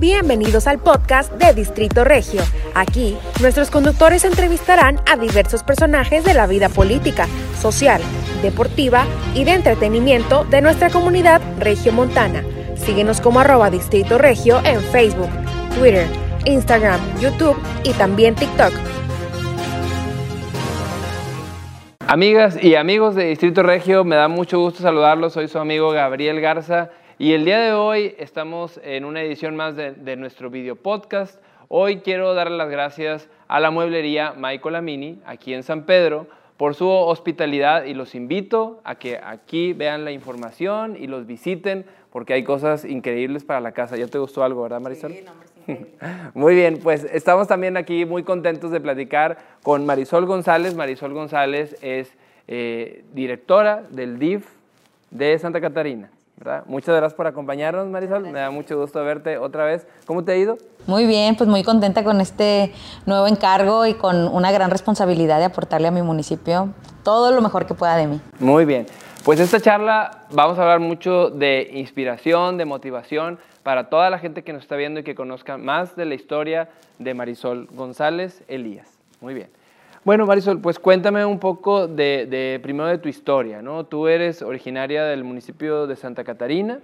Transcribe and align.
Bienvenidos 0.00 0.68
al 0.68 0.78
podcast 0.78 1.32
de 1.32 1.52
Distrito 1.54 2.04
Regio. 2.04 2.40
Aquí, 2.76 3.16
nuestros 3.40 3.68
conductores 3.68 4.24
entrevistarán 4.24 5.00
a 5.10 5.16
diversos 5.16 5.64
personajes 5.64 6.22
de 6.22 6.34
la 6.34 6.46
vida 6.46 6.68
política, 6.68 7.26
social, 7.60 8.00
deportiva 8.40 9.06
y 9.34 9.42
de 9.42 9.54
entretenimiento 9.54 10.44
de 10.44 10.60
nuestra 10.60 10.90
comunidad 10.90 11.40
regiomontana. 11.58 12.44
Síguenos 12.76 13.20
como 13.20 13.40
arroba 13.40 13.70
Distrito 13.70 14.18
Regio 14.18 14.60
en 14.64 14.80
Facebook, 14.82 15.30
Twitter, 15.76 16.06
Instagram, 16.44 17.00
YouTube 17.20 17.56
y 17.82 17.90
también 17.94 18.36
TikTok. 18.36 18.72
Amigas 22.06 22.56
y 22.62 22.76
amigos 22.76 23.16
de 23.16 23.24
Distrito 23.24 23.64
Regio, 23.64 24.04
me 24.04 24.14
da 24.14 24.28
mucho 24.28 24.60
gusto 24.60 24.80
saludarlos. 24.80 25.32
Soy 25.32 25.48
su 25.48 25.58
amigo 25.58 25.90
Gabriel 25.90 26.40
Garza 26.40 26.90
y 27.20 27.32
el 27.32 27.44
día 27.44 27.58
de 27.58 27.72
hoy 27.72 28.14
estamos 28.18 28.80
en 28.84 29.04
una 29.04 29.22
edición 29.22 29.56
más 29.56 29.74
de, 29.74 30.16
nuestro 30.16 30.50
video 30.50 30.76
podcast. 30.76 31.42
Hoy 31.66 31.98
quiero 31.98 32.32
darle 32.32 32.56
las 32.56 32.70
gracias 32.70 33.28
a 33.48 33.58
la 33.58 33.72
mueblería 33.72 34.34
Michael 34.36 34.76
Amini, 34.76 35.20
aquí 35.26 35.52
en 35.52 35.64
San 35.64 35.84
Pedro, 35.84 36.28
por 36.56 36.76
su 36.76 36.88
hospitalidad 36.88 37.86
y 37.86 37.94
los 37.94 38.14
invito 38.14 38.80
a 38.84 38.94
que 38.94 39.18
aquí 39.20 39.72
vean 39.72 40.04
la 40.04 40.12
información 40.12 40.96
y 40.96 41.08
los 41.08 41.26
visiten 41.26 41.86
porque 42.12 42.34
hay 42.34 42.44
cosas 42.44 42.84
increíbles 42.84 43.42
para 43.42 43.60
la 43.60 43.72
casa. 43.72 43.96
¿Ya 43.96 44.06
te 44.06 44.18
gustó 44.18 44.44
algo, 44.44 44.62
verdad, 44.62 44.80
Marisol? 44.80 45.12
Sí, 45.66 45.76
muy 46.34 46.54
bien, 46.54 46.78
pues 46.80 47.02
estamos 47.02 47.48
también 47.48 47.76
aquí 47.76 48.04
muy 48.04 48.22
contentos 48.22 48.70
de 48.70 48.80
platicar 48.80 49.38
con 49.64 49.84
Marisol 49.84 50.24
González. 50.24 50.76
Marisol 50.76 51.14
González 51.14 51.76
es 51.82 52.16
eh, 52.46 53.02
directora 53.12 53.82
del 53.90 54.20
DIF 54.20 54.46
de 55.10 55.36
Santa 55.40 55.60
Catarina. 55.60 56.12
Muchas 56.66 56.96
gracias 56.96 57.14
por 57.14 57.26
acompañarnos, 57.26 57.86
Marisol. 57.88 58.22
Me 58.22 58.38
da 58.38 58.50
mucho 58.50 58.78
gusto 58.78 59.02
verte 59.04 59.38
otra 59.38 59.64
vez. 59.64 59.86
¿Cómo 60.06 60.24
te 60.24 60.32
ha 60.32 60.36
ido? 60.36 60.58
Muy 60.86 61.06
bien, 61.06 61.36
pues 61.36 61.48
muy 61.48 61.62
contenta 61.62 62.04
con 62.04 62.20
este 62.20 62.72
nuevo 63.06 63.26
encargo 63.26 63.86
y 63.86 63.94
con 63.94 64.28
una 64.28 64.52
gran 64.52 64.70
responsabilidad 64.70 65.38
de 65.38 65.46
aportarle 65.46 65.88
a 65.88 65.90
mi 65.90 66.02
municipio 66.02 66.72
todo 67.02 67.32
lo 67.32 67.40
mejor 67.40 67.66
que 67.66 67.74
pueda 67.74 67.96
de 67.96 68.06
mí. 68.06 68.20
Muy 68.38 68.64
bien. 68.64 68.86
Pues 69.24 69.40
esta 69.40 69.60
charla 69.60 70.26
vamos 70.30 70.58
a 70.58 70.62
hablar 70.62 70.80
mucho 70.80 71.28
de 71.28 71.70
inspiración, 71.74 72.56
de 72.56 72.64
motivación 72.64 73.38
para 73.62 73.90
toda 73.90 74.08
la 74.08 74.18
gente 74.18 74.42
que 74.42 74.52
nos 74.52 74.62
está 74.62 74.76
viendo 74.76 75.00
y 75.00 75.02
que 75.02 75.14
conozca 75.14 75.58
más 75.58 75.96
de 75.96 76.06
la 76.06 76.14
historia 76.14 76.70
de 76.98 77.12
Marisol 77.14 77.68
González 77.72 78.42
Elías. 78.48 78.88
Muy 79.20 79.34
bien. 79.34 79.50
Bueno, 80.04 80.26
Marisol, 80.26 80.60
pues 80.60 80.78
cuéntame 80.78 81.24
un 81.24 81.38
poco 81.38 81.88
de, 81.88 82.60
primero 82.62 82.88
de 82.88 82.98
tu 82.98 83.08
historia, 83.08 83.62
¿no? 83.62 83.84
Tú 83.84 84.08
eres 84.08 84.42
originaria 84.42 85.04
del 85.04 85.24
municipio 85.24 85.86
de 85.86 85.96
Santa 85.96 86.24
Catarina, 86.24 86.78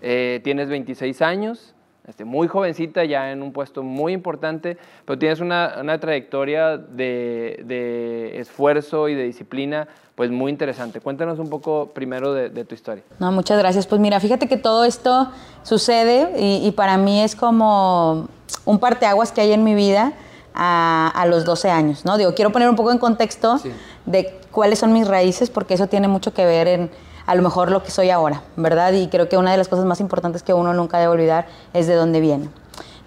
eh, 0.00 0.40
tienes 0.44 0.68
26 0.68 1.20
años, 1.22 1.74
este, 2.06 2.24
muy 2.24 2.48
jovencita, 2.48 3.04
ya 3.04 3.32
en 3.32 3.42
un 3.42 3.52
puesto 3.52 3.82
muy 3.82 4.12
importante, 4.12 4.76
pero 5.06 5.18
tienes 5.18 5.40
una, 5.40 5.98
trayectoria 5.98 6.76
de, 6.76 8.32
esfuerzo 8.38 9.08
y 9.08 9.14
de 9.14 9.24
disciplina 9.24 9.88
pues 10.14 10.30
muy 10.30 10.52
interesante. 10.52 11.00
Cuéntanos 11.00 11.38
un 11.38 11.48
poco 11.48 11.90
primero 11.94 12.34
de, 12.34 12.64
tu 12.64 12.74
historia. 12.74 13.02
No, 13.18 13.32
muchas 13.32 13.58
gracias. 13.58 13.86
Pues 13.86 14.00
mira, 14.00 14.20
fíjate 14.20 14.46
que 14.48 14.58
todo 14.58 14.84
esto 14.84 15.30
sucede 15.62 16.38
y, 16.38 16.66
y 16.66 16.72
para 16.72 16.98
mí 16.98 17.22
es 17.22 17.34
como 17.34 18.28
un 18.64 18.78
parteaguas 18.78 19.32
que 19.32 19.40
hay 19.40 19.52
en 19.52 19.64
mi 19.64 19.74
vida 19.74 20.12
a, 20.54 21.26
los 21.28 21.44
12 21.44 21.70
años, 21.70 22.04
¿no? 22.04 22.16
Digo, 22.16 22.34
quiero 22.34 22.52
poner 22.52 22.68
un 22.68 22.76
poco 22.76 22.92
en 22.92 22.98
contexto 22.98 23.60
de 24.06 24.38
cuáles 24.50 24.78
son 24.78 24.92
mis 24.92 25.08
raíces, 25.08 25.50
porque 25.50 25.74
eso 25.74 25.86
tiene 25.88 26.08
mucho 26.08 26.32
que 26.32 26.46
ver 26.46 26.68
en 26.68 26.90
a 27.26 27.34
lo 27.34 27.42
mejor 27.42 27.70
lo 27.70 27.82
que 27.82 27.90
soy 27.90 28.10
ahora, 28.10 28.42
¿verdad? 28.56 28.92
Y 28.92 29.08
creo 29.08 29.28
que 29.28 29.36
una 29.36 29.50
de 29.50 29.56
las 29.56 29.68
cosas 29.68 29.84
más 29.84 30.00
importantes 30.00 30.42
que 30.42 30.52
uno 30.52 30.74
nunca 30.74 30.98
debe 30.98 31.12
olvidar 31.12 31.46
es 31.72 31.86
de 31.86 31.94
dónde 31.94 32.20
viene. 32.20 32.48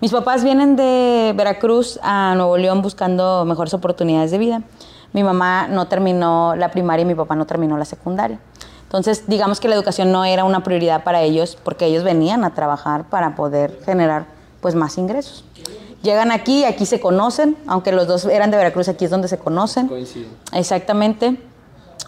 Mis 0.01 0.11
papás 0.11 0.43
vienen 0.43 0.75
de 0.75 1.33
Veracruz 1.35 1.99
a 2.03 2.33
Nuevo 2.35 2.57
León 2.57 2.81
buscando 2.81 3.45
mejores 3.45 3.73
oportunidades 3.73 4.31
de 4.31 4.37
vida. 4.37 4.61
Mi 5.13 5.23
mamá 5.23 5.67
no 5.67 5.87
terminó 5.87 6.55
la 6.55 6.69
primaria 6.69 7.03
y 7.03 7.05
mi 7.05 7.15
papá 7.15 7.35
no 7.35 7.45
terminó 7.45 7.77
la 7.77 7.85
secundaria. 7.85 8.39
Entonces, 8.83 9.23
digamos 9.27 9.59
que 9.59 9.67
la 9.67 9.75
educación 9.75 10.11
no 10.11 10.23
era 10.23 10.43
una 10.43 10.63
prioridad 10.63 11.03
para 11.03 11.21
ellos 11.21 11.57
porque 11.63 11.85
ellos 11.85 12.03
venían 12.03 12.43
a 12.43 12.53
trabajar 12.53 13.05
para 13.09 13.35
poder 13.35 13.79
generar 13.85 14.25
pues 14.61 14.75
más 14.75 14.97
ingresos. 14.97 15.43
Llegan 16.03 16.31
aquí, 16.31 16.63
aquí 16.63 16.85
se 16.85 16.99
conocen, 16.99 17.57
aunque 17.67 17.91
los 17.91 18.07
dos 18.07 18.25
eran 18.25 18.51
de 18.51 18.57
Veracruz, 18.57 18.87
aquí 18.87 19.05
es 19.05 19.11
donde 19.11 19.27
se 19.27 19.37
conocen. 19.37 19.87
Coinciden. 19.87 20.29
Exactamente. 20.53 21.37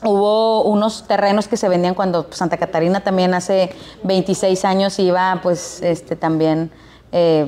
Hubo 0.03 0.63
unos 0.63 1.05
terrenos 1.07 1.47
que 1.47 1.57
se 1.57 1.67
vendían 1.67 1.93
cuando 1.93 2.27
Santa 2.29 2.57
Catarina 2.57 3.01
también 3.01 3.33
hace 3.33 3.71
26 4.03 4.63
años 4.63 4.97
iba 4.99 5.39
pues 5.43 5.81
este 5.81 6.15
también 6.15 6.71
eh, 7.11 7.47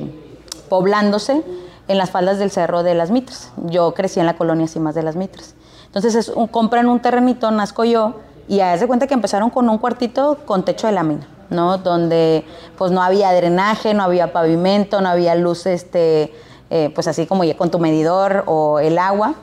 poblándose 0.68 1.42
en 1.88 1.98
las 1.98 2.10
faldas 2.10 2.38
del 2.38 2.50
Cerro 2.50 2.82
de 2.82 2.94
las 2.94 3.10
Mitras. 3.10 3.52
Yo 3.56 3.94
crecí 3.94 4.20
en 4.20 4.26
la 4.26 4.36
colonia 4.36 4.66
Cimas 4.66 4.94
de 4.94 5.02
las 5.02 5.16
Mitras. 5.16 5.54
Entonces 5.86 6.32
compran 6.50 6.88
un 6.88 7.00
terrenito, 7.00 7.50
nazco 7.50 7.84
yo, 7.84 8.16
y 8.48 8.60
haz 8.60 8.80
de 8.80 8.86
cuenta 8.86 9.06
que 9.06 9.14
empezaron 9.14 9.50
con 9.50 9.68
un 9.68 9.78
cuartito 9.78 10.38
con 10.44 10.64
techo 10.64 10.86
de 10.86 10.94
lámina. 10.94 11.26
¿No? 11.52 11.78
Donde 11.78 12.44
pues 12.76 12.90
no 12.90 13.02
había 13.02 13.32
drenaje, 13.32 13.94
no 13.94 14.02
había 14.02 14.32
pavimento, 14.32 15.00
no 15.00 15.08
había 15.08 15.34
luz, 15.34 15.66
este, 15.66 16.32
eh, 16.70 16.90
pues 16.94 17.06
así 17.06 17.26
como 17.26 17.44
ya 17.44 17.56
con 17.56 17.70
tu 17.70 17.78
medidor 17.78 18.44
o 18.46 18.78
el 18.78 18.98
agua. 18.98 19.34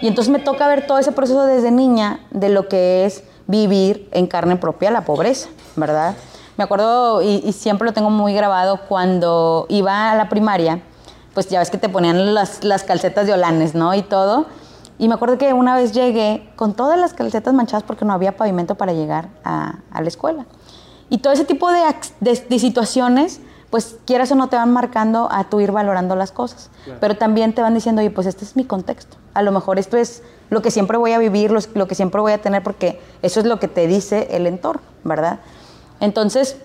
Y 0.00 0.06
entonces 0.06 0.32
me 0.32 0.38
toca 0.38 0.68
ver 0.68 0.86
todo 0.86 0.98
ese 0.98 1.12
proceso 1.12 1.44
desde 1.46 1.70
niña 1.70 2.20
de 2.30 2.48
lo 2.48 2.68
que 2.68 3.04
es 3.04 3.24
vivir 3.46 4.08
en 4.12 4.26
carne 4.26 4.56
propia 4.56 4.90
la 4.90 5.04
pobreza, 5.04 5.48
¿verdad? 5.76 6.14
Me 6.56 6.64
acuerdo 6.64 7.20
y, 7.22 7.52
siempre 7.52 7.84
lo 7.84 7.92
tengo 7.92 8.10
muy 8.10 8.32
grabado 8.32 8.80
cuando 8.88 9.66
iba 9.68 10.12
a 10.12 10.14
la 10.14 10.28
primaria, 10.28 10.80
pues 11.34 11.48
ya 11.48 11.58
ves 11.58 11.70
que 11.70 11.78
te 11.78 11.88
ponían 11.88 12.32
las, 12.34 12.62
las 12.62 12.84
calcetas 12.84 13.26
de 13.26 13.32
holanes, 13.32 13.74
¿no? 13.74 13.92
Y 13.94 14.02
todo. 14.02 14.46
Y 14.96 15.08
me 15.08 15.14
acuerdo 15.14 15.36
que 15.36 15.52
una 15.52 15.74
vez 15.74 15.92
llegué 15.92 16.48
con 16.54 16.74
todas 16.74 16.96
las 16.96 17.12
calcetas 17.12 17.52
manchadas 17.52 17.82
porque 17.82 18.04
no 18.04 18.12
había 18.12 18.36
pavimento 18.36 18.76
para 18.76 18.92
llegar 18.92 19.30
a, 19.42 19.78
a 19.90 20.00
la 20.00 20.06
escuela. 20.06 20.46
Y 21.14 21.18
todo 21.18 21.32
ese 21.32 21.44
tipo 21.44 21.70
de, 21.70 21.80
de, 22.18 22.58
situaciones, 22.58 23.38
pues 23.70 23.98
quieras 24.04 24.32
o 24.32 24.34
no 24.34 24.48
te 24.48 24.56
van 24.56 24.72
marcando 24.72 25.28
a 25.30 25.44
tú 25.44 25.60
ir 25.60 25.70
valorando 25.70 26.16
las 26.16 26.32
cosas. 26.32 26.70
Pero 27.00 27.16
también 27.16 27.52
te 27.52 27.62
van 27.62 27.72
diciendo, 27.72 28.00
oye, 28.00 28.10
pues 28.10 28.26
este 28.26 28.44
es 28.44 28.56
mi 28.56 28.64
contexto. 28.64 29.16
A 29.32 29.42
lo 29.42 29.52
mejor 29.52 29.78
esto 29.78 29.96
es 29.96 30.24
lo 30.50 30.60
que 30.60 30.72
siempre 30.72 30.98
voy 30.98 31.12
a 31.12 31.18
vivir, 31.18 31.52
lo, 31.52 31.86
que 31.86 31.94
siempre 31.94 32.20
voy 32.20 32.32
a 32.32 32.42
tener, 32.42 32.64
porque 32.64 33.00
eso 33.22 33.38
es 33.38 33.46
lo 33.46 33.60
que 33.60 33.68
te 33.68 33.86
dice 33.86 34.26
el 34.32 34.48
entorno, 34.48 34.82
¿verdad? 35.04 35.38
Entonces, 36.00 36.56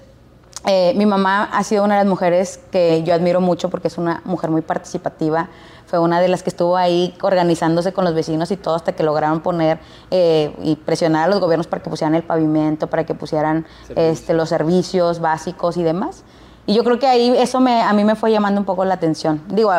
eh, 0.67 0.93
mi 0.95 1.05
mamá 1.05 1.49
ha 1.51 1.63
sido 1.63 1.83
una 1.83 1.95
de 1.95 2.03
las 2.03 2.09
mujeres 2.09 2.59
que 2.71 3.03
yo 3.03 3.13
admiro 3.13 3.41
mucho 3.41 3.69
porque 3.69 3.87
es 3.87 3.97
una 3.97 4.21
mujer 4.25 4.49
muy 4.49 4.61
participativa, 4.61 5.49
fue 5.85 5.99
una 5.99 6.21
de 6.21 6.27
las 6.27 6.43
que 6.43 6.49
estuvo 6.49 6.77
ahí 6.77 7.15
organizándose 7.21 7.93
con 7.93 8.05
los 8.05 8.13
vecinos 8.13 8.51
y 8.51 8.57
todo 8.57 8.75
hasta 8.75 8.91
que 8.91 9.03
lograron 9.03 9.39
poner 9.39 9.79
eh, 10.11 10.53
y 10.61 10.75
presionar 10.75 11.25
a 11.25 11.27
los 11.31 11.39
gobiernos 11.39 11.65
para 11.65 11.81
que 11.81 11.89
pusieran 11.89 12.13
el 12.13 12.23
pavimento, 12.23 12.87
para 12.87 13.05
que 13.05 13.15
pusieran 13.15 13.65
este, 13.95 14.33
los 14.33 14.49
servicios 14.49 15.19
básicos 15.19 15.77
y 15.77 15.83
demás. 15.83 16.23
Y 16.67 16.75
yo 16.75 16.83
creo 16.83 16.99
que 16.99 17.07
ahí 17.07 17.33
eso 17.37 17.59
me, 17.59 17.81
a 17.81 17.91
mí 17.93 18.03
me 18.03 18.15
fue 18.15 18.31
llamando 18.31 18.59
un 18.59 18.65
poco 18.65 18.85
la 18.85 18.93
atención. 18.93 19.41
Digo, 19.47 19.71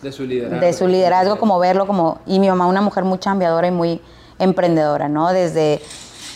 de 0.00 0.12
su 0.12 0.24
liderazgo. 0.24 0.60
De 0.64 0.72
su 0.72 0.86
liderazgo, 0.86 1.38
como 1.38 1.58
verlo 1.58 1.86
como... 1.86 2.20
Y 2.26 2.38
mi 2.38 2.48
mamá 2.48 2.66
una 2.66 2.80
mujer 2.80 3.04
muy 3.04 3.18
chambeadora 3.18 3.68
y 3.68 3.70
muy 3.70 4.00
emprendedora, 4.38 5.08
¿no? 5.08 5.32
Desde 5.32 5.82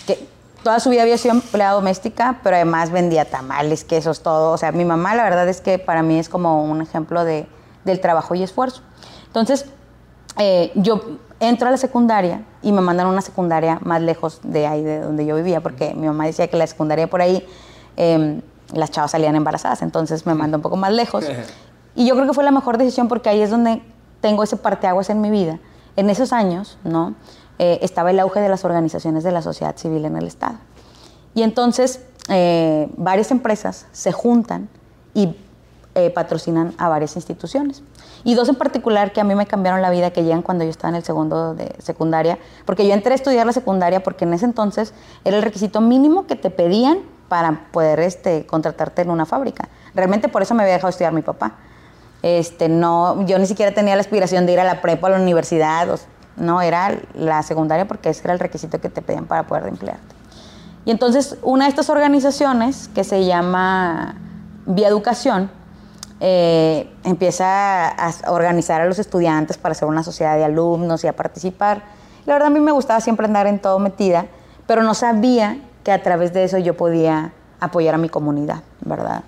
que 0.06 0.26
toda 0.62 0.80
su 0.80 0.90
vida 0.90 1.02
había 1.02 1.18
sido 1.18 1.34
empleada 1.34 1.74
doméstica, 1.74 2.40
pero 2.42 2.56
además 2.56 2.90
vendía 2.90 3.24
tamales, 3.24 3.84
quesos, 3.84 4.22
todo. 4.22 4.52
O 4.52 4.58
sea, 4.58 4.72
mi 4.72 4.84
mamá 4.84 5.14
la 5.14 5.24
verdad 5.24 5.48
es 5.48 5.60
que 5.60 5.78
para 5.78 6.02
mí 6.02 6.18
es 6.18 6.28
como 6.28 6.64
un 6.64 6.80
ejemplo 6.80 7.24
de, 7.24 7.46
del 7.84 8.00
trabajo 8.00 8.34
y 8.34 8.42
esfuerzo. 8.42 8.82
Entonces, 9.26 9.66
eh, 10.38 10.72
yo 10.74 11.00
entro 11.40 11.68
a 11.68 11.70
la 11.70 11.76
secundaria 11.76 12.42
y 12.62 12.72
me 12.72 12.80
mandan 12.80 13.06
a 13.06 13.10
una 13.10 13.20
secundaria 13.20 13.78
más 13.82 14.00
lejos 14.00 14.40
de 14.42 14.66
ahí, 14.66 14.82
de 14.82 15.00
donde 15.00 15.26
yo 15.26 15.36
vivía, 15.36 15.60
porque 15.60 15.94
mi 15.94 16.06
mamá 16.06 16.26
decía 16.26 16.48
que 16.48 16.56
la 16.56 16.66
secundaria 16.66 17.08
por 17.08 17.20
ahí, 17.20 17.46
em, 17.96 18.40
las 18.72 18.90
chavas 18.90 19.10
salían 19.10 19.34
embarazadas, 19.34 19.82
entonces 19.82 20.24
me 20.24 20.34
manda 20.34 20.56
un 20.56 20.62
poco 20.62 20.76
más 20.76 20.92
lejos. 20.92 21.24
Y 21.94 22.06
yo 22.06 22.14
creo 22.14 22.26
que 22.26 22.32
fue 22.32 22.42
la 22.42 22.50
mejor 22.50 22.78
decisión 22.78 23.06
porque 23.06 23.28
ahí 23.28 23.42
es 23.42 23.50
donde 23.50 23.82
tengo 24.22 24.42
ese 24.42 24.56
parteaguas 24.56 25.10
en 25.10 25.20
mi 25.20 25.30
vida. 25.30 25.58
En 25.94 26.08
esos 26.08 26.32
años, 26.32 26.78
¿no? 26.84 27.14
Eh, 27.64 27.78
estaba 27.82 28.10
el 28.10 28.18
auge 28.18 28.40
de 28.40 28.48
las 28.48 28.64
organizaciones 28.64 29.22
de 29.22 29.30
la 29.30 29.40
sociedad 29.40 29.76
civil 29.76 30.04
en 30.04 30.16
el 30.16 30.26
Estado. 30.26 30.56
Y 31.32 31.42
entonces 31.42 32.00
eh, 32.28 32.88
varias 32.96 33.30
empresas 33.30 33.86
se 33.92 34.10
juntan 34.10 34.68
y 35.14 35.36
patrocinan 36.14 36.74
a 36.78 36.88
varias 36.88 37.16
instituciones. 37.16 37.82
Y 38.24 38.34
dos 38.34 38.48
en 38.48 38.54
particular 38.54 39.12
que 39.12 39.20
a 39.20 39.24
mí 39.24 39.34
me 39.34 39.46
cambiaron 39.46 39.82
la 39.82 39.90
vida, 39.90 40.10
que 40.10 40.24
llegan 40.24 40.40
cuando 40.42 40.64
yo 40.64 40.70
estaba 40.70 40.88
en 40.88 40.96
el 40.96 41.04
segundo 41.04 41.54
de 41.54 41.72
secundaria, 41.78 42.38
porque 42.64 42.88
yo 42.88 42.94
entré 42.94 43.12
a 43.12 43.14
estudiar 43.14 43.46
la 43.46 43.52
secundaria 43.52 44.02
porque 44.02 44.24
en 44.24 44.32
ese 44.32 44.46
entonces 44.46 44.94
era 45.22 45.36
el 45.36 45.42
requisito 45.42 45.82
mínimo 45.82 46.26
que 46.26 46.34
te 46.34 46.48
pedían 46.50 47.00
para 47.28 47.68
poder 47.70 48.00
este, 48.00 48.44
contratarte 48.46 49.02
en 49.02 49.10
una 49.10 49.26
fábrica. 49.26 49.68
Realmente 49.94 50.28
por 50.28 50.42
eso 50.42 50.54
me 50.54 50.62
había 50.62 50.74
dejado 50.74 50.88
estudiar 50.88 51.12
mi 51.12 51.22
papá. 51.22 51.58
Este, 52.22 52.68
no, 52.68 53.24
yo 53.26 53.38
ni 53.38 53.46
siquiera 53.46 53.72
tenía 53.74 53.94
la 53.94 54.00
aspiración 54.00 54.46
de 54.46 54.54
ir 54.54 54.60
a 54.60 54.64
la 54.64 54.80
prepa, 54.80 55.08
a 55.08 55.10
la 55.10 55.20
universidad, 55.20 55.88
no, 56.36 56.60
era 56.62 56.98
la 57.14 57.42
secundaria 57.42 57.86
porque 57.86 58.10
ese 58.10 58.22
era 58.24 58.32
el 58.32 58.38
requisito 58.38 58.80
que 58.80 58.88
te 58.88 59.02
pedían 59.02 59.26
para 59.26 59.44
poder 59.46 59.66
emplearte. 59.68 60.14
Y 60.84 60.90
entonces 60.90 61.36
una 61.42 61.66
de 61.66 61.70
estas 61.70 61.90
organizaciones, 61.90 62.88
que 62.88 63.04
se 63.04 63.24
llama 63.24 64.16
Vía 64.66 64.88
Educación, 64.88 65.50
eh, 66.20 66.92
empieza 67.04 67.88
a 67.88 68.30
organizar 68.30 68.80
a 68.80 68.86
los 68.86 68.98
estudiantes 68.98 69.58
para 69.58 69.72
hacer 69.72 69.88
una 69.88 70.02
sociedad 70.02 70.36
de 70.36 70.44
alumnos 70.44 71.02
y 71.04 71.08
a 71.08 71.14
participar. 71.14 71.82
La 72.26 72.34
verdad 72.34 72.48
a 72.48 72.50
mí 72.50 72.60
me 72.60 72.72
gustaba 72.72 73.00
siempre 73.00 73.26
andar 73.26 73.46
en 73.46 73.58
todo 73.58 73.78
metida, 73.78 74.26
pero 74.66 74.82
no 74.82 74.94
sabía 74.94 75.58
que 75.82 75.90
a 75.90 76.02
través 76.02 76.32
de 76.32 76.44
eso 76.44 76.58
yo 76.58 76.76
podía 76.76 77.32
apoyar 77.58 77.94
a 77.94 77.98
mi 77.98 78.08
comunidad, 78.08 78.62
¿verdad? 78.80 79.24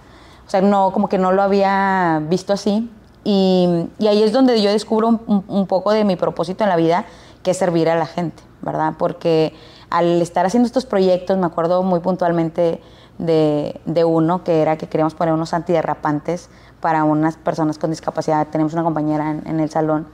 O 0.46 0.50
sea, 0.50 0.60
no, 0.60 0.92
como 0.92 1.08
que 1.08 1.18
no 1.18 1.32
lo 1.32 1.42
había 1.42 2.20
visto 2.28 2.52
así. 2.52 2.90
Y, 3.24 3.88
ahí 4.00 4.22
es 4.22 4.32
donde 4.32 4.60
yo 4.60 4.70
descubro 4.70 5.20
un, 5.26 5.66
poco 5.66 5.92
de 5.92 6.04
mi 6.04 6.16
propósito 6.16 6.62
en 6.62 6.70
la 6.70 6.76
vida, 6.76 7.06
que 7.42 7.52
es 7.52 7.56
servir 7.56 7.88
a 7.88 7.96
la 7.96 8.06
gente, 8.06 8.42
¿verdad? 8.60 8.94
Porque 8.98 9.54
al 9.90 10.20
estar 10.20 10.44
haciendo 10.46 10.66
estos 10.66 10.84
proyectos, 10.84 11.38
me 11.38 11.46
acuerdo 11.46 11.82
muy 11.82 12.00
puntualmente 12.00 12.80
de, 13.18 13.80
de 13.86 14.04
uno, 14.04 14.44
que 14.44 14.60
era 14.60 14.76
que 14.76 14.88
queríamos 14.88 15.14
poner 15.14 15.32
unos 15.32 15.54
antiderrapantes 15.54 16.50
para 16.84 17.04
unas 17.04 17.38
personas 17.38 17.78
con 17.78 17.88
discapacidad. 17.88 18.46
Tenemos 18.48 18.74
una 18.74 18.82
compañera 18.82 19.30
en, 19.30 19.58
el 19.58 19.70
salón. 19.70 20.06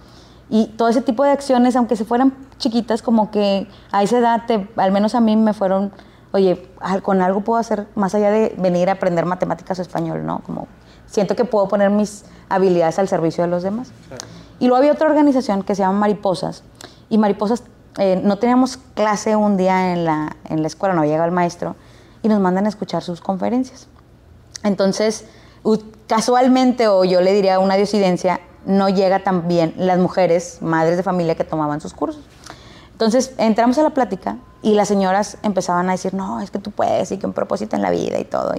Y 0.48 0.68
todo 0.68 0.88
ese 0.88 1.02
tipo 1.02 1.24
de 1.24 1.30
acciones, 1.30 1.74
aunque 1.74 1.96
se 1.96 2.04
fueran 2.04 2.32
chiquitas, 2.58 3.02
como 3.02 3.32
que 3.32 3.66
a 3.90 4.04
esa 4.04 4.18
edad, 4.18 4.42
al 4.76 4.92
menos 4.92 5.16
a 5.16 5.20
mí 5.20 5.34
me 5.36 5.52
fueron, 5.52 5.90
oye, 6.30 6.70
con 7.02 7.22
algo 7.22 7.40
puedo 7.40 7.58
hacer 7.58 7.88
más 7.96 8.14
allá 8.14 8.30
de 8.30 8.54
venir 8.56 8.88
a 8.88 8.92
aprender 8.92 9.26
matemáticas 9.26 9.80
o 9.80 9.82
español, 9.82 10.24
¿no? 10.24 10.42
Como 10.46 10.68
siento 11.10 11.36
que 11.36 11.44
puedo 11.44 11.68
poner 11.68 11.90
mis 11.90 12.24
habilidades 12.48 12.98
al 12.98 13.08
servicio 13.08 13.44
de 13.44 13.50
los 13.50 13.62
demás. 13.62 13.92
Y 14.58 14.66
luego 14.66 14.76
había 14.76 14.92
otra 14.92 15.08
organización 15.08 15.62
que 15.62 15.74
se 15.74 15.82
llama 15.82 15.98
Mariposas. 15.98 16.62
Y 17.08 17.18
Mariposas, 17.18 17.64
eh, 17.98 18.20
no 18.22 18.38
teníamos 18.38 18.78
clase 18.94 19.36
un 19.36 19.56
día 19.56 19.92
en 19.92 20.04
la, 20.04 20.36
en 20.48 20.62
la 20.62 20.68
escuela, 20.68 20.94
no 20.94 21.04
llega 21.04 21.24
el 21.24 21.32
maestro, 21.32 21.76
y 22.22 22.28
nos 22.28 22.40
mandan 22.40 22.66
a 22.66 22.68
escuchar 22.68 23.02
sus 23.02 23.20
conferencias. 23.20 23.88
Entonces, 24.62 25.24
casualmente, 26.06 26.88
o 26.88 27.04
yo 27.04 27.20
le 27.20 27.32
diría 27.32 27.58
una 27.58 27.76
diosidencia, 27.76 28.40
no 28.66 28.88
llega 28.88 29.24
tan 29.24 29.48
bien 29.48 29.74
las 29.76 29.98
mujeres, 29.98 30.58
madres 30.60 30.96
de 30.96 31.02
familia 31.02 31.34
que 31.34 31.44
tomaban 31.44 31.80
sus 31.80 31.94
cursos. 31.94 32.22
Entonces 32.92 33.32
entramos 33.38 33.78
a 33.78 33.82
la 33.82 33.90
plática 33.90 34.36
y 34.60 34.74
las 34.74 34.88
señoras 34.88 35.38
empezaban 35.42 35.88
a 35.88 35.92
decir, 35.92 36.12
no, 36.12 36.42
es 36.42 36.50
que 36.50 36.58
tú 36.58 36.70
puedes 36.70 37.10
y 37.12 37.16
que 37.16 37.26
un 37.26 37.32
propósito 37.32 37.74
en 37.76 37.80
la 37.80 37.90
vida 37.90 38.18
y 38.18 38.24
todo. 38.24 38.52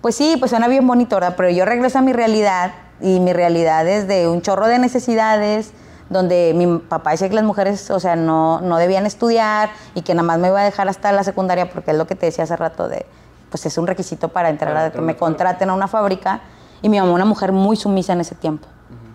Pues 0.00 0.14
sí, 0.14 0.36
pues 0.38 0.50
suena 0.50 0.68
bien 0.68 0.86
bonito, 0.86 1.16
¿verdad? 1.16 1.34
Pero 1.36 1.50
yo 1.50 1.64
regreso 1.64 1.98
a 1.98 2.02
mi 2.02 2.12
realidad 2.12 2.72
y 3.00 3.20
mi 3.20 3.32
realidad 3.32 3.86
es 3.86 4.08
de 4.08 4.28
un 4.28 4.42
chorro 4.42 4.66
de 4.66 4.78
necesidades, 4.78 5.72
donde 6.08 6.52
mi 6.54 6.78
papá 6.78 7.12
decía 7.12 7.28
que 7.28 7.34
las 7.34 7.44
mujeres, 7.44 7.90
o 7.90 8.00
sea, 8.00 8.16
no, 8.16 8.60
no 8.60 8.76
debían 8.78 9.06
estudiar 9.06 9.70
y 9.94 10.02
que 10.02 10.14
nada 10.14 10.26
más 10.26 10.38
me 10.38 10.48
iba 10.48 10.60
a 10.60 10.64
dejar 10.64 10.88
hasta 10.88 11.12
la 11.12 11.22
secundaria 11.22 11.70
porque 11.70 11.92
es 11.92 11.96
lo 11.96 12.06
que 12.06 12.16
te 12.16 12.26
decía 12.26 12.44
hace 12.44 12.56
rato 12.56 12.88
de 12.88 13.06
pues 13.50 13.66
es 13.66 13.76
un 13.76 13.86
requisito 13.86 14.28
para 14.28 14.48
entrar 14.48 14.76
a 14.76 14.92
que 14.92 15.00
me 15.00 15.16
contraten 15.16 15.70
a 15.70 15.74
una 15.74 15.88
fábrica. 15.88 16.40
Y 16.82 16.88
mi 16.88 16.98
mamá, 16.98 17.12
una 17.12 17.24
mujer 17.24 17.52
muy 17.52 17.76
sumisa 17.76 18.14
en 18.14 18.20
ese 18.20 18.34
tiempo, 18.34 18.68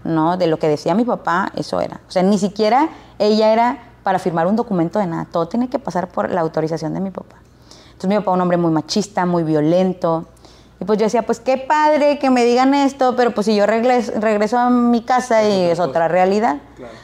¿no? 0.04 0.38
De 0.38 0.46
lo 0.46 0.60
que 0.60 0.68
decía 0.68 0.94
mi 0.94 1.06
papá, 1.06 1.52
eso 1.56 1.82
era. 1.82 2.02
O 2.08 2.12
sea, 2.12 2.22
ni 2.22 2.38
siquiera 2.38 2.90
ella 3.18 3.52
era 3.52 3.80
para 4.04 4.20
firmar 4.20 4.46
un 4.46 4.56
documento 4.56 5.00
de 5.00 5.08
nada. 5.08 5.26
Todo 5.32 5.48
tiene 5.48 5.68
que 5.68 5.80
pasar 5.80 6.10
por 6.10 6.30
la 6.30 6.42
autorización 6.42 6.94
de 6.94 7.00
mi 7.00 7.10
papá. 7.10 7.38
Entonces 7.88 8.10
mi 8.10 8.16
papá, 8.18 8.32
un 8.32 8.42
hombre 8.42 8.58
muy 8.58 8.72
machista, 8.72 9.26
muy 9.26 9.44
violento. 9.44 10.28
Y 10.80 10.86
pues 10.86 11.00
yo 11.00 11.06
decía, 11.06 11.22
pues 11.22 11.40
qué 11.40 11.58
padre 11.58 12.20
que 12.20 12.30
me 12.30 12.44
digan 12.44 12.74
esto, 12.74 13.16
pero 13.16 13.32
pues 13.32 13.46
si 13.46 13.56
yo 13.56 13.66
regreso, 13.66 14.12
regreso 14.20 14.58
a 14.58 14.70
mi 14.70 15.02
casa 15.02 15.48
y 15.48 15.64
es 15.64 15.80
otra 15.80 16.08
realidad. 16.08 16.58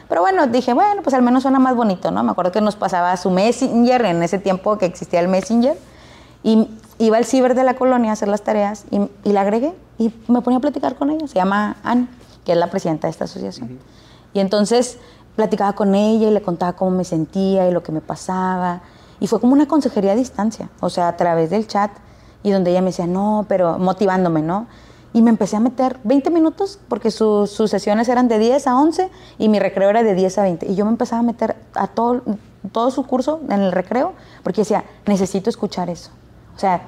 Pero 0.10 0.22
bueno, 0.22 0.48
dije, 0.48 0.74
bueno, 0.74 1.02
pues 1.04 1.14
al 1.14 1.22
menos 1.22 1.44
suena 1.44 1.60
más 1.60 1.76
bonito, 1.76 2.12
¿no? 2.12 2.22
Me 2.24 2.32
acuerdo 2.32 2.52
que 2.52 2.60
nos 2.60 2.76
pasaba 2.76 3.16
su 3.16 3.30
Messenger 3.30 4.06
en 4.06 4.24
ese 4.24 4.40
tiempo 4.40 4.78
que 4.78 4.86
existía 4.86 5.22
el 5.22 5.30
Messenger. 5.30 5.78
Y 6.44 6.68
iba 6.98 7.18
al 7.18 7.26
ciber 7.26 7.56
de 7.56 7.64
la 7.64 7.76
colonia 7.76 8.10
a 8.10 8.14
hacer 8.14 8.28
las 8.28 8.42
tareas 8.42 8.86
y, 8.92 9.32
la 9.32 9.42
agregué 9.42 9.74
y 9.98 10.14
me 10.28 10.42
ponía 10.42 10.58
a 10.58 10.62
platicar 10.62 10.96
con 10.96 11.10
ella. 11.10 11.28
Se 11.28 11.36
llama 11.36 11.78
Anne, 11.84 12.08
que 12.44 12.52
es 12.52 12.58
la 12.58 12.70
presidenta 12.70 13.08
de 13.08 13.12
esta 13.12 13.24
asociación. 13.24 13.80
Y 14.34 14.42
entonces 14.42 14.98
platicaba 15.38 15.74
con 15.74 15.96
ella 15.96 16.28
y 16.28 16.32
le 16.32 16.42
contaba 16.42 16.74
cómo 16.74 16.92
me 16.92 17.06
sentía 17.06 17.70
y 17.70 17.72
lo 17.72 17.84
que 17.84 17.94
me 17.94 18.02
pasaba. 18.02 18.82
Y 19.22 19.28
fue 19.28 19.40
como 19.40 19.54
una 19.54 19.68
consejería 19.68 20.12
a 20.12 20.16
distancia, 20.16 20.70
o 20.82 20.90
sea, 20.90 21.08
a 21.08 21.16
través 21.16 21.50
del 21.52 21.68
chat 21.68 21.92
y 22.44 22.52
donde 22.52 22.72
ella 22.72 22.82
me 22.82 22.88
decía, 22.88 23.08
no, 23.08 23.46
pero 23.48 23.78
motivándome, 23.78 24.42
¿no? 24.42 24.68
Y 25.14 25.22
me 25.22 25.30
empecé 25.30 25.58
a 25.58 25.60
meter 25.60 26.00
20 26.04 26.30
minutos, 26.30 26.80
porque 26.88 27.12
sus 27.12 27.52
sesiones 27.52 28.08
eran 28.08 28.28
de 28.28 28.40
10 28.40 28.68
a 28.68 28.78
11 28.78 29.10
y 29.38 29.50
mi 29.50 29.60
recreo 29.60 29.90
era 29.90 30.04
de 30.04 30.16
10 30.16 30.38
a 30.38 30.44
20. 30.44 30.68
Y 30.68 30.76
yo 30.76 30.86
me 30.86 30.92
empezaba 30.92 31.20
a 31.20 31.24
meter 31.24 31.56
a 31.76 31.88
todo, 31.88 32.22
todo 32.72 32.92
su 32.92 33.06
curso 33.06 33.42
en 33.50 33.62
el 33.62 33.72
recreo, 33.72 34.14
porque 34.44 34.62
decía, 34.62 34.86
necesito 35.06 35.50
escuchar 35.50 35.90
eso. 35.90 36.12
O 36.56 36.60
sea, 36.60 36.82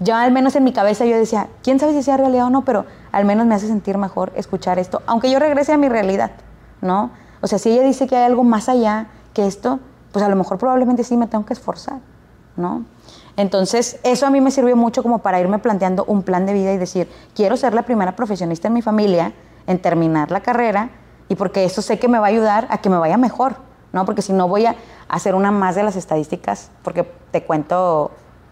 yo 0.00 0.14
al 0.14 0.32
menos 0.32 0.56
en 0.56 0.64
mi 0.64 0.72
cabeza 0.72 1.04
yo 1.04 1.16
decía, 1.16 1.48
quién 1.62 1.78
sabe 1.78 1.92
si 1.92 2.02
sea 2.02 2.16
realidad 2.16 2.46
o 2.46 2.50
no, 2.50 2.64
pero 2.64 2.84
al 3.12 3.24
menos 3.24 3.46
me 3.46 3.54
hace 3.54 3.66
sentir 3.66 3.98
mejor 3.98 4.32
escuchar 4.36 4.78
esto, 4.78 5.02
aunque 5.06 5.30
yo 5.30 5.38
regrese 5.38 5.72
a 5.72 5.76
mi 5.76 5.88
realidad, 5.88 6.32
¿no? 6.80 7.10
O 7.42 7.46
sea, 7.46 7.58
si 7.58 7.70
ella 7.70 7.82
dice 7.82 8.06
que 8.06 8.16
hay 8.16 8.24
algo 8.24 8.44
más 8.44 8.68
allá 8.68 9.08
que 9.34 9.46
esto, 9.46 9.78
pues 10.12 10.24
a 10.24 10.28
lo 10.28 10.36
mejor 10.36 10.58
probablemente 10.58 11.04
sí 11.04 11.16
me 11.16 11.26
tengo 11.26 11.44
que 11.44 11.52
esforzar, 11.52 12.00
¿no? 12.56 12.84
Entonces, 13.36 13.98
eso 14.02 14.26
a 14.26 14.30
mí 14.30 14.40
me 14.40 14.50
sirvió 14.50 14.76
mucho 14.76 15.02
como 15.02 15.18
para 15.20 15.40
irme 15.40 15.58
planteando 15.58 16.04
un 16.04 16.22
plan 16.22 16.46
de 16.46 16.52
vida 16.52 16.72
y 16.72 16.78
decir, 16.78 17.08
quiero 17.34 17.56
ser 17.56 17.74
la 17.74 17.82
primera 17.82 18.16
profesionista 18.16 18.68
en 18.68 18.74
mi 18.74 18.82
familia 18.82 19.32
en 19.66 19.80
terminar 19.80 20.30
la 20.30 20.40
carrera 20.40 20.90
y 21.28 21.36
porque 21.36 21.64
eso 21.64 21.80
sé 21.80 21.98
que 21.98 22.08
me 22.08 22.18
va 22.18 22.26
a 22.26 22.28
ayudar 22.28 22.66
a 22.70 22.78
que 22.78 22.90
me 22.90 22.98
vaya 22.98 23.16
mejor, 23.16 23.56
¿no? 23.92 24.04
Porque 24.04 24.20
si 24.20 24.32
no 24.32 24.48
voy 24.48 24.66
a 24.66 24.74
hacer 25.08 25.34
una 25.34 25.50
más 25.52 25.76
de 25.76 25.84
las 25.84 25.96
estadísticas, 25.96 26.70
porque 26.82 27.04
te 27.30 27.44
cuento 27.44 28.10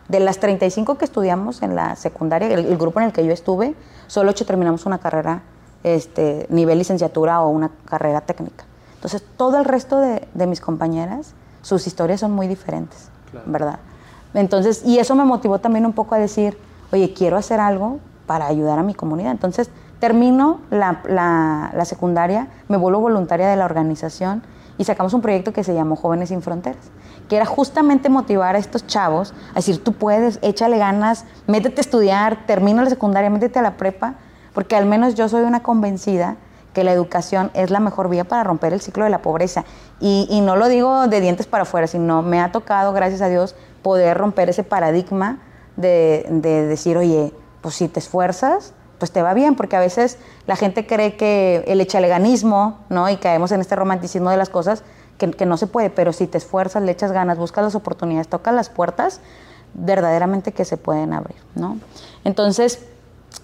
de 0.09 0.21
las 0.21 0.39
35 0.39 0.97
que 0.97 1.05
estudiamos 1.05 1.63
en 1.63 1.75
la 1.75 1.97
secundaria, 1.97 2.49
el, 2.49 2.79
grupo 2.79 3.01
en 3.01 3.07
el 3.07 3.13
que 3.13 3.25
yo 3.27 3.33
estuve, 3.33 3.75
solo 4.07 4.31
ocho 4.31 4.47
terminamos 4.47 4.87
una 4.87 4.99
carrera 4.99 5.43
este, 5.83 6.47
nivel 6.51 6.79
licenciatura 6.79 7.43
o 7.43 7.49
una 7.49 7.71
carrera 7.85 8.23
técnica. 8.23 8.65
Entonces, 8.95 9.23
todo 9.37 9.59
el 9.59 9.65
resto 9.65 10.01
de, 10.01 10.47
mis 10.47 10.61
compañeras, 10.61 11.35
sus 11.63 11.87
historias 11.87 12.21
son 12.21 12.33
muy 12.33 12.49
diferentes, 12.49 13.11
¿verdad? 13.47 13.79
Entonces, 14.35 14.83
y 14.85 14.99
eso 14.99 15.15
me 15.15 15.25
motivó 15.25 15.59
también 15.59 15.87
un 15.87 15.93
poco 15.93 16.15
a 16.15 16.19
decir, 16.19 16.59
oye, 16.93 17.13
quiero 17.15 17.37
hacer 17.37 17.61
algo 17.61 17.99
para 18.27 18.47
ayudar 18.47 18.79
a 18.79 18.83
mi 18.83 18.95
comunidad. 18.95 19.33
Entonces, 19.33 19.71
termino 19.99 20.61
la, 20.71 21.01
la 21.75 21.85
secundaria, 21.85 22.49
me 22.69 22.77
vuelvo 22.77 23.01
voluntaria 23.01 23.49
de 23.49 23.57
la 23.57 23.65
organización 23.65 24.43
y 24.77 24.85
sacamos 24.85 25.13
un 25.15 25.23
proyecto 25.23 25.53
que 25.53 25.65
se 25.65 25.75
llamó 25.75 25.97
Jóvenes 25.97 26.29
sin 26.29 26.43
Fronteras 26.43 26.91
que 27.29 27.37
era 27.37 27.47
justamente 27.47 28.09
motivar 28.09 28.57
a 28.57 28.59
estos 28.59 28.87
chavos 28.87 29.35
a 29.53 29.57
decir, 29.57 29.83
tú 29.85 29.93
puedes, 29.93 30.39
échale 30.43 30.79
ganas, 30.79 31.25
métete 31.47 31.81
a 31.81 31.83
estudiar, 31.83 32.47
termina 32.47 32.83
la 32.83 32.91
secundaria, 32.91 33.31
métete 33.31 33.59
a 33.59 33.63
la 33.63 33.77
prepa, 33.77 34.15
porque 34.55 34.77
al 34.77 34.87
menos 34.87 35.15
yo 35.15 35.29
soy 35.29 35.43
una 35.43 35.63
convencida 35.63 36.37
que 36.73 36.85
la 36.85 36.93
educación 36.93 37.51
es 37.55 37.71
la 37.71 37.81
mejor 37.81 38.09
vía 38.09 38.25
para 38.25 38.45
romper 38.45 38.73
el 38.73 38.81
ciclo 38.81 39.05
de 39.05 39.11
la 39.11 39.23
pobreza. 39.23 39.65
Y, 40.01 40.41
no 40.43 40.57
lo 40.57 40.69
digo 40.69 41.09
de 41.09 41.21
dientes 41.21 41.47
para 41.47 41.63
afuera, 41.63 41.87
sino 41.87 42.23
me 42.23 42.41
ha 42.41 42.53
tocado, 42.53 42.93
gracias 42.93 43.21
a 43.21 43.29
Dios, 43.29 43.55
poder 43.83 44.17
romper 44.17 44.49
ese 44.49 44.65
paradigma 44.65 45.39
de, 45.77 46.27
de 46.31 46.67
decir, 46.67 46.97
oye, 46.97 47.33
pues 47.61 47.75
si 47.75 47.89
te 47.89 47.99
esfuerzas, 47.99 48.75
pues 48.99 49.13
te 49.13 49.23
va 49.23 49.35
bien, 49.35 49.55
porque 49.55 49.77
a 49.77 49.81
veces 49.81 50.19
la 50.47 50.57
gente 50.57 50.87
cree 50.87 51.17
que 51.17 51.65
el 51.67 51.81
echaleganismo, 51.81 52.79
¿no? 52.89 53.09
Y 53.09 53.17
caemos 53.17 53.53
en 53.53 53.61
este 53.61 53.77
romanticismo 53.77 54.31
de 54.31 54.37
las 54.37 54.49
cosas, 54.49 54.83
que, 55.19 55.47
no 55.47 55.57
se 55.57 55.67
puede, 55.67 55.91
pero 55.91 56.13
si 56.13 56.27
te 56.27 56.39
esfuerzas, 56.39 56.83
le 56.83 56.93
echas 56.93 57.13
ganas, 57.13 57.39
buscas 57.39 57.65
las 57.65 57.75
oportunidades, 57.75 58.29
tocas 58.29 58.55
las 58.55 58.71
puertas, 58.71 59.21
verdaderamente 59.75 60.53
que 60.53 60.65
se 60.65 60.77
pueden 60.77 61.13
abrir, 61.13 61.37
¿no? 61.55 61.79
Entonces, 62.25 62.87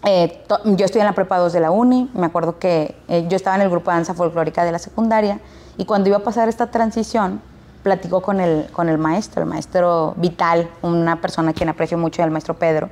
eh, 0.04 0.44
yo 0.64 0.84
estoy 0.84 1.00
en 1.00 1.06
la 1.06 1.14
prepa 1.14 1.38
2 1.38 1.52
de 1.52 1.60
la 1.60 1.70
uni, 1.70 2.10
me 2.14 2.26
acuerdo 2.26 2.58
que 2.58 2.94
eh, 3.08 3.26
yo 3.28 3.36
estaba 3.36 3.56
en 3.56 3.62
el 3.62 3.70
grupo 3.70 3.90
de 3.90 3.96
danza 3.96 4.14
folclórica 4.14 4.64
de 4.64 4.72
la 4.72 4.78
secundaria 4.78 5.40
y 5.76 5.84
cuando 5.84 6.08
iba 6.08 6.18
a 6.18 6.22
pasar 6.22 6.48
esta 6.48 6.70
transición, 6.70 7.40
platicó 7.82 8.22
con 8.22 8.40
el, 8.40 8.66
con 8.72 8.88
el 8.88 8.98
maestro, 8.98 9.42
el 9.42 9.48
maestro 9.48 10.14
Vital, 10.16 10.70
una 10.82 11.20
persona 11.20 11.50
a 11.50 11.54
quien 11.54 11.68
aprecio 11.68 11.98
mucho, 11.98 12.22
el 12.22 12.30
maestro 12.30 12.54
Pedro, 12.54 12.90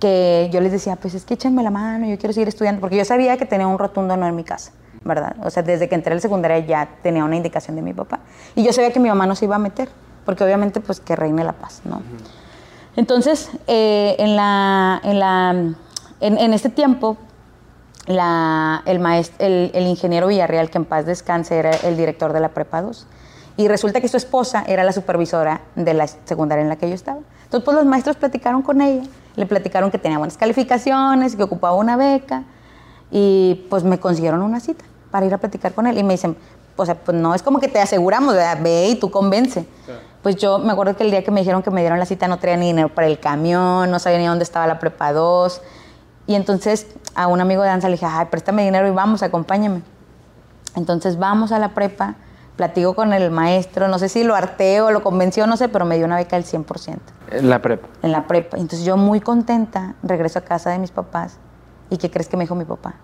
que 0.00 0.50
yo 0.52 0.60
les 0.60 0.72
decía, 0.72 0.96
pues 0.96 1.14
es 1.14 1.24
que 1.24 1.34
échenme 1.34 1.62
la 1.62 1.70
mano, 1.70 2.06
yo 2.06 2.18
quiero 2.18 2.32
seguir 2.32 2.48
estudiando, 2.48 2.80
porque 2.80 2.96
yo 2.96 3.04
sabía 3.04 3.36
que 3.36 3.46
tenía 3.46 3.66
un 3.66 3.78
rotundo 3.78 4.16
no 4.16 4.26
en 4.26 4.36
mi 4.36 4.44
casa. 4.44 4.72
¿verdad? 5.04 5.36
O 5.44 5.50
sea, 5.50 5.62
desde 5.62 5.88
que 5.88 5.94
entré 5.94 6.12
a 6.12 6.14
la 6.16 6.20
secundaria 6.20 6.58
ya 6.60 6.88
tenía 7.02 7.24
una 7.24 7.36
indicación 7.36 7.76
de 7.76 7.82
mi 7.82 7.92
papá. 7.92 8.20
Y 8.54 8.64
yo 8.64 8.72
sabía 8.72 8.92
que 8.92 9.00
mi 9.00 9.08
mamá 9.08 9.26
no 9.26 9.36
se 9.36 9.44
iba 9.44 9.56
a 9.56 9.58
meter, 9.58 9.88
porque 10.24 10.42
obviamente 10.42 10.80
pues 10.80 11.00
que 11.00 11.14
reine 11.14 11.44
la 11.44 11.52
paz, 11.52 11.82
¿no? 11.84 12.02
Entonces, 12.96 13.50
eh, 13.66 14.16
en, 14.18 14.36
la, 14.36 15.00
en, 15.02 15.18
la, 15.18 15.74
en, 16.26 16.54
este 16.54 16.70
tiempo, 16.70 17.16
la, 18.06 18.82
el, 18.86 18.98
maestro, 18.98 19.46
el, 19.46 19.70
el, 19.74 19.86
ingeniero 19.86 20.26
Villarreal, 20.26 20.70
que 20.70 20.78
en 20.78 20.84
paz 20.84 21.04
descanse, 21.04 21.56
era 21.58 21.70
el 21.70 21.96
director 21.96 22.32
de 22.32 22.40
la 22.40 22.50
Prepa 22.50 22.82
2. 22.82 23.06
Y 23.56 23.68
resulta 23.68 24.00
que 24.00 24.08
su 24.08 24.16
esposa 24.16 24.64
era 24.66 24.82
la 24.84 24.92
supervisora 24.92 25.60
de 25.76 25.94
la 25.94 26.06
secundaria 26.08 26.62
en 26.62 26.68
la 26.68 26.76
que 26.76 26.88
yo 26.88 26.94
estaba. 26.94 27.18
Entonces, 27.44 27.64
pues 27.64 27.76
los 27.76 27.86
maestros 27.86 28.16
platicaron 28.16 28.62
con 28.62 28.80
ella, 28.80 29.04
le 29.36 29.46
platicaron 29.46 29.90
que 29.90 29.98
tenía 29.98 30.18
buenas 30.18 30.36
calificaciones, 30.36 31.36
que 31.36 31.42
ocupaba 31.42 31.74
una 31.76 31.96
beca, 31.96 32.44
y 33.10 33.66
pues 33.70 33.84
me 33.84 34.00
consiguieron 34.00 34.42
una 34.42 34.60
cita 34.60 34.84
para 35.10 35.26
ir 35.26 35.34
a 35.34 35.38
platicar 35.38 35.72
con 35.72 35.86
él. 35.86 35.98
Y 35.98 36.02
me 36.02 36.14
dicen, 36.14 36.36
o 36.76 36.84
sea, 36.84 36.96
pues 36.96 37.16
no 37.16 37.34
es 37.34 37.42
como 37.42 37.60
que 37.60 37.68
te 37.68 37.78
aseguramos, 37.80 38.34
ve 38.62 38.88
y 38.88 38.96
tú 38.96 39.10
convence. 39.10 39.66
Pues 40.22 40.36
yo 40.36 40.58
me 40.58 40.72
acuerdo 40.72 40.96
que 40.96 41.04
el 41.04 41.10
día 41.10 41.22
que 41.22 41.30
me 41.30 41.40
dijeron 41.40 41.62
que 41.62 41.70
me 41.70 41.82
dieron 41.82 41.98
la 41.98 42.06
cita 42.06 42.26
no 42.26 42.38
traía 42.38 42.56
ni 42.56 42.66
dinero 42.66 42.88
para 42.88 43.06
el 43.06 43.20
camión, 43.20 43.90
no 43.90 43.98
sabía 43.98 44.18
ni 44.18 44.26
dónde 44.26 44.42
estaba 44.42 44.66
la 44.66 44.78
prepa 44.78 45.12
2. 45.12 45.60
Y 46.26 46.34
entonces 46.34 46.86
a 47.14 47.26
un 47.26 47.40
amigo 47.40 47.62
de 47.62 47.68
danza 47.68 47.88
le 47.88 47.94
dije, 47.94 48.06
ay, 48.06 48.26
préstame 48.30 48.64
dinero 48.64 48.86
y 48.88 48.90
vamos, 48.90 49.22
acompáñame. 49.22 49.82
Entonces 50.76 51.18
vamos 51.18 51.52
a 51.52 51.58
la 51.58 51.74
prepa, 51.74 52.14
platico 52.56 52.94
con 52.94 53.12
el 53.12 53.30
maestro, 53.30 53.88
no 53.88 53.98
sé 53.98 54.08
si 54.08 54.24
lo 54.24 54.34
arteo, 54.34 54.90
lo 54.90 55.02
convenció, 55.02 55.46
no 55.46 55.56
sé, 55.56 55.68
pero 55.68 55.84
me 55.84 55.96
dio 55.96 56.06
una 56.06 56.16
beca 56.16 56.36
del 56.36 56.44
100%. 56.44 56.98
En 57.30 57.50
la 57.50 57.60
prepa. 57.60 57.88
En 58.02 58.12
la 58.12 58.26
prepa. 58.26 58.56
Entonces 58.56 58.84
yo 58.84 58.96
muy 58.96 59.20
contenta 59.20 59.94
regreso 60.02 60.38
a 60.38 60.42
casa 60.42 60.70
de 60.70 60.78
mis 60.78 60.90
papás. 60.90 61.38
¿Y 61.90 61.98
qué 61.98 62.10
crees 62.10 62.28
que 62.28 62.36
me 62.36 62.44
dijo 62.44 62.54
mi 62.54 62.64
papá? 62.64 62.94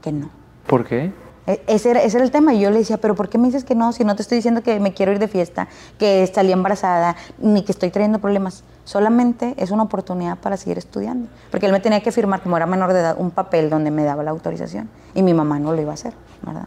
Que 0.00 0.12
no. 0.12 0.30
¿Por 0.66 0.84
qué? 0.84 1.12
E- 1.50 1.62
Ese 1.66 1.90
era, 1.90 2.02
ese 2.02 2.16
era 2.18 2.24
el 2.24 2.30
tema. 2.30 2.54
Y 2.54 2.60
yo 2.60 2.70
le 2.70 2.78
decía, 2.78 2.98
pero 2.98 3.14
¿por 3.14 3.28
qué 3.28 3.38
me 3.38 3.46
dices 3.46 3.64
que 3.64 3.74
no? 3.74 3.92
Si 3.92 4.04
no 4.04 4.14
te 4.16 4.22
estoy 4.22 4.36
diciendo 4.36 4.62
que 4.62 4.78
me 4.80 4.92
quiero 4.94 5.12
ir 5.12 5.18
de 5.18 5.28
fiesta, 5.28 5.68
que 5.98 6.26
salí 6.32 6.52
embarazada, 6.52 7.16
ni 7.38 7.62
que 7.64 7.72
estoy 7.72 7.90
trayendo 7.90 8.18
problemas. 8.18 8.64
Solamente 8.84 9.54
es 9.56 9.70
una 9.70 9.82
oportunidad 9.84 10.38
para 10.38 10.56
seguir 10.56 10.78
estudiando. 10.78 11.28
Porque 11.50 11.66
él 11.66 11.72
me 11.72 11.80
tenía 11.80 12.00
que 12.00 12.12
firmar, 12.12 12.42
como 12.42 12.56
era 12.56 12.66
menor 12.66 12.92
de 12.92 13.00
edad, 13.00 13.16
un 13.18 13.30
papel 13.30 13.70
donde 13.70 13.90
me 13.90 14.04
daba 14.04 14.22
la 14.22 14.30
autorización. 14.30 14.88
Y 15.14 15.22
mi 15.22 15.34
mamá 15.34 15.58
no 15.58 15.72
lo 15.72 15.80
iba 15.80 15.90
a 15.90 15.94
hacer, 15.94 16.14
¿verdad? 16.42 16.66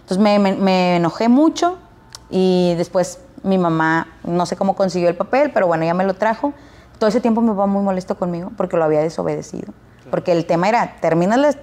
Entonces 0.00 0.18
me, 0.18 0.38
me- 0.38 0.54
me 0.56 0.96
enojé 0.96 1.28
mucho 1.28 1.78
y 2.30 2.74
después 2.76 3.18
mi 3.42 3.58
mamá, 3.58 4.06
no 4.24 4.46
sé 4.46 4.56
cómo 4.56 4.74
consiguió 4.74 5.08
el 5.08 5.16
papel, 5.16 5.50
pero 5.52 5.66
bueno, 5.66 5.84
ya 5.84 5.94
me 5.94 6.04
lo 6.04 6.14
trajo. 6.14 6.52
Todo 6.98 7.08
ese 7.08 7.20
tiempo 7.20 7.40
mi 7.40 7.48
papá 7.50 7.66
muy 7.66 7.82
molesto 7.82 8.16
conmigo 8.16 8.50
porque 8.56 8.76
lo 8.76 8.84
había 8.84 9.00
desobedecido. 9.00 9.72
Porque 10.10 10.32
el 10.32 10.46
tema 10.46 10.68
era, 10.68 10.96
terminas 11.00 11.38
la 11.38 11.54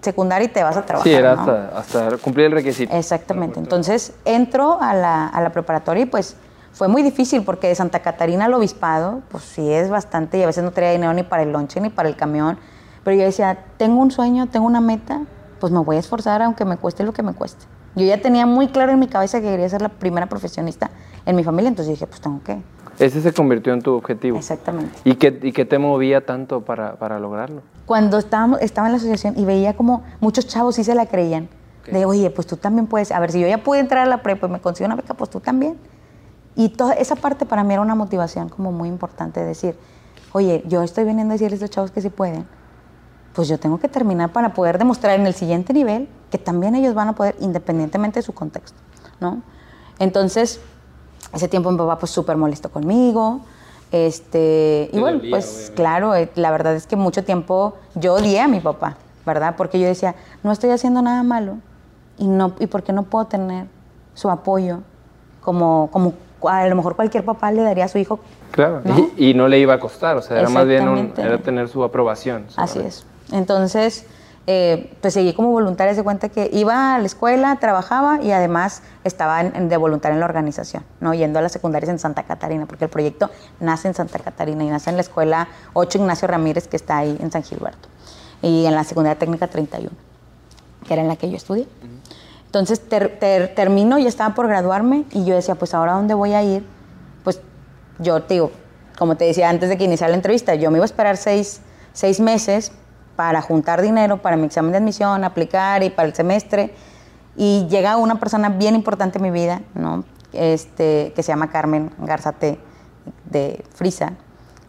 secundaria 0.00 0.46
y 0.46 0.48
te 0.48 0.62
vas 0.62 0.76
a 0.76 0.84
trabajar. 0.84 1.08
Sí, 1.08 1.14
era 1.14 1.34
¿no? 1.34 1.40
hasta, 1.40 1.78
hasta 1.78 2.16
cumplir 2.18 2.46
el 2.46 2.52
requisito. 2.52 2.94
Exactamente. 2.94 3.58
Entonces 3.58 4.12
entro 4.24 4.80
a 4.80 4.94
la, 4.94 5.26
a 5.26 5.40
la 5.40 5.50
preparatoria 5.50 6.04
y 6.04 6.06
pues 6.06 6.36
fue 6.72 6.88
muy 6.88 7.02
difícil 7.02 7.42
porque 7.42 7.68
de 7.68 7.74
Santa 7.74 8.00
Catarina 8.00 8.44
al 8.46 8.54
obispado, 8.54 9.22
pues 9.30 9.44
sí 9.44 9.72
es 9.72 9.88
bastante 9.88 10.38
y 10.38 10.42
a 10.42 10.46
veces 10.46 10.62
no 10.62 10.72
traía 10.72 10.92
dinero 10.92 11.12
ni 11.14 11.22
para 11.22 11.42
el 11.42 11.50
lonche 11.50 11.80
ni 11.80 11.88
para 11.88 12.08
el 12.08 12.16
camión. 12.16 12.58
Pero 13.02 13.16
yo 13.16 13.24
decía, 13.24 13.58
tengo 13.76 14.00
un 14.00 14.10
sueño, 14.10 14.48
tengo 14.48 14.66
una 14.66 14.80
meta, 14.80 15.22
pues 15.60 15.72
me 15.72 15.78
voy 15.78 15.96
a 15.96 16.00
esforzar 16.00 16.42
aunque 16.42 16.64
me 16.64 16.76
cueste 16.76 17.04
lo 17.04 17.12
que 17.12 17.22
me 17.22 17.32
cueste. 17.32 17.64
Yo 17.94 18.04
ya 18.04 18.20
tenía 18.20 18.44
muy 18.44 18.68
claro 18.68 18.92
en 18.92 18.98
mi 18.98 19.08
cabeza 19.08 19.40
que 19.40 19.46
quería 19.46 19.68
ser 19.70 19.80
la 19.80 19.88
primera 19.88 20.26
profesionista 20.26 20.90
en 21.24 21.34
mi 21.34 21.42
familia, 21.44 21.68
entonces 21.68 21.94
dije, 21.94 22.06
pues 22.06 22.20
tengo 22.20 22.42
que. 22.44 22.58
Ese 22.98 23.20
se 23.20 23.32
convirtió 23.32 23.72
en 23.72 23.82
tu 23.82 23.94
objetivo. 23.94 24.38
Exactamente. 24.38 24.98
¿Y 25.04 25.14
qué, 25.14 25.38
y 25.42 25.52
qué 25.52 25.64
te 25.64 25.78
movía 25.78 26.24
tanto 26.24 26.64
para, 26.64 26.96
para 26.96 27.18
lograrlo? 27.18 27.62
cuando 27.86 28.18
estábamos, 28.18 28.60
estaba 28.60 28.88
en 28.88 28.92
la 28.92 28.98
asociación 28.98 29.38
y 29.38 29.44
veía 29.44 29.74
como 29.74 30.02
muchos 30.20 30.46
chavos 30.46 30.74
sí 30.74 30.84
se 30.84 30.94
la 30.94 31.06
creían. 31.06 31.48
De, 31.90 32.04
oye, 32.04 32.30
pues 32.30 32.48
tú 32.48 32.56
también 32.56 32.88
puedes. 32.88 33.12
A 33.12 33.20
ver, 33.20 33.30
si 33.30 33.40
yo 33.40 33.46
ya 33.46 33.62
pude 33.62 33.78
entrar 33.78 34.04
a 34.04 34.10
la 34.10 34.20
prepa 34.20 34.48
y 34.48 34.50
me 34.50 34.60
consigo 34.60 34.86
una 34.86 34.96
beca, 34.96 35.14
pues 35.14 35.30
tú 35.30 35.38
también. 35.38 35.78
Y 36.56 36.70
toda 36.70 36.94
esa 36.94 37.14
parte 37.14 37.46
para 37.46 37.62
mí 37.62 37.74
era 37.74 37.80
una 37.80 37.94
motivación 37.94 38.48
como 38.48 38.72
muy 38.72 38.88
importante 38.88 39.38
de 39.38 39.46
decir, 39.46 39.78
oye, 40.32 40.64
yo 40.66 40.82
estoy 40.82 41.04
viniendo 41.04 41.32
a 41.32 41.36
decirles 41.36 41.62
a 41.62 41.66
estos 41.66 41.74
chavos 41.74 41.92
que 41.92 42.00
sí 42.00 42.08
pueden, 42.08 42.44
pues 43.34 43.46
yo 43.46 43.60
tengo 43.60 43.78
que 43.78 43.88
terminar 43.88 44.32
para 44.32 44.52
poder 44.52 44.78
demostrar 44.78 45.20
en 45.20 45.26
el 45.28 45.34
siguiente 45.34 45.72
nivel 45.72 46.08
que 46.30 46.38
también 46.38 46.74
ellos 46.74 46.94
van 46.94 47.08
a 47.08 47.12
poder, 47.14 47.36
independientemente 47.38 48.18
de 48.18 48.22
su 48.24 48.32
contexto, 48.32 48.78
¿no? 49.20 49.42
Entonces, 50.00 50.60
ese 51.36 51.48
tiempo 51.48 51.70
mi 51.70 51.78
papá 51.78 51.98
pues 51.98 52.10
súper 52.10 52.36
molesto 52.36 52.70
conmigo, 52.70 53.40
este, 53.92 54.90
y 54.92 54.98
bueno, 54.98 55.18
dolía, 55.18 55.30
pues 55.30 55.46
obviamente. 55.46 55.74
claro, 55.74 56.14
eh, 56.14 56.28
la 56.34 56.50
verdad 56.50 56.74
es 56.74 56.86
que 56.86 56.96
mucho 56.96 57.24
tiempo 57.24 57.74
yo 57.94 58.14
odié 58.14 58.40
a 58.40 58.48
mi 58.48 58.60
papá, 58.60 58.96
¿verdad? 59.24 59.54
Porque 59.56 59.78
yo 59.78 59.86
decía, 59.86 60.14
no 60.42 60.52
estoy 60.52 60.70
haciendo 60.70 61.02
nada 61.02 61.22
malo 61.22 61.58
y, 62.18 62.26
no, 62.26 62.52
y 62.58 62.66
¿por 62.66 62.82
qué 62.82 62.92
no 62.92 63.04
puedo 63.04 63.26
tener 63.26 63.66
su 64.14 64.30
apoyo 64.30 64.80
como, 65.40 65.88
como 65.92 66.14
a 66.48 66.66
lo 66.66 66.76
mejor 66.76 66.96
cualquier 66.96 67.24
papá 67.24 67.52
le 67.52 67.62
daría 67.62 67.84
a 67.84 67.88
su 67.88 67.98
hijo? 67.98 68.18
Claro. 68.50 68.80
¿No? 68.84 69.10
Y, 69.16 69.30
y 69.30 69.34
no 69.34 69.48
le 69.48 69.58
iba 69.58 69.74
a 69.74 69.80
costar, 69.80 70.16
o 70.16 70.22
sea, 70.22 70.40
era 70.40 70.48
más 70.48 70.66
bien 70.66 70.88
un, 70.88 71.12
era 71.16 71.38
tener 71.38 71.68
su 71.68 71.84
aprobación. 71.84 72.46
Así 72.56 72.80
es. 72.80 73.04
Entonces, 73.32 74.06
eh, 74.48 74.92
pues 75.00 75.14
seguí 75.14 75.32
como 75.34 75.50
voluntaria, 75.50 75.94
se 75.94 76.02
cuenta 76.04 76.28
que 76.28 76.48
iba 76.52 76.94
a 76.94 76.98
la 76.98 77.06
escuela, 77.06 77.56
trabajaba 77.56 78.22
y 78.22 78.30
además 78.30 78.82
estaba 79.02 79.40
en- 79.40 79.68
de 79.68 79.76
voluntaria 79.76 80.14
en 80.14 80.20
la 80.20 80.26
organización, 80.26 80.84
¿no? 81.00 81.14
Yendo 81.14 81.38
a 81.38 81.42
las 81.42 81.50
secundarias 81.52 81.90
en 81.90 81.98
Santa 81.98 82.22
Catarina, 82.22 82.66
porque 82.66 82.84
el 82.84 82.90
proyecto 82.90 83.30
nace 83.58 83.88
en 83.88 83.94
Santa 83.94 84.18
Catarina 84.20 84.62
y 84.64 84.68
nace 84.68 84.90
en 84.90 84.96
la 84.96 85.02
escuela 85.02 85.48
8 85.72 85.98
Ignacio 85.98 86.28
Ramírez, 86.28 86.68
que 86.68 86.76
está 86.76 86.98
ahí 86.98 87.16
en 87.20 87.32
San 87.32 87.42
Gilberto, 87.42 87.88
y 88.40 88.66
en 88.66 88.74
la 88.76 88.84
secundaria 88.84 89.18
técnica 89.18 89.48
31, 89.48 89.90
que 90.86 90.92
era 90.92 91.02
en 91.02 91.08
la 91.08 91.16
que 91.16 91.28
yo 91.28 91.36
estudié. 91.36 91.66
Entonces 92.46 92.80
ter- 92.88 93.18
ter- 93.18 93.54
termino, 93.54 93.98
ya 93.98 94.08
estaba 94.08 94.34
por 94.34 94.46
graduarme 94.46 95.04
y 95.10 95.24
yo 95.24 95.34
decía, 95.34 95.56
pues 95.56 95.74
ahora 95.74 95.92
dónde 95.94 96.14
voy 96.14 96.32
a 96.34 96.42
ir? 96.44 96.64
Pues 97.24 97.40
yo 97.98 98.20
digo, 98.20 98.52
como 98.96 99.16
te 99.16 99.24
decía 99.24 99.50
antes 99.50 99.68
de 99.68 99.76
que 99.76 99.84
iniciara 99.84 100.10
la 100.10 100.16
entrevista, 100.16 100.54
yo 100.54 100.70
me 100.70 100.78
iba 100.78 100.84
a 100.84 100.86
esperar 100.86 101.16
seis, 101.16 101.60
seis 101.92 102.20
meses 102.20 102.70
para 103.16 103.42
juntar 103.42 103.82
dinero 103.82 104.18
para 104.22 104.36
mi 104.36 104.46
examen 104.46 104.72
de 104.72 104.78
admisión, 104.78 105.24
aplicar 105.24 105.82
y 105.82 105.90
para 105.90 106.08
el 106.08 106.14
semestre. 106.14 106.74
Y 107.36 107.66
llega 107.68 107.96
una 107.96 108.20
persona 108.20 108.48
bien 108.48 108.74
importante 108.74 109.18
en 109.18 109.22
mi 109.22 109.30
vida, 109.30 109.62
¿no? 109.74 110.04
este, 110.32 111.12
que 111.14 111.22
se 111.22 111.32
llama 111.32 111.50
Carmen 111.50 111.90
Garzate 111.98 112.58
de 113.30 113.64
Frisa, 113.74 114.12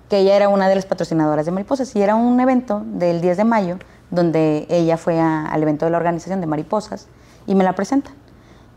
que 0.10 0.20
ella 0.20 0.36
era 0.36 0.50
una 0.50 0.70
de 0.70 0.76
las 0.76 0.86
patrocinadoras 0.86 1.46
de 1.46 1.52
Mariposas 1.52 1.96
y 1.96 2.02
era 2.02 2.16
un 2.16 2.40
evento 2.40 2.82
del 2.86 3.22
10 3.22 3.38
de 3.38 3.44
mayo 3.44 3.78
donde 4.10 4.66
ella 4.70 4.98
fue 4.98 5.20
al 5.20 5.62
evento 5.62 5.86
de 5.86 5.92
la 5.92 5.98
organización 5.98 6.40
de 6.40 6.48
Mariposas 6.48 7.08
y 7.46 7.56
me 7.56 7.64
la 7.64 7.74
presenta. 7.74 8.12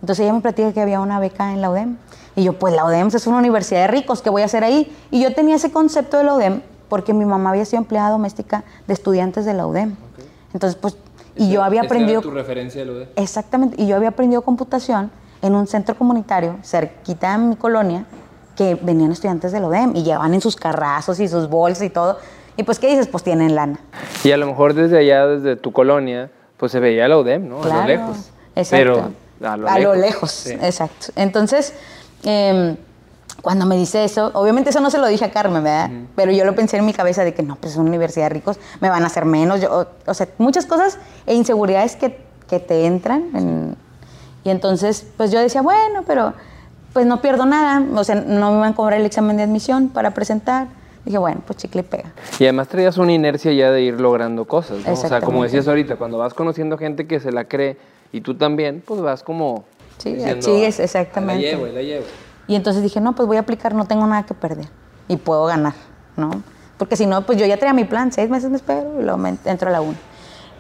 Entonces 0.01 0.25
ella 0.25 0.33
me 0.33 0.41
platica 0.41 0.73
que 0.73 0.81
había 0.81 1.01
una 1.01 1.21
beca 1.21 1.53
en 1.53 1.61
la 1.61 1.71
UDEM. 1.71 1.99
Y 2.35 2.45
yo, 2.45 2.59
pues 2.59 2.75
la 2.75 2.85
UDEM 2.85 3.09
es 3.09 3.27
una 3.27 3.39
universidad 3.39 3.83
de 3.83 3.87
ricos, 3.89 4.23
¿qué 4.23 4.31
voy 4.31 4.43
a 4.43 4.47
hacer 4.47 4.65
ahí? 4.65 4.97
Y 5.11 5.23
yo 5.23 5.35
tenía 5.35 5.57
ese 5.57 5.71
concepto 5.71 6.17
de 6.17 6.25
la 6.25 6.35
UDEM 6.35 6.63
porque 6.91 7.15
mi 7.15 7.25
mamá 7.25 7.51
había 7.51 7.65
sido 7.65 7.81
empleada 7.81 8.11
doméstica 8.11 8.65
de 8.87 8.93
estudiantes 8.93 9.47
de 9.47 9.55
la 9.55 9.67
UDEM. 9.67 9.97
Entonces, 10.53 10.79
pues, 10.79 10.99
y 11.37 11.51
yo 11.51 11.63
había 11.63 11.83
aprendido... 11.83 12.21
referencia 12.21 12.81
de 12.83 12.87
lo 12.87 12.95
de... 12.99 13.09
Exactamente, 13.17 13.81
y 13.81 13.87
yo 13.87 13.97
había 13.97 14.11
aprendido 14.11 14.43
computación 14.43 15.11
en 15.41 15.55
un 15.55 15.67
centro 15.67 15.95
comunitario 15.95 16.59
cerquita 16.63 17.33
de 17.33 17.39
mi 17.39 17.57
colonia 17.57 18.05
que 18.57 18.75
venían 18.75 19.13
estudiantes 19.13 19.53
de 19.53 19.61
la 19.61 19.69
UDEM 19.69 19.97
y 19.97 20.03
llevaban 20.03 20.35
en 20.35 20.41
sus 20.41 20.57
carrazos 20.57 21.21
y 21.21 21.29
sus 21.29 21.49
bolsas 21.49 21.85
y 21.85 21.91
todo. 21.91 22.19
Y 22.57 22.65
pues, 22.65 22.79
¿qué 22.81 22.89
dices? 22.89 23.07
Pues 23.07 23.23
tienen 23.23 23.55
lana. 23.55 23.79
Y 24.25 24.33
a 24.33 24.37
lo 24.37 24.47
mejor 24.47 24.75
desde 24.75 24.99
allá, 24.99 25.27
desde 25.29 25.57
tu 25.57 25.73
colonia, 25.73 26.31
pues 26.57 26.73
se 26.73 26.81
veía 26.81 27.09
la 27.09 27.17
UDEM, 27.17 27.49
¿no? 27.49 27.63
a 27.63 27.69
lo 27.69 27.87
lejos. 27.87 28.31
Exacto. 28.57 29.13
Pero 29.39 29.49
a 29.49 29.79
lo 29.79 29.95
lejos. 29.95 30.31
sí. 30.33 30.53
exacto. 30.61 31.07
Entonces, 31.15 31.73
em, 32.25 32.77
cuando 33.43 33.67
me 33.67 33.77
dice 33.77 34.05
eso, 34.05 34.31
obviamente 34.35 34.71
eso 34.71 34.81
no 34.81 34.91
se 34.91 34.99
lo 34.99 35.07
dije 35.07 35.25
a 35.25 35.31
Carmen, 35.31 35.63
¿verdad? 35.65 35.91
Pero 36.17 36.33
yo 36.33 36.45
lo 36.45 36.55
pensé 36.55 36.77
en 36.77 36.87
mi 36.87 36.93
cabeza 36.93 37.25
de 37.25 37.33
que 37.35 37.43
no, 37.43 37.57
pues 37.57 37.73
es 37.73 37.79
una 37.79 37.89
universidad 37.89 38.27
de 38.27 38.31
ricos, 38.31 38.59
me 38.81 38.89
van 38.91 39.03
a 39.03 39.07
hacer 39.07 39.25
menos. 39.25 39.61
Yo, 39.61 39.81
o, 39.81 39.87
o 40.11 40.15
sea, 40.15 40.29
muchas 40.39 40.67
cosas 40.67 40.99
e 41.27 41.35
inseguridades 41.35 41.97
que, 41.97 42.19
que 42.49 42.59
te 42.61 42.87
entran. 42.87 43.25
en- 43.35 43.77
y 44.45 44.49
entonces, 44.51 45.07
pues 45.17 45.31
yo 45.31 45.39
decía, 45.41 45.61
bueno, 45.63 46.03
pero 46.07 46.33
pues 46.95 47.05
no 47.07 47.21
pierdo 47.21 47.45
nada. 47.47 47.83
O 47.95 48.05
sea, 48.05 48.15
no 48.15 48.53
me 48.53 48.59
van 48.59 48.73
a 48.73 48.75
cobrar 48.75 48.99
el 48.99 49.07
examen 49.07 49.37
de 49.37 49.43
admisión 49.43 49.89
para 49.91 50.13
presentar. 50.13 50.69
Dije, 51.05 51.19
bueno, 51.19 51.43
pues 51.47 51.59
chicle 51.59 51.81
y 51.83 51.85
pega. 51.85 52.13
Y 52.39 52.45
además 52.45 52.69
traías 52.69 52.97
una 52.99 53.13
inercia 53.13 53.53
ya 53.53 53.71
de 53.71 53.83
ir 53.83 54.01
logrando 54.01 54.47
cosas, 54.47 54.79
¿no? 54.87 54.93
O 54.93 54.97
sea, 54.97 55.21
como 55.21 55.43
decías 55.43 55.69
ahorita, 55.69 55.97
cuando 55.97 56.17
vas 56.19 56.33
conociendo 56.35 56.77
gente 56.79 57.07
que 57.07 57.21
se 57.21 57.33
la 57.33 57.45
cree 57.45 57.77
y 58.13 58.21
tú 58.23 58.35
también, 58.35 58.83
pues 58.87 59.01
vas 59.01 59.23
como... 59.23 59.65
Sí, 59.99 60.15
diciendo, 60.15 60.47
sí, 60.47 60.65
es 60.65 60.81
"Ah, 60.81 60.85
exactamente. 60.85 61.43
La 61.45 61.51
llevo, 61.59 61.67
la 61.67 61.83
llevo. 61.83 62.05
Y 62.51 62.57
entonces 62.57 62.83
dije, 62.83 63.01
no, 63.01 63.15
pues 63.15 63.29
voy 63.29 63.37
a 63.37 63.41
aplicar, 63.41 63.77
no 63.77 63.85
tengo 63.85 64.05
nada 64.09 64.25
que 64.25 64.35
perder 64.35 64.67
y 65.07 65.17
puedo 65.19 65.47
ganar, 65.47 65.75
¿no? 66.17 66.43
Porque 66.79 66.97
si 66.97 67.07
no, 67.07 67.25
pues 67.25 67.39
yo 67.39 67.47
ya 67.47 67.57
traía 67.59 67.73
mi 67.73 67.85
plan, 67.85 68.11
seis 68.11 68.29
meses 68.29 68.51
me 68.51 68.57
espero 68.57 69.01
y 69.01 69.05
luego 69.05 69.19
me 69.19 69.37
entro 69.45 69.69
a 69.69 69.71
la 69.71 69.81
UNE. 69.81 69.97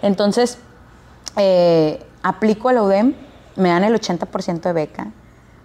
Entonces, 0.00 0.58
eh, 1.36 2.00
aplico 2.22 2.68
a 2.68 2.74
la 2.74 2.84
UDEM, 2.84 3.16
me 3.56 3.70
dan 3.70 3.82
el 3.82 3.92
80% 3.92 4.60
de 4.60 4.72
beca. 4.72 5.08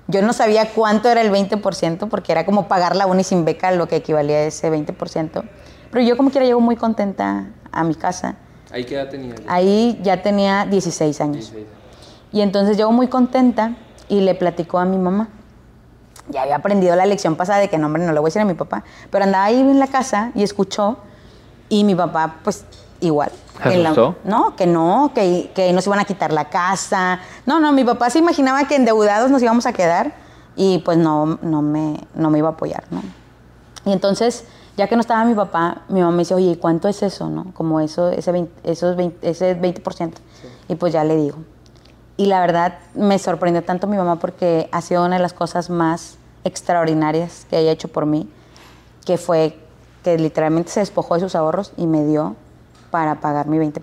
Yo 0.08 0.24
no 0.24 0.34
sabía 0.34 0.72
cuánto 0.74 1.10
era 1.10 1.22
el 1.22 1.32
20% 1.32 2.10
porque 2.10 2.32
era 2.32 2.44
como 2.44 2.67
pagar 2.67 2.96
la 2.96 3.05
UNE 3.05 3.24
sin 3.24 3.46
beca, 3.46 3.70
lo 3.70 3.88
que 3.88 3.98
equivalía 3.98 4.38
a 4.38 4.44
ese 4.46 4.72
20%. 4.72 5.44
Pero 5.91 6.03
yo 6.03 6.17
como 6.17 6.32
quiera 6.32 6.48
llego 6.48 6.60
muy 6.60 6.75
contenta 6.75 7.51
a 7.72 7.84
mi 7.84 7.94
casa. 7.94 8.36
¿Ahí 8.72 8.84
qué 8.86 8.96
edad 8.96 9.10
tenías? 9.10 9.41
Ahí 9.48 10.00
ya 10.01 10.24
tenía 10.24 10.65
16 10.65 11.22
años. 11.22 11.53
Y 12.32 12.41
entonces 12.41 12.77
llego 12.77 12.91
muy 12.91 13.10
contenta 13.10 13.75
y 14.10 14.22
le 14.22 14.34
platico 14.34 14.79
a 14.79 14.86
mi 14.86 14.98
mamá. 14.98 15.29
Ya 16.29 16.41
había 16.44 16.55
aprendido 16.55 16.96
la 16.96 17.05
lección 17.05 17.36
pasada 17.36 17.60
de 17.60 17.70
que 17.70 17.77
no, 17.77 17.86
hombre, 17.88 18.03
no 18.05 18.12
le 18.13 18.20
voy 18.20 18.27
a 18.27 18.29
decir 18.29 18.41
a 18.41 18.46
mi 18.46 18.53
papá. 18.55 18.84
Pero 19.12 19.24
andaba 19.25 19.46
ahí 19.46 19.60
en 19.60 19.79
la 19.79 19.88
casa 19.88 20.32
y 20.36 20.44
escuchó. 20.44 20.98
Y 21.70 21.84
mi 21.84 21.94
papá, 21.96 22.38
pues, 22.44 22.65
igual. 23.00 23.32
¿Se 23.63 23.74
En 23.74 23.84
la- 23.84 23.94
no, 24.24 24.55
que 24.55 24.65
no, 24.67 25.12
que, 25.13 25.51
que 25.55 25.72
nos 25.74 25.86
iban 25.88 26.00
a 26.00 26.05
quitar 26.05 26.34
la 26.34 26.50
casa. 26.50 27.20
No, 27.46 27.60
no, 27.60 27.72
mi 27.74 27.84
papá 27.84 28.10
se 28.10 28.20
imaginaba 28.20 28.67
que 28.67 28.75
endeudados 28.75 29.29
nos 29.32 29.41
íbamos 29.41 29.65
a 29.65 29.74
quedar. 29.74 30.13
Y 30.55 30.79
pues 30.79 30.98
no, 30.98 31.38
no, 31.41 31.62
me, 31.62 32.00
no 32.15 32.29
me 32.29 32.38
iba 32.39 32.48
a 32.50 32.51
apoyar, 32.53 32.84
¿no? 32.89 33.01
Y 33.84 33.91
entonces, 33.91 34.46
ya 34.77 34.88
que 34.88 34.96
no 34.96 35.01
estaba 35.01 35.25
mi 35.25 35.36
papá, 35.36 35.82
mi 35.89 36.00
mamá 36.00 36.12
me 36.13 36.20
dice, 36.20 36.34
oye, 36.34 36.51
¿y 36.51 36.55
cuánto 36.55 36.88
es 36.88 37.03
eso, 37.03 37.29
no? 37.29 37.48
Como 37.53 37.82
eso, 37.82 38.10
ese 38.10 38.32
20%. 38.32 38.48
Esos 38.63 38.96
20, 38.96 39.29
ese 39.29 39.60
20%. 39.62 40.13
Y 40.70 40.75
pues 40.75 40.94
ya 40.94 41.03
le 41.03 41.17
digo. 41.17 41.38
Y 42.17 42.27
la 42.27 42.39
verdad 42.39 42.79
me 42.93 43.19
sorprendió 43.19 43.63
tanto 43.63 43.88
mi 43.88 43.98
mamá 43.98 44.17
porque 44.17 44.69
ha 44.72 44.81
sido 44.81 45.03
una 45.05 45.17
de 45.17 45.22
las 45.22 45.34
cosas 45.34 45.69
más 45.69 46.17
extraordinarias 46.43 47.45
que 47.50 47.57
haya 47.57 47.72
hecho 47.72 47.88
por 47.89 48.05
mí, 48.05 48.29
que 49.05 49.17
fue 49.17 49.57
que 50.03 50.17
literalmente 50.17 50.72
se 50.72 50.79
despojó 50.79 51.15
de 51.15 51.22
sus 51.22 51.36
ahorros 51.36 51.74
y 51.77 51.88
me 51.88 52.05
dio 52.05 52.36
para 52.91 53.15
pagar 53.19 53.48
mi 53.48 53.57
20%. 53.57 53.81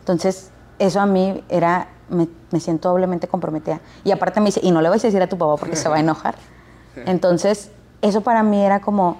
Entonces, 0.00 0.50
eso 0.78 1.00
a 1.00 1.06
mí 1.06 1.44
era, 1.48 1.88
me, 2.08 2.28
me 2.50 2.60
siento 2.60 2.88
doblemente 2.88 3.28
comprometida. 3.28 3.80
Y 4.04 4.10
aparte 4.10 4.40
me 4.40 4.46
dice, 4.46 4.60
y 4.62 4.70
no 4.70 4.80
le 4.80 4.88
vais 4.88 5.04
a 5.04 5.08
decir 5.08 5.22
a 5.22 5.28
tu 5.28 5.36
papá 5.38 5.56
porque 5.56 5.76
se 5.76 5.88
va 5.88 5.96
a 5.96 6.00
enojar. 6.00 6.34
Entonces, 7.06 7.70
eso 8.02 8.20
para 8.22 8.42
mí 8.42 8.64
era 8.64 8.80
como, 8.80 9.18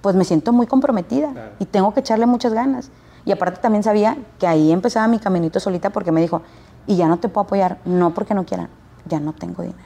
pues 0.00 0.14
me 0.16 0.24
siento 0.24 0.52
muy 0.52 0.66
comprometida 0.66 1.32
Claro. 1.32 1.50
y 1.58 1.64
tengo 1.66 1.92
que 1.92 2.00
echarle 2.00 2.26
muchas 2.26 2.52
ganas. 2.52 2.90
Y 3.24 3.32
aparte 3.32 3.60
también 3.60 3.82
sabía 3.82 4.16
que 4.38 4.46
ahí 4.46 4.72
empezaba 4.72 5.06
mi 5.08 5.18
caminito 5.18 5.60
solita 5.60 5.90
porque 5.90 6.12
me 6.12 6.20
dijo, 6.20 6.42
y 6.88 6.96
ya 6.96 7.06
no 7.06 7.18
te 7.18 7.28
puedo 7.28 7.44
apoyar, 7.44 7.78
no 7.84 8.12
porque 8.14 8.34
no 8.34 8.44
quieran, 8.44 8.68
ya 9.06 9.20
no 9.20 9.32
tengo 9.34 9.62
dinero. 9.62 9.78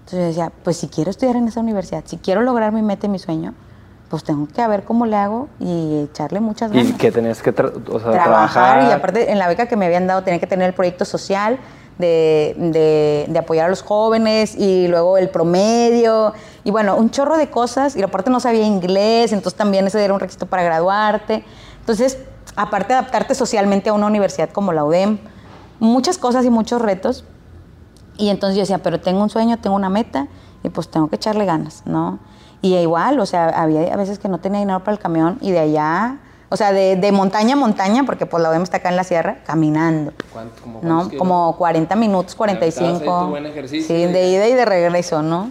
Entonces 0.00 0.18
yo 0.20 0.26
decía, 0.44 0.52
pues 0.64 0.78
si 0.78 0.88
quiero 0.88 1.10
estudiar 1.10 1.36
en 1.36 1.46
esa 1.48 1.60
universidad, 1.60 2.02
si 2.06 2.16
quiero 2.16 2.40
lograr 2.40 2.72
mi 2.72 2.80
meta 2.82 3.06
y 3.06 3.10
mi 3.10 3.18
sueño, 3.18 3.52
pues 4.08 4.24
tengo 4.24 4.48
que 4.48 4.66
ver 4.66 4.84
cómo 4.84 5.04
le 5.06 5.16
hago 5.16 5.48
y 5.60 6.00
echarle 6.04 6.40
muchas 6.40 6.72
ganas 6.72 6.88
Y 6.88 6.92
que 6.94 7.12
tenías 7.12 7.42
que 7.42 7.54
tra- 7.54 7.70
o 7.88 8.00
sea, 8.00 8.10
trabajar, 8.12 8.22
trabajar. 8.52 8.82
y 8.88 8.92
aparte 8.92 9.30
en 9.30 9.38
la 9.38 9.46
beca 9.46 9.66
que 9.66 9.76
me 9.76 9.86
habían 9.86 10.06
dado 10.08 10.22
tenía 10.24 10.40
que 10.40 10.46
tener 10.48 10.66
el 10.68 10.74
proyecto 10.74 11.04
social 11.04 11.58
de, 11.98 12.54
de- 12.58 13.26
de 13.28 13.38
apoyar 13.38 13.66
a 13.66 13.68
los 13.68 13.82
jóvenes 13.82 14.56
y 14.56 14.88
luego 14.88 15.16
el 15.18 15.28
promedio 15.28 16.32
y 16.64 16.70
bueno, 16.72 16.96
un 16.96 17.10
chorro 17.10 17.36
de 17.36 17.50
cosas 17.50 17.94
y 17.94 18.02
aparte 18.02 18.30
no 18.30 18.40
sabía 18.40 18.64
inglés, 18.66 19.32
entonces 19.32 19.56
también 19.56 19.86
ese 19.86 20.02
era 20.04 20.12
un 20.14 20.18
requisito 20.20 20.46
para 20.46 20.62
graduarte. 20.64 21.44
Entonces, 21.80 22.18
aparte 22.56 22.88
de 22.94 22.98
adaptarte 22.98 23.34
socialmente 23.34 23.90
a 23.90 23.92
una 23.92 24.06
universidad 24.06 24.48
como 24.50 24.72
la 24.72 24.84
UDEM, 24.84 25.18
muchas 25.80 26.16
cosas 26.18 26.44
y 26.44 26.50
muchos 26.50 26.80
retos. 26.80 27.24
Y 28.16 28.28
entonces 28.28 28.56
yo 28.56 28.60
decía, 28.62 28.78
pero 28.78 29.00
tengo 29.00 29.22
un 29.22 29.30
sueño, 29.30 29.58
tengo 29.58 29.74
una 29.74 29.88
meta 29.88 30.28
y 30.62 30.68
pues 30.68 30.88
tengo 30.88 31.08
que 31.08 31.16
echarle 31.16 31.44
ganas, 31.46 31.82
¿no? 31.86 32.18
Y 32.62 32.76
igual, 32.76 33.18
o 33.18 33.26
sea, 33.26 33.48
había 33.48 33.92
a 33.92 33.96
veces 33.96 34.18
que 34.18 34.28
no 34.28 34.38
tenía 34.38 34.60
dinero 34.60 34.80
para 34.80 34.92
el 34.92 34.98
camión 34.98 35.38
y 35.40 35.50
de 35.50 35.58
allá, 35.60 36.18
o 36.50 36.56
sea, 36.56 36.72
de, 36.72 36.96
de 36.96 37.12
montaña 37.12 37.54
a 37.54 37.56
montaña, 37.56 38.04
porque 38.04 38.26
pues 38.26 38.42
la 38.42 38.50
UDEM 38.50 38.62
está 38.62 38.76
acá 38.78 38.90
en 38.90 38.96
la 38.96 39.04
sierra, 39.04 39.38
caminando. 39.46 40.12
¿Cuánto- 40.32 40.60
como 40.62 40.80
¿No? 40.82 41.08
Como 41.16 41.56
40 41.56 41.96
minutos, 41.96 42.36
aventabas 42.38 42.76
ahí 42.76 42.92
45. 42.98 43.20
tu 43.24 43.30
buen 43.30 43.46
ejercicio 43.46 43.86
Sí, 43.96 44.12
de 44.12 44.28
ida 44.30 44.46
y 44.48 44.52
de 44.52 44.64
regreso, 44.66 45.22
¿no? 45.22 45.50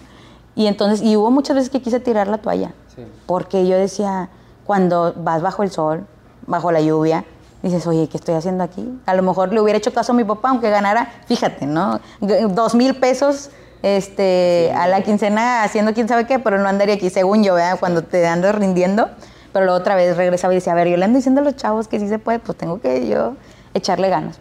Y 0.55 0.67
entonces, 0.67 1.01
y 1.01 1.15
hubo 1.15 1.31
muchas 1.31 1.55
veces 1.55 1.69
que 1.71 1.81
quise 1.81 1.99
tirar 1.99 2.27
la 2.27 2.37
toalla. 2.37 2.73
Sí. 2.95 3.03
Porque 3.25 3.65
yo 3.67 3.77
decía, 3.77 4.29
cuando 4.67 5.13
vas 5.17 5.41
bajo 5.41 5.63
el 5.63 5.71
sol, 5.71 6.05
bajo 6.45 6.71
la 6.71 6.81
lluvia, 6.81 7.25
dices, 7.61 7.85
oye, 7.87 8.07
¿qué 8.07 8.17
estoy 8.17 8.35
haciendo 8.35 8.63
aquí? 8.63 8.87
A 9.05 9.13
lo 9.13 9.23
mejor 9.23 9.51
le 9.53 9.61
hubiera 9.61 9.77
hecho 9.77 9.93
caso 9.93 10.13
a 10.13 10.15
mi 10.15 10.23
papá, 10.23 10.49
aunque 10.49 10.69
ganara, 10.69 11.11
fíjate, 11.27 11.65
¿no? 11.65 11.99
Dos 12.21 12.75
mil 12.75 12.95
pesos 12.95 13.49
este, 13.81 14.71
a 14.75 14.87
la 14.87 15.01
quincena 15.01 15.63
haciendo 15.63 15.93
quién 15.93 16.07
sabe 16.07 16.25
qué, 16.25 16.39
pero 16.39 16.57
no 16.57 16.67
andaría 16.69 16.95
aquí, 16.95 17.09
según 17.09 17.43
yo, 17.43 17.55
¿verdad? 17.55 17.79
Cuando 17.79 18.03
te 18.03 18.25
andas 18.27 18.55
rindiendo. 18.55 19.09
Pero 19.51 19.65
luego 19.65 19.79
otra 19.79 19.95
vez 19.95 20.15
regresaba 20.15 20.53
y 20.53 20.57
decía, 20.57 20.73
a 20.73 20.75
ver, 20.75 20.87
yo 20.87 20.97
le 20.97 21.05
ando 21.05 21.17
diciendo 21.17 21.41
a 21.41 21.43
los 21.43 21.55
chavos 21.55 21.87
que 21.87 21.99
sí 21.99 22.07
se 22.07 22.19
puede, 22.19 22.39
pues 22.39 22.57
tengo 22.57 22.79
que 22.79 23.07
yo 23.07 23.33
echarle 23.73 24.09
ganas. 24.09 24.39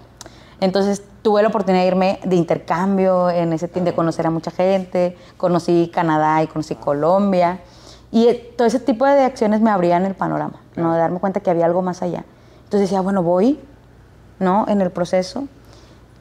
Entonces 0.60 1.02
tuve 1.22 1.42
la 1.42 1.48
oportunidad 1.48 1.82
de 1.82 1.88
irme 1.88 2.20
de 2.24 2.36
intercambio 2.36 3.30
en 3.30 3.52
ese 3.52 3.68
tiempo, 3.68 3.90
de 3.90 3.96
conocer 3.96 4.26
a 4.26 4.30
mucha 4.30 4.50
gente. 4.50 5.16
Conocí 5.36 5.90
Canadá 5.94 6.42
y 6.42 6.46
conocí 6.46 6.74
Colombia. 6.74 7.60
Y 8.10 8.26
eh, 8.28 8.54
todo 8.56 8.66
ese 8.66 8.80
tipo 8.80 9.06
de 9.06 9.22
acciones 9.22 9.60
me 9.60 9.70
abrían 9.70 10.04
el 10.04 10.14
panorama, 10.14 10.60
¿no? 10.76 10.92
De 10.92 10.98
darme 10.98 11.20
cuenta 11.20 11.40
que 11.40 11.50
había 11.50 11.66
algo 11.66 11.80
más 11.80 12.02
allá. 12.02 12.24
Entonces 12.68 12.90
decía, 12.90 13.00
bueno, 13.00 13.22
voy, 13.22 13.58
¿no? 14.40 14.66
En 14.68 14.82
el 14.82 14.90
proceso. 14.90 15.44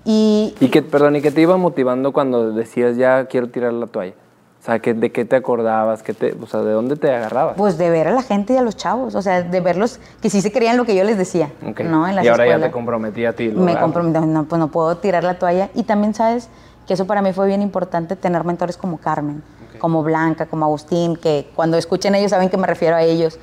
Y 0.06 0.56
¿Y 0.62 0.70
qué, 0.70 0.82
perdón, 0.82 1.18
¿y 1.18 1.22
qué 1.22 1.30
te 1.32 1.42
iba 1.42 1.58
motivando 1.58 2.14
cuando 2.14 2.54
decías 2.54 2.96
ya 2.96 3.26
quiero 3.26 3.50
tirar 3.50 3.74
la 3.74 3.88
toalla? 3.88 4.14
O 4.62 4.66
sea, 4.66 4.80
¿qué- 4.80 4.94
¿de 4.94 5.12
qué 5.12 5.26
te 5.26 5.36
acordabas? 5.36 6.04
¿Qué 6.04 6.14
te, 6.14 6.34
o 6.42 6.48
sea, 6.48 6.62
¿de 6.62 6.72
dónde 6.72 6.96
te 6.96 7.14
agarrabas? 7.14 7.56
pues 7.58 7.78
de 7.78 7.90
ver 7.90 8.08
a 8.08 8.12
la 8.12 8.22
gente 8.22 8.54
y 8.54 8.58
a 8.58 8.62
los 8.62 8.78
chavos, 8.78 9.14
o 9.16 9.22
sea, 9.22 9.42
de 9.44 9.60
verlos 9.60 10.00
que 10.22 10.30
sí 10.30 10.42
se 10.42 10.52
creían 10.54 10.78
lo 10.78 10.86
que 10.86 10.96
yo 10.96 11.04
les 11.04 11.18
decía, 11.18 11.52
Ok. 11.70 11.82
¿no? 11.82 12.08
En 12.08 12.16
las 12.16 12.24
y 12.24 12.30
ahora 12.30 12.46
ya 12.46 12.52
escuelas. 12.52 12.70
te 12.70 12.74
comprometí 12.74 13.26
a 13.26 13.36
ti. 13.36 13.50
me 13.50 13.78
comprometí, 13.78 14.26
no, 14.26 14.46
pues 14.46 14.58
no 14.60 14.70
puedo 14.70 14.96
tirar 14.98 15.26
la 15.26 15.38
toalla. 15.38 15.70
Y 15.76 15.84
también 15.84 16.14
sabes 16.14 16.48
que 16.88 16.94
eso 16.94 17.06
para 17.06 17.22
mí 17.22 17.34
fue 17.34 17.46
bien 17.48 17.62
importante, 17.62 18.16
tener 18.16 18.46
mentores 18.46 18.78
como 18.78 18.98
Carmen, 19.00 19.44
como 19.80 20.02
Blanca, 20.04 20.46
como 20.46 20.64
Agustín, 20.66 21.18
que 21.18 21.50
cuando 21.54 21.76
escuchen 21.78 22.16
ellos 22.16 22.32
saben 22.32 22.50
que 22.50 22.56
me 22.58 22.66
refiero 22.68 22.96
a 22.96 23.04
ellos, 23.04 23.38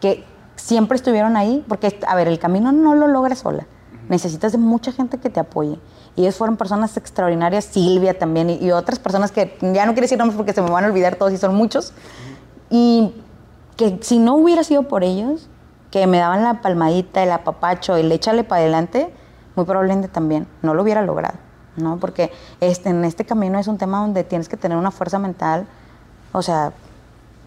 que 0.00 0.22
siempre 0.60 0.96
estuvieron 0.96 1.36
ahí, 1.36 1.64
porque, 1.68 1.98
a 2.06 2.14
ver, 2.14 2.28
el 2.28 2.38
camino 2.38 2.72
no 2.72 2.94
lo 2.94 3.08
logras 3.08 3.40
sola. 3.40 3.66
Necesitas 4.08 4.52
de 4.52 4.58
mucha 4.58 4.92
gente 4.92 5.18
que 5.18 5.30
te 5.30 5.40
apoye. 5.40 5.78
Y 6.16 6.22
ellos 6.22 6.36
fueron 6.36 6.56
personas 6.56 6.96
extraordinarias, 6.96 7.64
Silvia 7.64 8.18
también, 8.18 8.50
y, 8.50 8.56
y 8.56 8.72
otras 8.72 8.98
personas 8.98 9.30
que 9.30 9.56
ya 9.60 9.86
no 9.86 9.92
quiero 9.92 10.02
decir 10.02 10.18
nombres 10.18 10.36
porque 10.36 10.52
se 10.52 10.62
me 10.62 10.70
van 10.70 10.84
a 10.84 10.88
olvidar 10.88 11.16
todos 11.16 11.32
y 11.32 11.38
son 11.38 11.54
muchos. 11.54 11.92
Y 12.68 13.14
que 13.76 13.98
si 14.02 14.18
no 14.18 14.34
hubiera 14.34 14.64
sido 14.64 14.84
por 14.84 15.04
ellos, 15.04 15.48
que 15.90 16.06
me 16.06 16.18
daban 16.18 16.42
la 16.42 16.60
palmadita, 16.60 17.22
el 17.22 17.32
apapacho, 17.32 17.96
el 17.96 18.10
échale 18.12 18.44
para 18.44 18.62
adelante, 18.62 19.12
muy 19.56 19.64
probablemente 19.64 20.08
también 20.08 20.46
no 20.62 20.74
lo 20.74 20.82
hubiera 20.82 21.02
logrado, 21.02 21.38
¿no? 21.76 21.98
Porque 21.98 22.30
este, 22.60 22.90
en 22.90 23.04
este 23.04 23.24
camino 23.24 23.58
es 23.58 23.66
un 23.66 23.78
tema 23.78 24.00
donde 24.00 24.24
tienes 24.24 24.48
que 24.48 24.56
tener 24.56 24.78
una 24.78 24.90
fuerza 24.90 25.18
mental, 25.18 25.66
o 26.32 26.42
sea, 26.42 26.72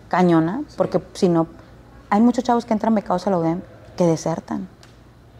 cañona, 0.09 0.63
porque 0.75 1.01
si 1.13 1.29
no, 1.29 1.47
hay 2.13 2.21
muchos 2.21 2.43
chavos 2.43 2.65
que 2.65 2.73
entran 2.73 2.93
becados 2.93 3.25
a 3.25 3.31
la 3.31 3.39
UDEM 3.39 3.61
que 3.97 4.05
desertan 4.05 4.67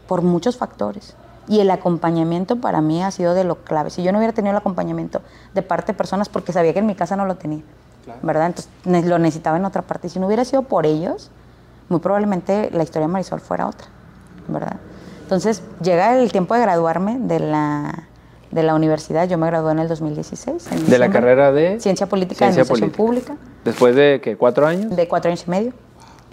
por 0.08 0.22
muchos 0.22 0.56
factores. 0.56 1.14
Y 1.46 1.60
el 1.60 1.70
acompañamiento 1.70 2.56
para 2.56 2.80
mí 2.80 3.00
ha 3.00 3.12
sido 3.12 3.32
de 3.34 3.44
lo 3.44 3.62
clave. 3.62 3.90
Si 3.90 4.02
yo 4.02 4.10
no 4.10 4.18
hubiera 4.18 4.34
tenido 4.34 4.50
el 4.50 4.56
acompañamiento 4.56 5.22
de 5.54 5.62
parte 5.62 5.92
de 5.92 5.96
personas, 5.96 6.28
porque 6.28 6.52
sabía 6.52 6.72
que 6.72 6.80
en 6.80 6.86
mi 6.86 6.96
casa 6.96 7.14
no 7.14 7.26
lo 7.26 7.36
tenía, 7.36 7.62
¿verdad? 8.22 8.46
Entonces 8.46 9.06
lo 9.06 9.20
necesitaba 9.20 9.56
en 9.56 9.64
otra 9.66 9.82
parte. 9.82 10.08
Y 10.08 10.10
si 10.10 10.18
no 10.18 10.26
hubiera 10.26 10.44
sido 10.44 10.62
por 10.62 10.84
ellos, 10.84 11.30
muy 11.88 12.00
probablemente 12.00 12.70
la 12.72 12.82
historia 12.82 13.06
de 13.06 13.12
Marisol 13.12 13.38
fuera 13.38 13.68
otra, 13.68 13.86
¿verdad? 14.48 14.78
Entonces 15.22 15.62
llega 15.80 16.18
el 16.18 16.32
tiempo 16.32 16.54
de 16.54 16.62
graduarme 16.62 17.20
de 17.20 17.38
la, 17.38 18.08
de 18.50 18.62
la 18.64 18.74
universidad. 18.74 19.28
Yo 19.28 19.38
me 19.38 19.46
gradué 19.46 19.70
en 19.70 19.78
el 19.78 19.86
2016. 19.86 20.72
en 20.72 20.90
¿De 20.90 20.98
la 20.98 21.08
carrera 21.08 21.52
de? 21.52 21.78
Ciencia 21.78 22.08
Política 22.08 22.50
Ciencia 22.50 22.62
y 22.62 22.66
Administración 22.66 22.90
Política. 22.90 23.34
Pública 23.34 23.54
¿Después 23.64 23.94
de 23.94 24.20
qué? 24.20 24.36
¿Cuatro 24.36 24.66
años? 24.66 24.96
de 24.96 25.06
cuatro 25.06 25.30
años 25.30 25.44
y 25.46 25.50
medio. 25.50 25.83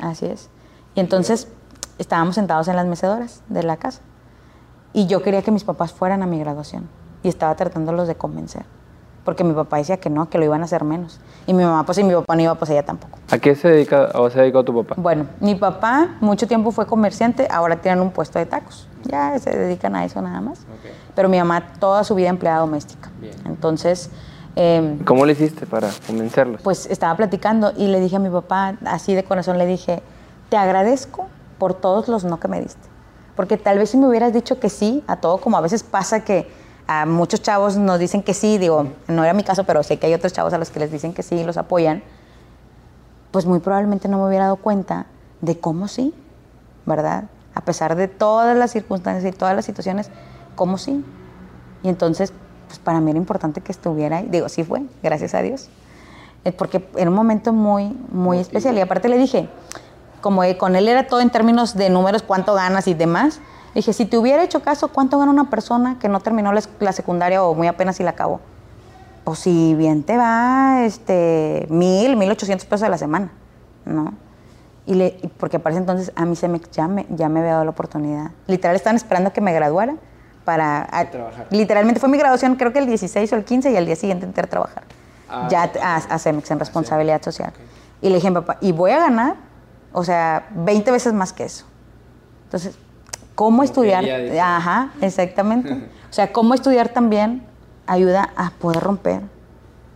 Así 0.02 0.26
es. 0.26 0.50
Y 0.96 1.00
entonces 1.00 1.48
estábamos 1.98 2.36
sentados 2.36 2.68
en 2.68 2.76
las 2.76 2.86
mecedoras 2.86 3.42
de 3.48 3.64
la 3.64 3.78
casa. 3.78 4.02
Y 4.94 5.08
yo 5.08 5.22
quería 5.22 5.42
que 5.42 5.52
mis 5.52 5.64
papás 5.64 5.94
fueran 5.94 6.22
a 6.24 6.26
mi 6.26 6.40
graduación. 6.40 6.90
Y 7.24 7.30
estaba 7.30 7.56
tratándolos 7.56 8.08
de 8.08 8.16
convencer. 8.16 8.66
Porque 9.24 9.44
mi 9.44 9.54
papá 9.54 9.78
decía 9.78 9.98
que 9.98 10.10
no, 10.10 10.30
que 10.30 10.40
lo 10.40 10.46
iban 10.46 10.62
a 10.62 10.66
hacer 10.66 10.84
menos. 10.84 11.20
Y 11.46 11.54
mi 11.54 11.64
mamá, 11.64 11.86
pues 11.86 11.96
si 11.98 12.04
mi 12.04 12.14
papá 12.14 12.36
no 12.36 12.42
iba, 12.42 12.56
pues 12.56 12.72
ella 12.72 12.84
tampoco. 12.84 13.20
¿A 13.30 13.38
qué 13.38 13.56
se 13.56 13.68
dedica 13.70 14.10
o 14.16 14.30
se 14.32 14.40
ha 14.40 14.42
dedicado 14.42 14.66
tu 14.66 14.84
papá? 14.84 14.96
Bueno, 15.00 15.28
mi 15.40 15.54
papá 15.54 16.18
mucho 16.20 16.48
tiempo 16.48 16.72
fue 16.72 16.88
comerciante, 16.88 17.48
ahora 17.52 17.76
tienen 17.76 18.02
un 18.02 18.10
puesto 18.10 18.40
de 18.40 18.48
tacos. 18.48 18.88
Ya 19.04 19.38
se 19.38 19.56
dedican 19.56 19.96
a 19.96 20.06
eso 20.06 20.22
nada 20.22 20.42
más. 20.42 20.66
Pero 21.16 21.30
mi 21.30 21.38
mamá 21.38 21.74
toda 21.80 22.04
su 22.04 22.16
vida 22.16 22.30
empleada 22.30 22.60
doméstica. 22.62 23.12
Bien. 23.20 23.36
Entonces, 23.46 24.10
eh, 24.56 25.00
¿Cómo 25.06 25.26
le 25.26 25.34
hiciste 25.34 25.66
para 25.66 25.90
convencerlos? 26.06 26.62
pues 26.62 26.86
estaba 26.86 27.16
platicando 27.16 27.72
y 27.78 27.88
le 27.88 28.00
dije 28.00 28.18
a 28.18 28.20
mi 28.20 28.30
papá, 28.30 28.76
así 28.86 29.14
de 29.14 29.24
corazón, 29.24 29.58
le 29.58 29.66
dije, 29.66 30.02
te 30.50 30.58
agradezco 30.58 31.28
por 31.58 31.74
todos 31.74 32.08
los 32.08 32.24
no 32.24 32.40
que 32.40 32.48
me 32.48 32.60
diste. 32.60 32.90
Porque 33.36 33.58
tal 33.58 33.78
vez 33.78 33.92
si 33.92 33.98
me 33.98 34.08
hubieras 34.08 34.34
dicho 34.34 34.60
que 34.60 34.70
sí 34.70 35.04
a 35.08 35.18
todo, 35.18 35.38
como 35.38 35.58
a 35.58 35.62
veces 35.62 35.84
pasa 35.84 36.24
que 36.24 36.50
a 36.88 37.06
muchos 37.06 37.42
chavos 37.42 37.78
nos 37.78 38.00
dicen 38.00 38.24
que 38.24 38.34
sí, 38.34 38.58
digo, 38.58 38.88
no 39.08 39.24
era 39.24 39.34
mi 39.34 39.44
caso, 39.44 39.64
pero 39.64 39.82
sé 39.84 39.98
que 39.98 40.08
hay 40.08 40.14
otros 40.14 40.34
chavos 40.34 40.54
a 40.54 40.58
los 40.58 40.70
que 40.70 40.80
les 40.80 40.92
dicen 40.92 41.14
que 41.14 41.24
sí 41.24 41.36
y 41.36 41.44
los 41.44 41.58
apoyan, 41.58 42.04
pues 43.32 43.46
muy 43.46 43.60
probablemente 43.60 44.10
no 44.10 44.18
me 44.18 44.28
hubiera 44.28 44.46
dado 44.46 44.58
cuenta 44.58 45.06
de 45.40 45.58
cómo 45.58 45.88
sí, 45.88 46.14
¿verdad? 46.86 47.26
A 47.54 47.62
pesar 47.62 47.96
de 47.96 48.08
todas 48.10 48.58
las 48.58 48.72
circunstancias 48.72 49.34
y 49.34 49.38
todas 49.38 49.56
las 49.56 49.64
situaciones, 49.64 50.10
cómo 50.56 50.78
sí. 50.78 51.04
Y 51.84 51.90
entonces, 51.90 52.34
pues 52.72 52.80
para 52.80 53.02
mí 53.02 53.12
era 53.12 53.18
importante 53.20 53.60
que 53.60 53.74
estuviera 53.74 54.18
ahí. 54.18 54.30
Digo, 54.32 54.48
sí 54.48 54.64
fue, 54.64 54.84
gracias 55.04 55.34
a 55.34 55.42
Dios. 55.42 55.68
Eh, 56.46 56.54
Porque 56.54 56.88
era 56.96 57.10
un 57.10 57.16
momento 57.18 57.52
muy, 57.52 57.94
muy 58.10 58.40
especial. 58.40 58.78
Y 58.78 58.80
aparte 58.80 59.10
le 59.10 59.18
dije, 59.18 59.50
como 60.22 60.42
eh, 60.46 60.58
con 60.58 60.78
él 60.78 60.88
era 60.88 61.06
todo 61.06 61.20
en 61.20 61.30
términos 61.30 61.76
de 61.76 61.90
números, 61.90 62.24
cuánto 62.24 62.54
ganas 62.54 62.88
y 62.88 62.94
demás, 62.94 63.42
le 63.74 63.80
dije, 63.80 63.92
si 63.92 64.06
te 64.06 64.18
hubiera 64.18 64.42
hecho 64.42 64.62
caso, 64.62 64.88
¿cuánto 64.88 65.20
gana 65.20 65.32
una 65.32 65.50
persona 65.50 66.00
que 66.00 66.08
no 66.08 66.22
terminó 66.22 66.54
la, 66.54 66.92
secundaria 66.94 67.44
o 67.44 67.54
muy 67.56 67.68
apenas 67.68 67.98
si 67.98 68.04
la 68.04 68.12
acabó? 68.12 68.40
Pues 69.26 69.40
si 69.40 69.76
bien 69.76 70.04
te 70.04 70.16
va, 70.16 70.86
este, 70.86 71.68
mil, 71.70 72.16
mil 72.16 72.32
ochocientos 72.32 72.66
pesos 72.66 72.88
a 72.88 72.90
la 72.90 72.98
semana, 72.98 73.34
¿no? 73.84 74.14
Y 74.86 74.94
le, 74.94 75.30
porque 75.38 75.60
para 75.60 75.74
ese 75.74 75.80
entonces 75.82 76.14
a 76.16 76.26
mí 76.26 76.38
se 76.38 76.48
me, 76.48 76.62
ya, 76.72 76.88
me, 76.88 77.06
ya 77.10 77.28
me 77.28 77.42
había 77.42 77.52
dado 77.52 77.66
la 77.66 77.72
oportunidad. 77.72 78.32
Literal 78.48 78.78
estaban 78.78 78.96
esperando 78.96 79.34
que 79.34 79.42
me 79.42 79.52
graduara 79.52 79.98
para... 80.46 80.84
a- 80.92 81.06
Literalmente 81.50 82.00
fue 82.00 82.10
mi 82.10 82.18
graduación 82.18 82.56
creo 82.56 82.74
que 82.74 82.80
el 82.80 82.86
16 82.88 83.32
o 83.34 83.36
el 83.36 83.44
15 83.46 83.72
y 83.72 83.78
al 83.78 83.86
día 83.86 83.96
siguiente 83.96 84.26
entré 84.26 84.44
a 84.44 84.48
trabajar. 84.50 84.84
ya 85.50 85.72
a, 85.82 85.96
a 85.98 86.20
Cemex 86.20 86.52
en 86.52 86.60
responsabilidad 86.60 87.22
social. 87.22 87.54
Y 88.02 88.10
le 88.10 88.16
dije 88.16 88.28
a 88.28 88.32
mi 88.32 88.36
papá, 88.36 88.58
y 88.62 88.72
voy 88.72 88.92
a 88.92 89.00
ganar, 89.00 89.36
o 89.94 90.04
sea, 90.04 90.48
20 90.56 90.92
veces 90.92 91.14
más 91.14 91.32
que 91.34 91.44
eso. 91.46 91.66
Entonces, 92.46 92.76
¿cómo 93.36 93.64
estudiar? 93.64 94.04
Ajá, 94.58 94.90
exactamente. 95.02 95.72
o 96.10 96.14
sea, 96.14 96.34
¿cómo 96.34 96.54
estudiar 96.54 96.90
también 96.90 97.44
ayuda 97.88 98.30
a 98.36 98.50
poder 98.52 98.82
romper 98.84 99.22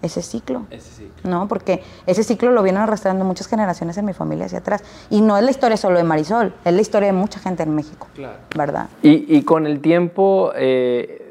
ese 0.02 0.22
ciclo. 0.22 0.66
Ese 0.70 0.92
ciclo. 0.92 1.30
¿no? 1.30 1.48
Porque 1.48 1.84
ese 2.06 2.24
ciclo 2.24 2.52
lo 2.52 2.62
vienen 2.64 2.82
arrastrando 2.82 3.26
muchas 3.26 3.48
generaciones 3.48 3.98
en 3.98 4.06
mi 4.06 4.14
familia 4.14 4.46
hacia 4.46 4.60
atrás. 4.60 4.84
Y 5.10 5.22
no 5.22 5.38
es 5.38 5.44
la 5.44 5.52
historia 5.52 5.78
solo 5.78 5.98
de 5.98 6.04
Marisol, 6.04 6.54
es 6.64 6.74
la 6.74 6.82
historia 6.82 7.08
de 7.08 7.14
mucha 7.14 7.40
gente 7.40 7.64
en 7.64 7.74
México. 7.76 8.08
Claro. 8.14 8.38
¿Verdad? 8.56 8.88
Y, 9.02 9.36
y 9.36 9.44
con 9.44 9.66
el 9.66 9.80
tiempo, 9.82 10.52
eh, 10.56 11.25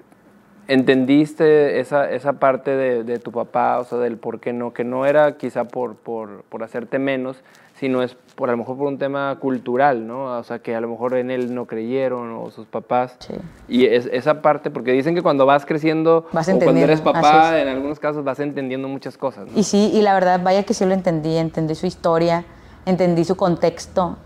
¿entendiste 0.68 1.81
esa, 1.81 2.11
esa 2.11 2.35
parte 2.35 2.70
de, 2.70 3.05
de, 3.05 3.18
tu 3.18 3.33
papá, 3.33 3.79
o 3.79 3.85
sea, 3.85 3.98
del 3.98 4.16
por 4.16 4.40
qué 4.40 4.53
no? 4.53 4.72
Que 4.72 4.85
no 4.85 5.07
era 5.07 5.37
quizá 5.37 5.64
por, 5.64 5.96
por, 5.96 6.42
por, 6.44 6.62
hacerte 6.62 6.98
menos, 6.98 7.37
sino 7.79 8.03
es 8.03 8.16
por 8.35 8.48
a 8.48 8.53
lo 8.53 8.59
mejor 8.59 8.77
por 8.77 8.87
un 8.87 8.98
tema 8.98 9.37
cultural, 9.40 10.07
¿no? 10.07 10.38
O 10.38 10.42
sea, 10.42 10.59
que 10.61 10.74
a 10.74 10.81
lo 10.81 10.88
mejor 10.88 11.14
en 11.16 11.31
él 11.31 11.55
no 11.55 11.66
creyeron 11.66 12.33
o 12.33 12.50
sus 12.50 12.66
papás. 12.66 13.16
Sí. 13.18 13.35
Y 13.68 13.87
es, 13.87 14.09
esa 14.12 14.42
parte, 14.42 14.70
porque 14.70 14.92
dicen 14.92 15.14
que 15.14 15.22
cuando 15.22 15.46
vas 15.46 15.66
creciendo 15.66 16.27
Vas 16.33 16.48
o 16.48 16.59
cuando 16.59 16.81
eres 16.81 17.00
papá, 17.00 17.61
en 17.61 17.68
algunos 17.68 17.98
casos 17.98 18.24
vas 18.24 18.40
entendiendo 18.40 18.88
muchas 18.88 19.18
cosas. 19.18 19.46
¿no? 19.46 19.59
Y 19.59 19.64
sí, 19.64 19.90
y 19.92 20.03
la 20.03 20.14
verdad, 20.14 20.40
vaya 20.42 20.62
que 20.62 20.74
sí 20.74 20.85
lo 20.85 20.94
entendí, 20.94 21.37
entendí 21.37 21.74
su 21.74 21.87
historia, 21.87 22.44
entendí 22.87 23.24
su 23.24 23.37
contexto, 23.37 24.16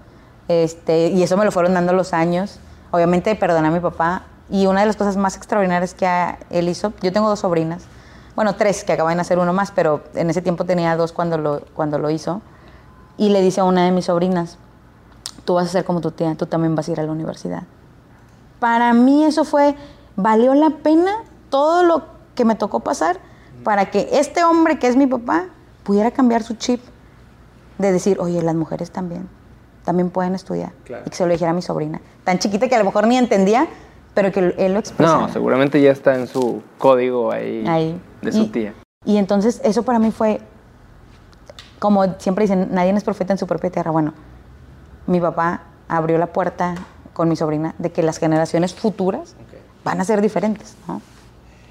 este, 0.49 1.09
y 1.09 1.23
eso 1.23 1.37
me 1.37 1.45
lo 1.45 1.53
fueron 1.53 1.75
dando 1.75 1.93
los 1.93 2.13
años. 2.13 2.61
Obviamente 2.91 3.35
perdoné 3.35 3.69
a 3.69 3.71
mi 3.71 3.81
papá, 3.81 4.25
y 4.51 4.67
una 4.67 4.81
de 4.81 4.87
las 4.87 4.97
cosas 4.97 5.17
más 5.17 5.37
extraordinarias 5.37 5.95
que 5.95 6.09
él 6.51 6.69
hizo, 6.69 6.93
yo 7.03 7.13
tengo 7.13 7.29
dos 7.29 7.41
sobrinas, 7.41 7.85
bueno, 8.35 8.55
tres 8.57 8.85
que 8.85 8.93
acaban 8.93 9.13
de 9.13 9.17
nacer 9.17 9.39
uno 9.39 9.53
más, 9.53 9.73
pero 9.73 10.03
en 10.15 10.31
ese 10.31 10.43
tiempo 10.43 10.65
tenía 10.65 10.97
dos 10.97 11.13
cuando 11.13 11.39
lo, 11.39 11.61
cuando 11.75 11.99
lo 11.99 12.11
hizo, 12.11 12.41
y 13.17 13.31
le 13.31 13.43
dice 13.43 13.61
a 13.61 13.65
una 13.65 13.85
de 13.85 13.91
mis 13.91 14.07
sobrinas, 14.07 14.59
tú 15.45 15.55
vas 15.55 15.67
a 15.67 15.71
ser 15.71 15.85
como 15.85 16.01
tu 16.01 16.13
tía, 16.13 16.35
tú 16.37 16.47
también 16.47 16.75
vas 16.75 16.89
a 16.89 16.93
ir 16.93 17.01
a 17.01 17.03
la 17.03 17.13
universidad. 17.13 17.65
Para 18.61 18.93
mí 18.93 19.25
eso 19.25 19.45
fue, 19.45 19.75
valió 20.17 20.55
la 20.55 20.71
pena 20.71 21.13
todo 21.51 21.83
lo 21.83 22.05
que 22.35 22.45
me 22.45 22.55
tocó 22.55 22.81
pasar 22.81 23.19
para 23.65 23.91
que 23.91 24.09
este 24.13 24.45
hombre 24.45 24.79
que 24.79 24.87
es 24.87 24.97
mi 24.97 25.07
papá 25.07 25.47
pudiera 25.83 26.11
cambiar 26.11 26.43
su 26.43 26.55
chip 26.55 26.81
de 27.79 27.93
decir, 27.93 28.19
oye, 28.21 28.43
las 28.43 28.55
mujeres 28.55 28.91
también, 28.91 29.29
también 29.85 30.11
pueden 30.11 30.35
estudiar. 30.35 30.73
Claro. 30.85 31.03
Y 31.07 31.11
que 31.11 31.17
se 31.17 31.25
lo 31.25 31.33
dijera 31.33 31.51
a 31.51 31.55
mi 31.55 31.63
sobrina, 31.63 32.01
tan 32.25 32.39
chiquita 32.39 32.69
que 32.69 32.75
a 32.75 32.79
lo 32.79 32.85
mejor 32.85 33.07
ni 33.07 33.17
entendía, 33.17 33.67
pero 34.15 34.33
que 34.33 34.55
él 34.59 34.73
lo 34.73 34.79
expresaba. 34.81 35.27
No, 35.27 35.33
seguramente 35.33 35.81
ya 35.81 35.91
está 35.93 36.15
en 36.15 36.27
su 36.27 36.63
código 36.79 37.31
ahí, 37.33 37.65
Ahí. 37.67 38.01
de 38.23 38.33
su 38.33 38.43
Y- 38.43 38.47
tía. 38.49 38.75
Y 39.05 39.17
entonces 39.17 39.61
eso 39.65 39.85
para 39.85 39.99
mí 39.99 40.11
fue, 40.11 40.41
como 41.79 42.05
siempre 42.19 42.43
dicen, 42.45 42.69
nadie 42.73 42.91
es 42.93 43.05
profeta 43.05 43.33
en 43.33 43.39
su 43.39 43.47
propia 43.47 43.71
tierra. 43.71 43.91
Bueno, 43.91 44.13
mi 45.07 45.21
papá 45.21 45.63
abrió 45.89 46.19
la 46.19 46.27
puerta 46.27 46.75
con 47.13 47.29
mi 47.29 47.37
sobrina 47.37 47.75
de 47.79 47.91
que 47.91 48.03
las 48.03 48.19
generaciones 48.19 48.75
futuras 48.75 49.37
van 49.85 50.01
a 50.01 50.05
ser 50.05 50.21
diferentes, 50.21 50.77
¿no? 50.87 51.01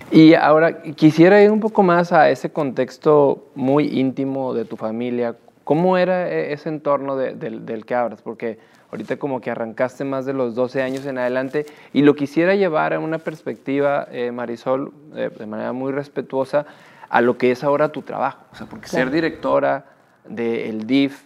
Y 0.09 0.33
ahora 0.35 0.81
quisiera 0.81 1.41
ir 1.43 1.51
un 1.51 1.59
poco 1.59 1.83
más 1.83 2.13
a 2.13 2.29
ese 2.29 2.49
contexto 2.49 3.49
muy 3.55 3.99
íntimo 3.99 4.53
de 4.53 4.63
tu 4.63 4.77
familia. 4.77 5.35
¿Cómo 5.65 5.97
era 5.97 6.29
e- 6.29 6.53
ese 6.53 6.69
entorno 6.69 7.17
de- 7.17 7.33
del, 7.33 7.65
del 7.65 7.85
que 7.85 7.93
hablas? 7.93 8.21
Porque 8.21 8.57
ahorita 8.91 9.17
como 9.17 9.41
que 9.41 9.51
arrancaste 9.51 10.03
más 10.03 10.25
de 10.25 10.33
los 10.33 10.55
12 10.55 10.81
años 10.81 11.05
en 11.05 11.17
adelante 11.17 11.65
y 11.93 12.01
lo 12.01 12.15
quisiera 12.15 12.55
llevar 12.55 12.93
a 12.93 12.99
una 12.99 13.17
perspectiva, 13.17 14.07
eh, 14.11 14.31
Marisol, 14.31 14.93
eh, 15.15 15.29
de 15.37 15.45
manera 15.45 15.73
muy 15.73 15.91
respetuosa, 15.91 16.65
a 17.09 17.21
lo 17.21 17.37
que 17.37 17.51
es 17.51 17.63
ahora 17.63 17.89
tu 17.89 18.01
trabajo. 18.01 18.39
O 18.51 18.55
sea, 18.55 18.67
porque 18.67 18.87
ser 18.87 19.03
Claro. 19.03 19.11
directora 19.11 19.85
del 20.27 20.85
DIF, 20.87 21.21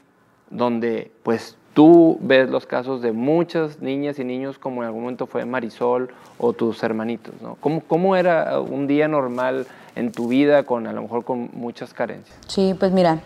donde 0.49 1.11
pues 1.23 1.55
tú 1.73 2.17
ves 2.21 2.49
los 2.49 2.65
casos 2.65 3.01
de 3.01 3.13
muchas 3.13 3.81
niñas 3.81 4.19
y 4.19 4.23
niños 4.23 4.57
como 4.59 4.81
en 4.81 4.87
algún 4.87 5.03
momento 5.03 5.25
fue 5.25 5.45
Marisol 5.45 6.09
o 6.37 6.53
tus 6.53 6.83
hermanitos, 6.83 7.33
¿no? 7.41 7.55
¿Cómo, 7.61 7.81
cómo 7.87 8.15
era 8.15 8.59
un 8.59 8.87
día 8.87 9.07
normal 9.07 9.65
en 9.95 10.11
tu 10.11 10.27
vida 10.27 10.63
con 10.63 10.85
a 10.87 10.93
lo 10.93 11.01
mejor 11.01 11.23
con 11.23 11.49
muchas 11.53 11.93
carencias? 11.93 12.37
Sí, 12.47 12.75
pues 12.77 12.91
mira, 12.91 13.21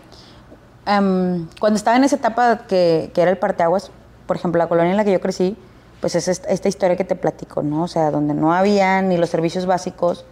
em, 0.85 1.47
cuando 1.59 1.75
estaba 1.77 1.97
en 1.97 2.03
esa 2.03 2.15
etapa 2.17 2.67
que, 2.67 3.09
que 3.13 3.21
era 3.21 3.31
el 3.31 3.37
parteaguas, 3.37 3.91
por 4.27 4.35
ejemplo, 4.37 4.59
la 4.59 4.67
colonia 4.67 4.91
en 4.91 4.97
la 4.97 5.03
que 5.05 5.11
yo 5.11 5.21
crecí, 5.21 5.57
pues 6.01 6.15
es 6.15 6.27
esta, 6.27 6.49
esta 6.49 6.67
historia 6.67 6.95
que 6.97 7.03
te 7.05 7.15
platico, 7.15 7.63
¿no? 7.63 7.83
O 7.83 7.87
sea, 7.87 8.11
donde 8.11 8.33
no 8.33 8.53
había 8.53 9.01
ni 9.01 9.17
los 9.17 9.29
servicios 9.29 9.65
básicos. 9.65 10.25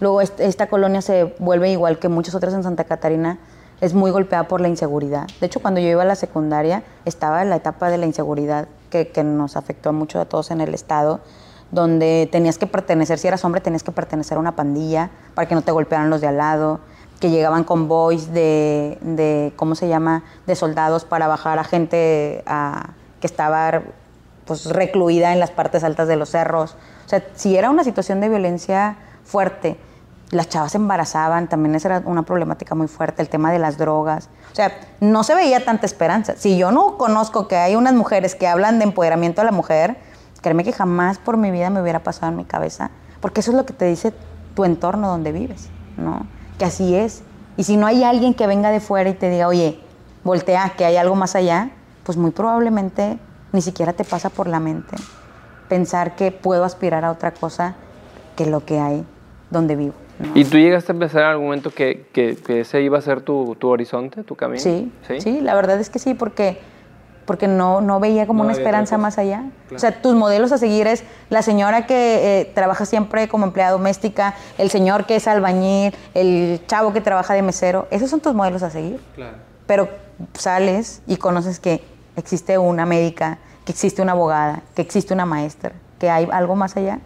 Luego 0.00 0.20
est- 0.20 0.38
esta 0.40 0.68
colonia 0.68 1.02
se 1.02 1.34
vuelve 1.38 1.70
igual 1.70 1.98
que 1.98 2.08
muchas 2.08 2.34
otras 2.34 2.54
en 2.54 2.62
Santa 2.62 2.84
Catarina, 2.84 3.38
es 3.80 3.94
muy 3.94 4.10
golpeada 4.10 4.48
por 4.48 4.60
la 4.60 4.68
inseguridad. 4.68 5.26
De 5.40 5.46
hecho, 5.46 5.60
cuando 5.60 5.80
yo 5.80 5.88
iba 5.88 6.02
a 6.02 6.06
la 6.06 6.14
secundaria, 6.16 6.82
estaba 7.04 7.42
en 7.42 7.50
la 7.50 7.56
etapa 7.56 7.90
de 7.90 7.98
la 7.98 8.06
inseguridad 8.06 8.66
que, 8.90 9.08
que 9.08 9.22
nos 9.24 9.56
afectó 9.56 9.92
mucho 9.92 10.20
a 10.20 10.24
todos 10.24 10.50
en 10.50 10.60
el 10.60 10.74
estado, 10.74 11.20
donde 11.70 12.28
tenías 12.32 12.58
que 12.58 12.66
pertenecer, 12.66 13.18
si 13.18 13.28
eras 13.28 13.44
hombre, 13.44 13.60
tenías 13.60 13.82
que 13.82 13.92
pertenecer 13.92 14.36
a 14.36 14.40
una 14.40 14.56
pandilla 14.56 15.10
para 15.34 15.46
que 15.46 15.54
no 15.54 15.62
te 15.62 15.70
golpearan 15.70 16.10
los 16.10 16.20
de 16.20 16.26
al 16.28 16.38
lado, 16.38 16.80
que 17.20 17.30
llegaban 17.30 17.64
convoys 17.64 18.32
de, 18.32 18.98
de 19.02 19.52
¿cómo 19.56 19.74
se 19.74 19.86
llama?, 19.88 20.24
de 20.46 20.54
soldados 20.56 21.04
para 21.04 21.26
bajar 21.28 21.58
a 21.58 21.64
gente 21.64 22.42
a- 22.46 22.90
que 23.20 23.26
estaba 23.26 23.82
pues, 24.44 24.66
recluida 24.66 25.32
en 25.32 25.40
las 25.40 25.50
partes 25.50 25.84
altas 25.84 26.08
de 26.08 26.16
los 26.16 26.30
cerros. 26.30 26.76
O 27.04 27.08
sea, 27.08 27.24
si 27.34 27.56
era 27.56 27.70
una 27.70 27.84
situación 27.84 28.20
de 28.20 28.28
violencia 28.28 28.96
fuerte, 29.24 29.78
las 30.30 30.48
chavas 30.48 30.72
se 30.72 30.78
embarazaban, 30.78 31.48
también 31.48 31.74
esa 31.74 31.88
era 31.88 32.02
una 32.04 32.22
problemática 32.22 32.74
muy 32.74 32.88
fuerte, 32.88 33.22
el 33.22 33.28
tema 33.28 33.50
de 33.50 33.58
las 33.58 33.78
drogas. 33.78 34.28
O 34.52 34.54
sea, 34.54 34.72
no 35.00 35.24
se 35.24 35.34
veía 35.34 35.64
tanta 35.64 35.86
esperanza. 35.86 36.34
Si 36.36 36.58
yo 36.58 36.70
no 36.70 36.98
conozco 36.98 37.48
que 37.48 37.56
hay 37.56 37.76
unas 37.76 37.94
mujeres 37.94 38.34
que 38.34 38.46
hablan 38.46 38.78
de 38.78 38.84
empoderamiento 38.84 39.40
a 39.40 39.44
la 39.44 39.52
mujer, 39.52 39.96
créeme 40.42 40.64
que 40.64 40.72
jamás 40.72 41.18
por 41.18 41.36
mi 41.36 41.50
vida 41.50 41.70
me 41.70 41.80
hubiera 41.80 42.02
pasado 42.02 42.30
en 42.30 42.36
mi 42.36 42.44
cabeza, 42.44 42.90
porque 43.20 43.40
eso 43.40 43.50
es 43.52 43.56
lo 43.56 43.64
que 43.64 43.72
te 43.72 43.86
dice 43.86 44.12
tu 44.54 44.64
entorno 44.64 45.08
donde 45.08 45.32
vives, 45.32 45.68
¿no? 45.96 46.26
Que 46.58 46.64
así 46.66 46.94
es. 46.94 47.22
Y 47.56 47.64
si 47.64 47.76
no 47.76 47.86
hay 47.86 48.04
alguien 48.04 48.34
que 48.34 48.46
venga 48.46 48.70
de 48.70 48.80
fuera 48.80 49.10
y 49.10 49.14
te 49.14 49.30
diga, 49.30 49.48
oye, 49.48 49.80
voltea, 50.24 50.74
que 50.76 50.84
hay 50.84 50.96
algo 50.96 51.14
más 51.14 51.34
allá, 51.34 51.70
pues 52.08 52.16
muy 52.16 52.30
probablemente 52.30 53.18
ni 53.52 53.60
siquiera 53.60 53.92
te 53.92 54.02
pasa 54.02 54.30
por 54.30 54.46
la 54.48 54.60
mente 54.60 54.96
pensar 55.68 56.16
que 56.16 56.32
puedo 56.32 56.64
aspirar 56.64 57.04
a 57.04 57.10
otra 57.10 57.32
cosa 57.32 57.74
que 58.34 58.46
lo 58.46 58.64
que 58.64 58.80
hay 58.80 59.04
donde 59.50 59.76
vivo. 59.76 59.92
¿no? 60.18 60.30
¿Y 60.34 60.46
tú 60.46 60.56
llegaste 60.56 60.92
a 60.92 60.94
pensar 60.94 61.20
en 61.24 61.26
algún 61.28 61.44
momento 61.48 61.68
que, 61.70 62.06
que- 62.14 62.34
que 62.36 62.60
ese 62.60 62.80
iba 62.80 62.96
a 62.96 63.02
ser 63.02 63.20
tu, 63.20 63.54
tu 63.56 63.68
horizonte, 63.68 64.24
tu 64.24 64.36
camino? 64.36 64.58
Sí, 64.58 64.90
sí, 65.18 65.42
la 65.42 65.54
verdad 65.54 65.78
es 65.80 65.90
que 65.90 65.98
sí, 65.98 66.14
porque, 66.14 66.58
porque 67.26 67.46
no, 67.46 67.82
no 67.82 68.00
veía 68.00 68.26
como 68.26 68.42
No 68.42 68.48
una 68.48 68.56
esperanza 68.56 68.96
más 68.96 69.18
allá. 69.18 69.40
Claro. 69.68 69.76
O 69.76 69.78
sea, 69.78 70.00
tus 70.00 70.14
modelos 70.14 70.50
a 70.52 70.56
seguir 70.56 70.86
es 70.86 71.04
la 71.28 71.42
señora 71.42 71.84
que 71.84 72.40
eh, 72.40 72.44
trabaja 72.54 72.86
siempre 72.86 73.28
como 73.28 73.44
empleada 73.44 73.72
doméstica, 73.72 74.34
el 74.56 74.70
señor 74.70 75.04
que 75.04 75.16
es 75.16 75.28
albañil, 75.28 75.94
el 76.14 76.62
chavo 76.68 76.94
que 76.94 77.02
trabaja 77.02 77.34
de 77.34 77.42
mesero. 77.42 77.86
Esos 77.90 78.08
son 78.08 78.20
tus 78.20 78.32
modelos 78.34 78.62
a 78.62 78.70
seguir. 78.70 78.98
Claro. 79.14 79.36
Pero 79.66 79.90
sales 80.32 81.02
y 81.06 81.16
conoces 81.18 81.60
que 81.60 81.82
existe 82.20 82.58
una 82.58 82.86
médica, 82.86 83.38
que 83.64 83.72
existe 83.72 84.02
una 84.02 84.12
abogada, 84.12 84.62
que 84.74 84.82
existe 84.82 85.12
una 85.12 85.26
maestra, 85.26 85.72
que 85.98 86.10
hay 86.10 86.28
algo 86.32 86.56
más 86.56 86.76
allá, 86.76 87.00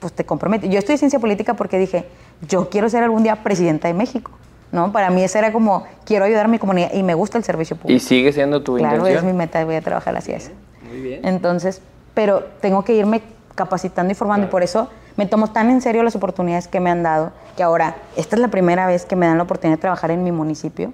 pues 0.00 0.12
te 0.12 0.24
compromete. 0.24 0.68
Yo 0.68 0.78
estudié 0.78 0.98
ciencia 0.98 1.18
política 1.18 1.54
porque 1.54 1.78
dije, 1.78 2.06
yo 2.48 2.68
quiero 2.70 2.88
ser 2.88 3.02
algún 3.02 3.22
día 3.22 3.42
presidenta 3.42 3.88
de 3.88 3.94
México. 3.94 4.30
¿no? 4.72 4.90
Para 4.90 5.10
mí 5.10 5.22
esa 5.22 5.38
era 5.38 5.52
como, 5.52 5.84
quiero 6.04 6.24
ayudar 6.24 6.46
a 6.46 6.48
mi 6.48 6.58
comunidad 6.58 6.92
y 6.94 7.02
me 7.02 7.14
gusta 7.14 7.38
el 7.38 7.44
servicio 7.44 7.76
¿Y 7.76 7.78
público. 7.78 8.04
sigue 8.04 8.32
siendo 8.32 8.62
tu 8.62 8.76
claro, 8.76 8.96
intención? 8.96 9.18
es 9.18 9.24
mi 9.24 9.36
meta, 9.36 9.64
voy 9.64 9.76
a 9.76 9.82
trabajar 9.82 10.16
hacia 10.16 10.36
eso. 10.36 10.50
Muy 10.88 11.00
bien. 11.00 11.26
Entonces, 11.26 11.82
pero 12.14 12.44
tengo 12.60 12.82
que 12.84 12.94
irme 12.94 13.22
capacitando 13.54 14.12
y 14.12 14.14
formando 14.14 14.46
y 14.46 14.50
por 14.50 14.62
eso 14.62 14.88
me 15.16 15.26
tomo 15.26 15.48
tan 15.48 15.70
en 15.70 15.82
serio 15.82 16.02
las 16.02 16.16
oportunidades 16.16 16.68
que 16.68 16.80
me 16.80 16.90
han 16.90 17.02
dado, 17.02 17.32
que 17.56 17.62
ahora, 17.62 17.96
esta 18.16 18.36
es 18.36 18.40
la 18.40 18.48
primera 18.48 18.86
vez 18.86 19.04
que 19.04 19.14
me 19.14 19.26
dan 19.26 19.36
la 19.36 19.44
oportunidad 19.44 19.76
de 19.76 19.80
trabajar 19.82 20.10
en 20.10 20.24
mi 20.24 20.32
municipio, 20.32 20.92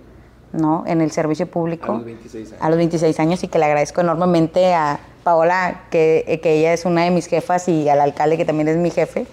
¿no? 0.53 0.85
En 0.87 1.01
el 1.01 1.11
servicio 1.11 1.47
público. 1.47 1.93
A 1.93 1.97
los 1.97 2.05
26 2.05 2.53
años. 2.53 2.63
A 2.63 2.69
los 2.71 2.79
26 2.79 3.21
años 3.21 3.45
y 3.45 3.49
que 3.49 3.59
le 3.59 3.65
agradezco 3.65 4.01
enormemente 4.01 4.75
a 4.75 5.01
Paola, 5.25 5.83
que, 5.91 6.41
que 6.43 6.59
ella 6.59 6.73
es 6.73 6.85
una 6.85 7.05
de 7.05 7.11
mis 7.11 7.27
jefas, 7.27 7.69
y 7.69 7.89
al 7.89 8.01
alcalde, 8.01 8.37
que 8.37 8.45
también 8.45 8.69
es 8.69 8.77
mi 8.77 8.91
jefe, 8.91 9.27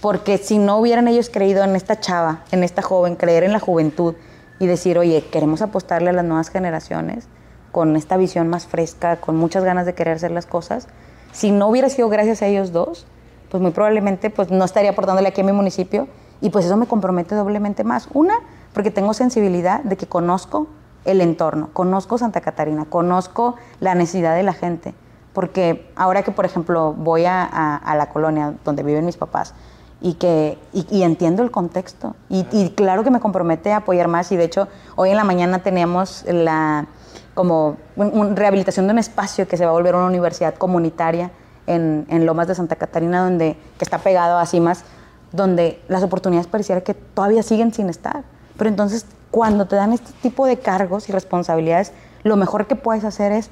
porque 0.00 0.38
si 0.38 0.58
no 0.58 0.78
hubieran 0.78 1.08
ellos 1.08 1.30
creído 1.30 1.62
en 1.62 1.76
esta 1.76 2.00
chava, 2.00 2.44
en 2.52 2.64
esta 2.64 2.82
joven, 2.82 3.16
creer 3.16 3.44
en 3.44 3.52
la 3.52 3.60
juventud 3.60 4.14
y 4.58 4.66
decir, 4.66 4.98
oye, 4.98 5.24
queremos 5.30 5.62
apostarle 5.62 6.10
a 6.10 6.12
las 6.12 6.24
nuevas 6.24 6.48
generaciones 6.48 7.26
con 7.72 7.96
esta 7.96 8.16
visión 8.16 8.48
más 8.48 8.66
fresca, 8.66 9.16
con 9.16 9.36
muchas 9.36 9.64
ganas 9.64 9.86
de 9.86 9.94
querer 9.94 10.16
hacer 10.16 10.30
las 10.30 10.46
cosas, 10.46 10.88
si 11.32 11.52
no 11.52 11.68
hubiera 11.68 11.88
sido 11.88 12.08
gracias 12.08 12.42
a 12.42 12.46
ellos 12.46 12.72
dos, 12.72 13.06
pues 13.50 13.62
muy 13.62 13.72
probablemente 13.72 14.30
pues 14.30 14.50
no 14.50 14.64
estaría 14.64 14.90
aportándole 14.90 15.28
aquí 15.28 15.40
a 15.40 15.44
mi 15.44 15.52
municipio 15.52 16.08
y 16.40 16.50
pues 16.50 16.64
eso 16.64 16.76
me 16.76 16.86
compromete 16.86 17.34
doblemente 17.34 17.84
más. 17.84 18.08
Una, 18.12 18.34
porque 18.72 18.90
tengo 18.90 19.14
sensibilidad 19.14 19.82
de 19.82 19.96
que 19.96 20.06
conozco 20.06 20.66
el 21.04 21.20
entorno, 21.20 21.70
conozco 21.72 22.18
Santa 22.18 22.40
Catarina, 22.40 22.84
conozco 22.84 23.56
la 23.80 23.94
necesidad 23.94 24.34
de 24.36 24.42
la 24.42 24.52
gente, 24.52 24.94
porque 25.32 25.90
ahora 25.96 26.22
que 26.22 26.30
por 26.30 26.44
ejemplo 26.44 26.92
voy 26.92 27.24
a, 27.24 27.42
a- 27.44 27.76
a 27.76 27.96
la 27.96 28.10
colonia 28.10 28.54
donde 28.64 28.82
viven 28.82 29.06
mis 29.06 29.16
papás 29.16 29.54
y 30.02 30.14
que 30.14 30.58
y, 30.72 30.86
y 30.90 31.02
entiendo 31.02 31.42
el 31.42 31.50
contexto 31.50 32.16
y, 32.28 32.46
y 32.52 32.70
claro. 32.70 33.04
que 33.04 33.10
me 33.10 33.20
compromete 33.20 33.72
a 33.72 33.78
apoyar 33.78 34.08
más 34.08 34.30
y 34.32 34.36
de 34.36 34.44
hecho 34.44 34.66
hoy 34.96 35.10
en 35.10 35.16
la 35.16 35.24
mañana 35.24 35.62
teníamos 35.62 36.24
la 36.26 36.86
como 37.34 37.76
un- 37.96 38.10
un 38.18 38.34
rehabilitación 38.36 38.86
de 38.86 38.92
un 38.94 38.98
espacio 38.98 39.46
que 39.46 39.56
se 39.56 39.64
va 39.64 39.70
a 39.70 39.74
volver 39.74 39.94
una 39.94 40.06
universidad 40.06 40.54
comunitaria 40.54 41.30
en, 41.66 42.06
en 42.08 42.24
Lomas 42.26 42.48
de 42.48 42.54
Santa 42.54 42.76
Catarina 42.76 43.22
donde 43.22 43.56
que 43.78 43.84
está 43.84 43.98
pegado 43.98 44.38
a 44.38 44.46
cimas 44.46 44.84
donde 45.32 45.80
las 45.88 46.02
oportunidades 46.02 46.46
pareciera 46.46 46.80
que 46.80 46.94
todavía 46.94 47.42
siguen 47.42 47.72
sin 47.72 47.88
estar 47.88 48.24
Pero 48.56 48.70
entonces, 48.70 49.06
cuando 49.30 49.66
te 49.66 49.76
dan 49.76 49.92
este 49.92 50.12
tipo 50.22 50.46
de 50.46 50.58
cargos 50.58 51.08
y 51.08 51.12
responsabilidades, 51.12 51.92
lo 52.22 52.36
mejor 52.36 52.66
que 52.66 52.76
puedes 52.76 53.04
hacer 53.04 53.32
es 53.32 53.50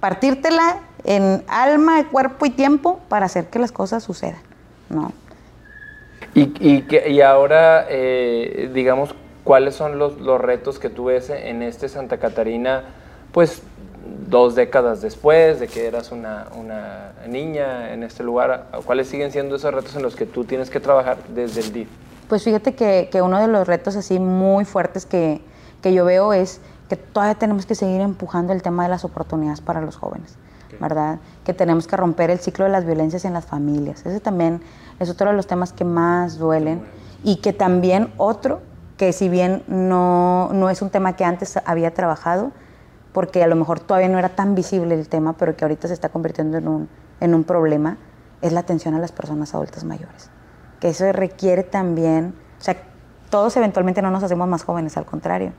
partírtela 0.00 0.78
en 1.04 1.44
alma, 1.48 2.08
cuerpo 2.08 2.46
y 2.46 2.50
tiempo 2.50 3.00
para 3.08 3.26
hacer 3.26 3.46
que 3.46 3.58
las 3.58 3.72
cosas 3.72 4.02
sucedan, 4.02 4.40
¿no? 4.88 5.12
Y, 6.34 6.52
y, 6.60 6.82
que, 6.82 7.10
y 7.10 7.20
ahora, 7.22 7.86
eh, 7.88 8.70
digamos, 8.72 9.14
¿cuáles 9.44 9.74
son 9.74 9.98
los, 9.98 10.20
los, 10.20 10.40
retos 10.40 10.78
que 10.78 10.88
tú 10.88 11.06
ves 11.06 11.28
en 11.30 11.62
este 11.62 11.88
Santa 11.88 12.18
Catarina, 12.18 12.84
pues 13.32 13.62
dos 14.28 14.54
décadas 14.54 15.02
después 15.02 15.58
de 15.60 15.66
que 15.66 15.86
eras 15.86 16.12
una, 16.12 16.46
una 16.56 17.12
niña 17.26 17.92
en 17.92 18.04
este 18.04 18.22
lugar? 18.22 18.68
¿Cuáles 18.84 19.08
siguen 19.08 19.32
siendo 19.32 19.56
esos 19.56 19.74
retos 19.74 19.96
en 19.96 20.02
los 20.02 20.14
que 20.14 20.24
tú 20.24 20.44
tienes 20.44 20.70
que 20.70 20.78
trabajar 20.78 21.18
desde 21.34 21.60
el 21.60 21.72
DIF? 21.72 21.88
Pues 22.30 22.44
fíjate 22.44 22.76
que, 22.76 23.08
que 23.10 23.22
uno 23.22 23.40
de 23.40 23.48
los 23.48 23.66
retos 23.66 23.96
así 23.96 24.20
muy 24.20 24.64
fuertes 24.64 25.04
que, 25.04 25.42
que 25.82 25.92
yo 25.92 26.04
veo 26.04 26.32
es 26.32 26.60
que 26.88 26.94
todavía 26.94 27.34
tenemos 27.34 27.66
que 27.66 27.74
seguir 27.74 28.00
empujando 28.00 28.52
el 28.52 28.62
tema 28.62 28.84
de 28.84 28.88
las 28.88 29.04
oportunidades 29.04 29.60
para 29.60 29.80
los 29.80 29.96
jóvenes, 29.96 30.36
¿verdad? 30.80 31.18
Que 31.42 31.54
tenemos 31.54 31.88
que 31.88 31.96
romper 31.96 32.30
el 32.30 32.38
ciclo 32.38 32.66
de 32.66 32.70
las 32.70 32.86
violencias 32.86 33.24
en 33.24 33.32
las 33.32 33.46
familias. 33.46 34.06
Ese 34.06 34.20
también 34.20 34.62
es 35.00 35.10
otro 35.10 35.30
de 35.30 35.36
los 35.36 35.48
temas 35.48 35.72
que 35.72 35.84
más 35.84 36.38
duelen 36.38 36.84
y 37.24 37.38
que 37.38 37.52
también 37.52 38.12
otro 38.16 38.60
que 38.96 39.12
si 39.12 39.28
bien 39.28 39.64
no, 39.66 40.50
no 40.52 40.70
es 40.70 40.82
un 40.82 40.90
tema 40.90 41.16
que 41.16 41.24
antes 41.24 41.58
había 41.64 41.92
trabajado, 41.94 42.52
porque 43.12 43.42
a 43.42 43.48
lo 43.48 43.56
mejor 43.56 43.80
todavía 43.80 44.08
no 44.08 44.20
era 44.20 44.28
tan 44.28 44.54
visible 44.54 44.94
el 44.94 45.08
tema, 45.08 45.32
pero 45.32 45.56
que 45.56 45.64
ahorita 45.64 45.88
se 45.88 45.94
está 45.94 46.10
convirtiendo 46.10 46.58
en 46.58 46.68
un, 46.68 46.88
en 47.18 47.34
un 47.34 47.42
problema, 47.42 47.96
es 48.40 48.52
la 48.52 48.60
atención 48.60 48.94
a 48.94 49.00
las 49.00 49.10
personas 49.10 49.52
adultas 49.52 49.82
mayores 49.82 50.30
que 50.80 50.88
eso 50.88 51.12
requiere 51.12 51.62
también, 51.62 52.34
o 52.58 52.62
sea, 52.62 52.76
todos 53.28 53.56
eventualmente 53.56 54.02
no 54.02 54.10
nos 54.10 54.22
hacemos 54.22 54.48
más 54.48 54.64
jóvenes, 54.64 54.96
al 54.96 55.04
contrario, 55.04 55.52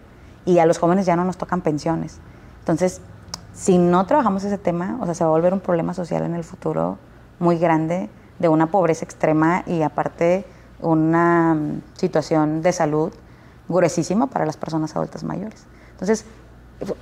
y 0.46 0.60
a 0.60 0.66
los 0.66 0.80
jóvenes 0.80 1.06
ya 1.06 1.16
no 1.16 1.24
nos 1.24 1.38
tocan 1.38 1.62
pensiones. 1.62 2.20
Entonces, 2.60 3.02
si 3.54 3.78
no 3.78 4.06
trabajamos 4.06 4.44
ese 4.44 4.58
tema, 4.58 4.98
o 5.00 5.06
sea, 5.06 5.14
se 5.14 5.24
va 5.24 5.30
a 5.30 5.34
volver 5.34 5.54
un 5.54 5.60
problema 5.60 5.94
social 5.94 6.24
en 6.24 6.36
el 6.36 6.44
futuro 6.44 6.98
muy 7.40 7.58
grande, 7.58 8.10
de 8.40 8.48
una 8.50 8.68
pobreza 8.68 9.06
extrema 9.06 9.64
y 9.68 9.84
aparte 9.84 10.46
una 10.82 11.54
mm, 11.54 11.82
situación 11.96 12.62
de 12.62 12.74
salud 12.74 13.14
gruesísima 13.68 14.28
para 14.28 14.46
las 14.46 14.58
personas 14.58 14.96
adultas 14.96 15.24
mayores. 15.24 15.66
Entonces, 15.92 16.26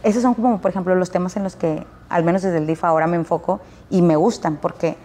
esos 0.04 0.22
son 0.22 0.34
como, 0.34 0.60
por 0.60 0.72
ejemplo, 0.72 0.94
los 0.96 1.12
temas 1.12 1.38
en 1.38 1.44
los 1.44 1.56
que, 1.56 1.86
al 2.10 2.24
menos 2.24 2.42
desde 2.42 2.58
el 2.58 2.68
DIF 2.68 2.84
ahora 2.84 3.08
me 3.08 3.16
enfoco 3.16 3.62
y 3.90 4.02
me 4.02 4.18
gustan, 4.18 4.58
porque 4.58 4.98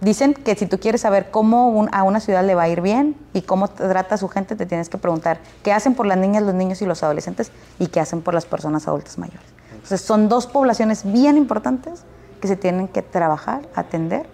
Dicen 0.00 0.32
que 0.32 0.54
si 0.56 0.64
tú 0.66 0.80
quieres 0.80 1.02
saber 1.02 1.30
cómo 1.30 1.86
a 1.92 2.02
una 2.04 2.20
ciudad 2.20 2.42
le 2.42 2.54
va 2.54 2.62
a 2.62 2.68
ir 2.68 2.80
bien 2.80 3.16
y 3.34 3.42
cómo 3.42 3.68
trata 3.68 4.14
a 4.14 4.18
su 4.18 4.28
gente, 4.28 4.56
te 4.56 4.64
tienes 4.64 4.88
que 4.88 4.96
preguntar 4.96 5.40
qué 5.62 5.72
hacen 5.72 5.94
por 5.94 6.06
las 6.06 6.16
niñas, 6.16 6.42
los 6.42 6.54
niños 6.54 6.80
y 6.80 6.86
los 6.86 7.02
adolescentes 7.02 7.52
y 7.78 7.88
qué 7.88 8.00
hacen 8.00 8.22
por 8.22 8.32
las 8.32 8.46
personas 8.46 8.88
adultas 8.88 9.18
mayores. 9.18 9.46
Entonces 9.72 10.00
son 10.00 10.30
dos 10.30 10.46
poblaciones 10.46 11.10
bien 11.10 11.36
importantes 11.36 12.04
que 12.40 12.48
se 12.48 12.56
tienen 12.56 12.88
que 12.88 13.02
trabajar, 13.02 13.68
atender. 13.74 14.26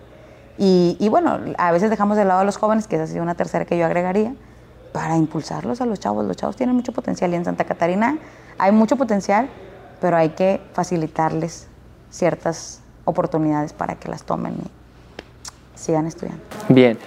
Y, 0.57 1.09
bueno, 1.11 1.39
a 1.59 1.73
veces 1.73 1.91
dejamos 1.91 2.17
de 2.17 2.25
lado 2.25 2.41
a 2.41 2.45
los 2.45 2.57
jóvenes, 2.57 2.87
que 2.87 2.97
es 2.97 3.03
así 3.03 3.19
una 3.19 3.35
tercera 3.35 3.65
que 3.65 3.77
yo 3.77 3.87
agregaría, 3.87 4.35
para 4.93 5.17
impulsarlos 5.17 5.81
a 5.81 5.87
los 5.87 5.99
chavos. 5.99 6.25
Los 6.25 6.37
chavos 6.37 6.57
tienen 6.57 6.77
mucho 6.77 6.93
potencial 6.93 7.33
y 7.33 7.35
en 7.35 7.45
Santa 7.45 7.65
Catarina 7.65 8.19
hay 8.57 8.73
mucho 8.73 8.97
potencial, 8.97 9.51
pero 10.01 10.17
hay 10.17 10.31
que 10.31 10.63
facilitarles 10.73 11.67
ciertas 12.09 12.81
oportunidades 13.05 13.73
para 13.73 13.97
que 13.97 14.09
las 14.09 14.23
tomen 14.23 14.57
sigan 15.77 16.07
estudiando. 16.07 16.43
Bien. 16.69 16.99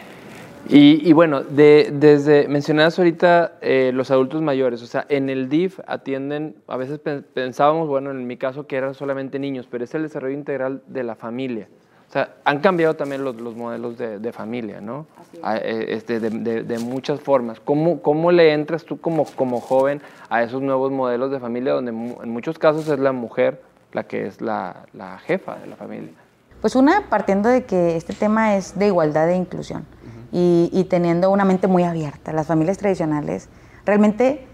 Y, 0.72 1.14
bueno, 1.14 1.42
de, 1.42 1.90
desde 1.92 2.48
mencionadas 2.48 3.00
ahorita 3.00 3.54
eh, 3.60 3.90
los 3.92 4.12
adultos 4.12 4.44
mayores, 4.44 4.84
o 4.84 4.86
sea, 4.86 5.04
en 5.10 5.30
el 5.30 5.50
DIF 5.50 5.80
atienden, 5.88 6.58
a 6.68 6.78
veces 6.78 7.00
pensábamos, 7.00 7.88
bueno, 7.88 8.12
en 8.12 8.28
mi 8.28 8.38
caso 8.38 8.68
que 8.68 8.76
eran 8.76 8.94
solamente 8.94 9.40
niños, 9.40 9.68
pero 9.70 9.84
es 9.84 9.96
el 9.96 10.04
desarrollo 10.04 10.36
integral 10.36 10.84
de 10.86 11.04
la 11.04 11.16
familia. 11.16 11.68
O 12.08 12.12
sea, 12.12 12.36
han 12.44 12.60
cambiado 12.60 12.96
también 12.96 13.24
los, 13.24 13.36
los 13.42 13.56
modelos 13.56 13.98
de, 13.98 14.20
de, 14.20 14.32
familia, 14.32 14.80
¿no? 14.80 15.08
A, 15.42 15.58
eh, 15.58 15.94
este, 15.94 16.20
de, 16.20 16.64
de, 16.64 16.80
muchas 16.80 17.20
formas. 17.20 17.60
¿Cómo, 17.60 18.02
¿Cómo 18.02 18.32
le 18.32 18.54
entras 18.54 18.84
tú 18.84 19.00
como, 19.00 19.26
como 19.26 19.62
joven 19.62 20.02
a 20.30 20.44
esos 20.44 20.62
nuevos 20.62 20.92
modelos 20.92 21.32
de 21.32 21.40
familia 21.40 21.74
donde 21.74 21.92
en 21.92 22.30
muchos 22.30 22.60
casos 22.60 22.88
es 22.88 23.00
la 23.00 23.12
mujer 23.12 23.62
la 23.94 24.04
que 24.04 24.28
es 24.28 24.42
la, 24.42 24.86
la 24.94 25.18
jefa 25.20 25.58
de 25.58 25.68
la 25.68 25.76
familia? 25.76 26.14
Pues 26.62 26.76
una, 26.76 27.10
partiendo 27.10 27.48
de 27.48 27.66
que 27.66 27.96
este 27.96 28.14
tema 28.14 28.56
es 28.56 28.78
de 28.78 28.88
igualdad 28.88 29.30
e 29.30 29.36
inclusión 29.36 29.86
y, 30.32 30.86
teniendo 30.90 31.32
una 31.32 31.46
mente 31.46 31.68
muy 31.68 31.84
abierta. 31.84 32.34
Las 32.34 32.48
familias 32.48 32.78
tradicionales, 32.78 33.50
realmente 33.86 34.46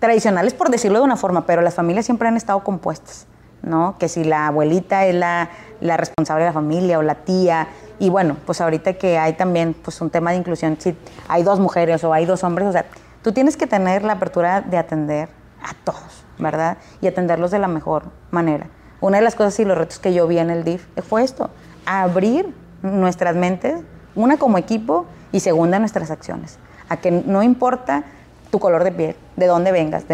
tradicionales 0.00 0.54
por 0.54 0.70
decirlo 0.70 0.98
de 0.98 1.04
una 1.04 1.16
forma, 1.16 1.46
pero 1.46 1.60
las 1.60 1.74
familias 1.74 2.06
siempre 2.06 2.28
han 2.28 2.36
estado 2.36 2.64
compuestas, 2.64 3.26
¿no? 3.62 3.96
Que 3.98 4.08
si 4.08 4.24
la 4.24 4.46
abuelita 4.46 5.04
es 5.04 5.14
la, 5.14 5.50
la 5.80 5.98
responsable 5.98 6.44
de 6.44 6.48
la 6.48 6.54
familia 6.54 6.98
o 6.98 7.02
la 7.02 7.16
tía, 7.16 7.68
y 7.98 8.08
bueno, 8.08 8.38
pues 8.46 8.62
ahorita 8.62 8.94
que 8.94 9.18
hay 9.18 9.34
también 9.34 9.74
pues 9.74 10.00
un 10.00 10.08
tema 10.08 10.30
de 10.30 10.38
inclusión, 10.38 10.78
si 10.80 10.96
hay 11.28 11.42
dos 11.42 11.60
mujeres 11.60 12.02
o 12.02 12.14
hay 12.14 12.24
dos 12.24 12.42
hombres, 12.42 12.68
o 12.68 12.72
sea, 12.72 12.86
tú 13.22 13.32
tienes 13.32 13.58
que 13.58 13.66
tener 13.66 14.02
la 14.02 14.14
apertura 14.14 14.62
de 14.62 14.78
atender 14.78 15.28
a 15.62 15.74
todos, 15.84 16.24
¿verdad? 16.38 16.78
Y 17.02 17.06
atenderlos 17.06 17.50
de 17.50 17.58
la 17.58 17.68
mejor 17.68 18.04
manera. 18.30 18.66
Una 19.00 19.18
de 19.18 19.24
las 19.24 19.34
cosas 19.34 19.58
y 19.60 19.64
los 19.64 19.78
retos 19.78 19.98
que 19.98 20.12
yo 20.12 20.26
vi 20.26 20.38
en 20.38 20.50
el 20.50 20.64
DIF 20.64 20.86
fue 21.02 21.22
esto, 21.22 21.50
abrir 21.86 22.52
nuestras 22.82 23.34
mentes, 23.34 23.80
una 24.14 24.36
como 24.36 24.58
equipo 24.58 25.06
y 25.32 25.40
segunda 25.40 25.78
nuestras 25.78 26.10
acciones, 26.10 26.58
a 26.88 26.98
que 26.98 27.10
no 27.10 27.42
importa 27.42 28.04
tu 28.50 28.58
color 28.58 28.84
de 28.84 28.92
piel, 28.92 29.16
de 29.36 29.46
dónde 29.46 29.72
vengas, 29.72 30.04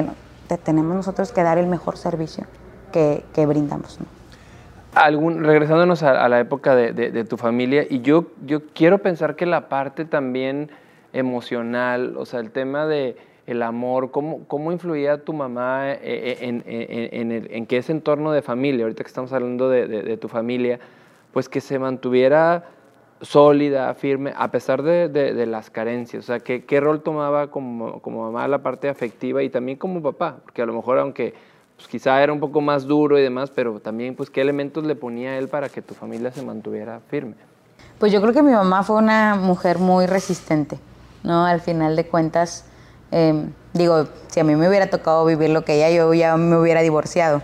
tenemos 0.62 0.94
nosotros 0.94 1.32
que 1.32 1.42
dar 1.42 1.58
el 1.58 1.66
mejor 1.66 1.96
servicio 1.96 2.44
que, 2.92 3.46
brindamos. 3.46 3.98
Algún, 4.94 5.44
regresándonos 5.44 6.02
a, 6.02 6.28
la 6.28 6.40
época 6.40 6.74
de, 6.74 6.92
de, 6.92 7.24
tu 7.24 7.36
familia, 7.36 7.84
y 7.88 8.00
yo, 8.00 8.26
yo 8.46 8.66
quiero 8.72 8.98
pensar 8.98 9.36
que 9.36 9.44
la 9.44 9.68
parte 9.68 10.04
también 10.04 10.70
emocional, 11.12 12.16
o 12.16 12.24
sea, 12.24 12.40
el 12.40 12.50
tema 12.50 12.86
de 12.86 13.16
el 13.46 13.62
amor, 13.62 14.10
cómo, 14.10 14.44
cómo 14.48 14.72
influía 14.72 15.24
tu 15.24 15.32
mamá 15.32 15.92
eh, 15.92 15.98
eh, 16.02 16.38
en, 16.40 16.64
en, 16.66 17.32
en, 17.32 17.48
en, 17.50 17.66
que 17.66 17.78
ese 17.78 17.92
entorno 17.92 18.32
de 18.32 18.42
familia, 18.42 18.84
ahorita 18.84 19.04
que 19.04 19.08
estamos 19.08 19.32
hablando 19.32 19.68
de, 19.68 19.86
de, 19.86 20.16
tu 20.16 20.28
familia, 20.28 20.80
pues 21.32 21.48
que 21.48 21.60
se 21.60 21.78
mantuviera 21.78 22.64
sólida, 23.20 23.94
firme, 23.94 24.32
a 24.36 24.50
pesar 24.50 24.82
de, 24.82 25.08
de 25.08 25.46
las 25.46 25.70
carencias. 25.70 26.24
O 26.24 26.26
sea, 26.26 26.40
¿qué, 26.40 26.64
¿qué, 26.64 26.80
rol 26.80 27.02
tomaba 27.02 27.50
como, 27.50 28.00
como 28.00 28.24
mamá 28.24 28.46
la 28.48 28.62
parte 28.62 28.88
afectiva 28.88 29.42
y 29.42 29.48
también 29.48 29.78
como 29.78 30.02
papá? 30.02 30.38
Porque 30.42 30.62
a 30.62 30.66
lo 30.66 30.74
mejor, 30.74 30.98
aunque 30.98 31.32
pues, 31.76 31.88
quizá 31.88 32.22
era 32.22 32.32
un 32.32 32.40
poco 32.40 32.60
más 32.60 32.86
duro 32.86 33.18
y 33.18 33.22
demás, 33.22 33.50
pero 33.54 33.78
también, 33.80 34.16
pues, 34.16 34.28
¿qué 34.28 34.40
elementos 34.40 34.84
le 34.84 34.96
ponía 34.96 35.38
él 35.38 35.48
para 35.48 35.68
que 35.68 35.82
tu 35.82 35.94
familia 35.94 36.32
se 36.32 36.42
mantuviera 36.42 37.00
firme? 37.08 37.34
Pues 37.98 38.12
yo 38.12 38.20
creo 38.20 38.32
que 38.32 38.42
mi 38.42 38.52
mamá 38.52 38.82
fue 38.82 38.96
una 38.96 39.36
mujer 39.36 39.78
muy 39.78 40.06
resistente, 40.06 40.78
¿no? 41.22 41.46
Al 41.46 41.60
final 41.60 41.96
de 41.96 42.06
cuentas, 42.06 42.66
Em, 43.10 43.52
digo, 43.72 44.08
si 44.28 44.40
a 44.40 44.44
mí 44.44 44.56
me 44.56 44.68
hubiera 44.68 44.88
tocado 44.88 45.24
vivir 45.24 45.50
lo 45.50 45.64
que 45.64 45.74
ella, 45.74 45.90
yo 45.90 46.12
ya 46.14 46.36
me 46.36 46.56
hubiera 46.56 46.82
divorciado. 46.82 47.42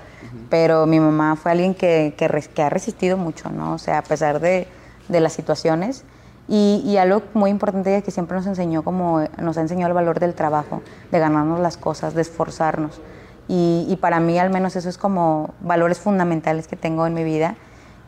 Pero 0.51 0.87
mi 0.87 1.01
mamá 1.01 1.37
fue 1.37 1.53
alguien 1.53 1.75
que, 1.75 2.15
que, 2.17 2.63
ha 2.63 2.71
resistido 2.71 3.17
mucho, 3.17 3.51
¿no? 3.51 3.75
O 3.75 3.79
sea, 3.79 3.99
a 3.99 4.03
pesar 4.03 4.41
de, 4.41 4.67
de 5.09 5.21
las 5.21 5.33
situaciones. 5.33 6.05
Y, 6.49 6.83
y, 6.85 6.97
algo 6.97 7.23
muy 7.35 7.51
importante 7.51 7.97
es 7.97 8.03
que 8.03 8.11
siempre 8.11 8.37
nos 8.37 8.47
enseñó 8.47 8.83
como 8.83 9.25
nos 9.39 9.57
ha 9.57 9.61
enseñado 9.61 9.89
el 9.89 9.95
valor 9.95 10.19
del 10.21 10.35
trabajo, 10.35 10.83
de 11.11 11.19
ganarnos 11.19 11.61
las 11.61 11.77
cosas, 11.77 12.15
de 12.15 12.23
esforzarnos. 12.23 13.01
Y, 13.49 13.87
y, 13.89 13.97
para 13.97 14.21
mí 14.21 14.39
al 14.39 14.51
menos 14.51 14.77
eso 14.77 14.89
es 14.89 14.99
como 14.99 15.55
valores 15.61 15.99
fundamentales 15.99 16.67
que 16.67 16.77
tengo 16.77 17.07
en 17.07 17.15
mi 17.15 17.25
vida. 17.25 17.57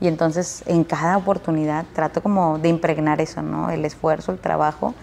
Y 0.01 0.09
entonces 0.09 0.65
en 0.67 0.85
cada 0.85 1.17
oportunidad 1.17 1.87
trato 1.95 2.23
como 2.23 2.59
de 2.59 2.69
impregnar 2.69 3.21
eso, 3.21 3.43
¿no? 3.43 3.71
El 3.71 3.85
esfuerzo, 3.85 4.33
el 4.33 4.39
trabajo 4.39 4.95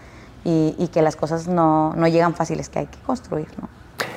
y, 0.43 0.88
que 0.88 1.01
las 1.01 1.15
cosas 1.15 1.47
no, 1.47 1.93
no, 1.93 2.08
llegan 2.08 2.34
fáciles, 2.34 2.69
que 2.69 2.80
hay 2.80 2.88
que 2.88 2.99
construir. 2.99 3.47
¿no? 3.62 3.69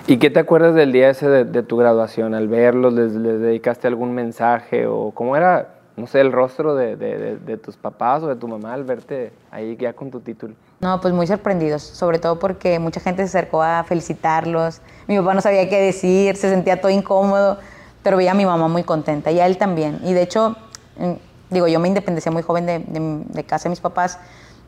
¿Y 0.07 0.19
qué 0.19 0.31
te 0.31 0.41
acuerdas 0.41 0.75
del 0.75 0.93
día 0.93 1.11
ese 1.11 1.29
de, 1.29 1.63
tu 1.63 1.77
graduación? 1.77 2.35
Al 2.35 2.49
verlos, 2.49 2.93
les, 2.93 3.15
dedicaste 3.15 3.87
algún 3.87 4.13
mensaje 4.13 4.87
o 4.87 5.13
cómo 5.13 5.37
era, 5.37 5.77
no 5.97 6.07
sé, 6.07 6.21
el 6.21 6.33
rostro 6.33 6.75
de, 6.75 6.97
de, 6.97 7.57
tus 7.57 7.77
papás 7.77 8.23
o 8.23 8.29
de 8.29 8.37
tu 8.37 8.49
mamá 8.49 8.75
al 8.75 8.85
verte 8.85 9.33
ahí 9.51 9.77
ya 9.77 9.93
con 9.93 10.11
tu 10.11 10.21
título? 10.21 10.55
No, 10.81 11.01
pues 11.01 11.15
muy 11.15 11.27
sorprendidos, 11.27 11.83
sobre 11.83 12.19
todo 12.19 12.39
porque 12.39 12.79
mucha 12.79 13.01
gente 13.01 13.23
se 13.27 13.39
acercó 13.39 13.63
a 13.63 13.85
felicitarlos. 13.85 14.81
Mi 15.07 15.17
papá 15.19 15.35
no 15.35 15.41
sabía 15.41 15.69
qué 15.69 15.81
decir, 15.81 16.37
se 16.37 16.51
sentía 16.51 16.81
todo 16.81 16.91
incómodo, 16.91 17.59
pero 18.03 18.17
veía 18.17 18.33
a 18.33 18.35
mi 18.35 18.45
mamá 18.45 18.69
muy 18.69 18.83
contenta 18.83 19.31
y 19.31 19.41
a 19.41 19.47
él 19.47 19.57
también. 19.57 20.01
Y 20.05 20.13
de 20.13 20.23
hecho, 20.23 20.57
digo, 21.49 21.67
yo 21.67 21.81
me 21.81 21.89
independecé 21.89 22.31
muy 22.31 22.43
joven 22.43 22.67
de, 22.67 22.85
de 22.87 23.45
casa 23.45 23.65
de 23.65 23.71
mis 23.71 23.81
papás, 23.81 24.19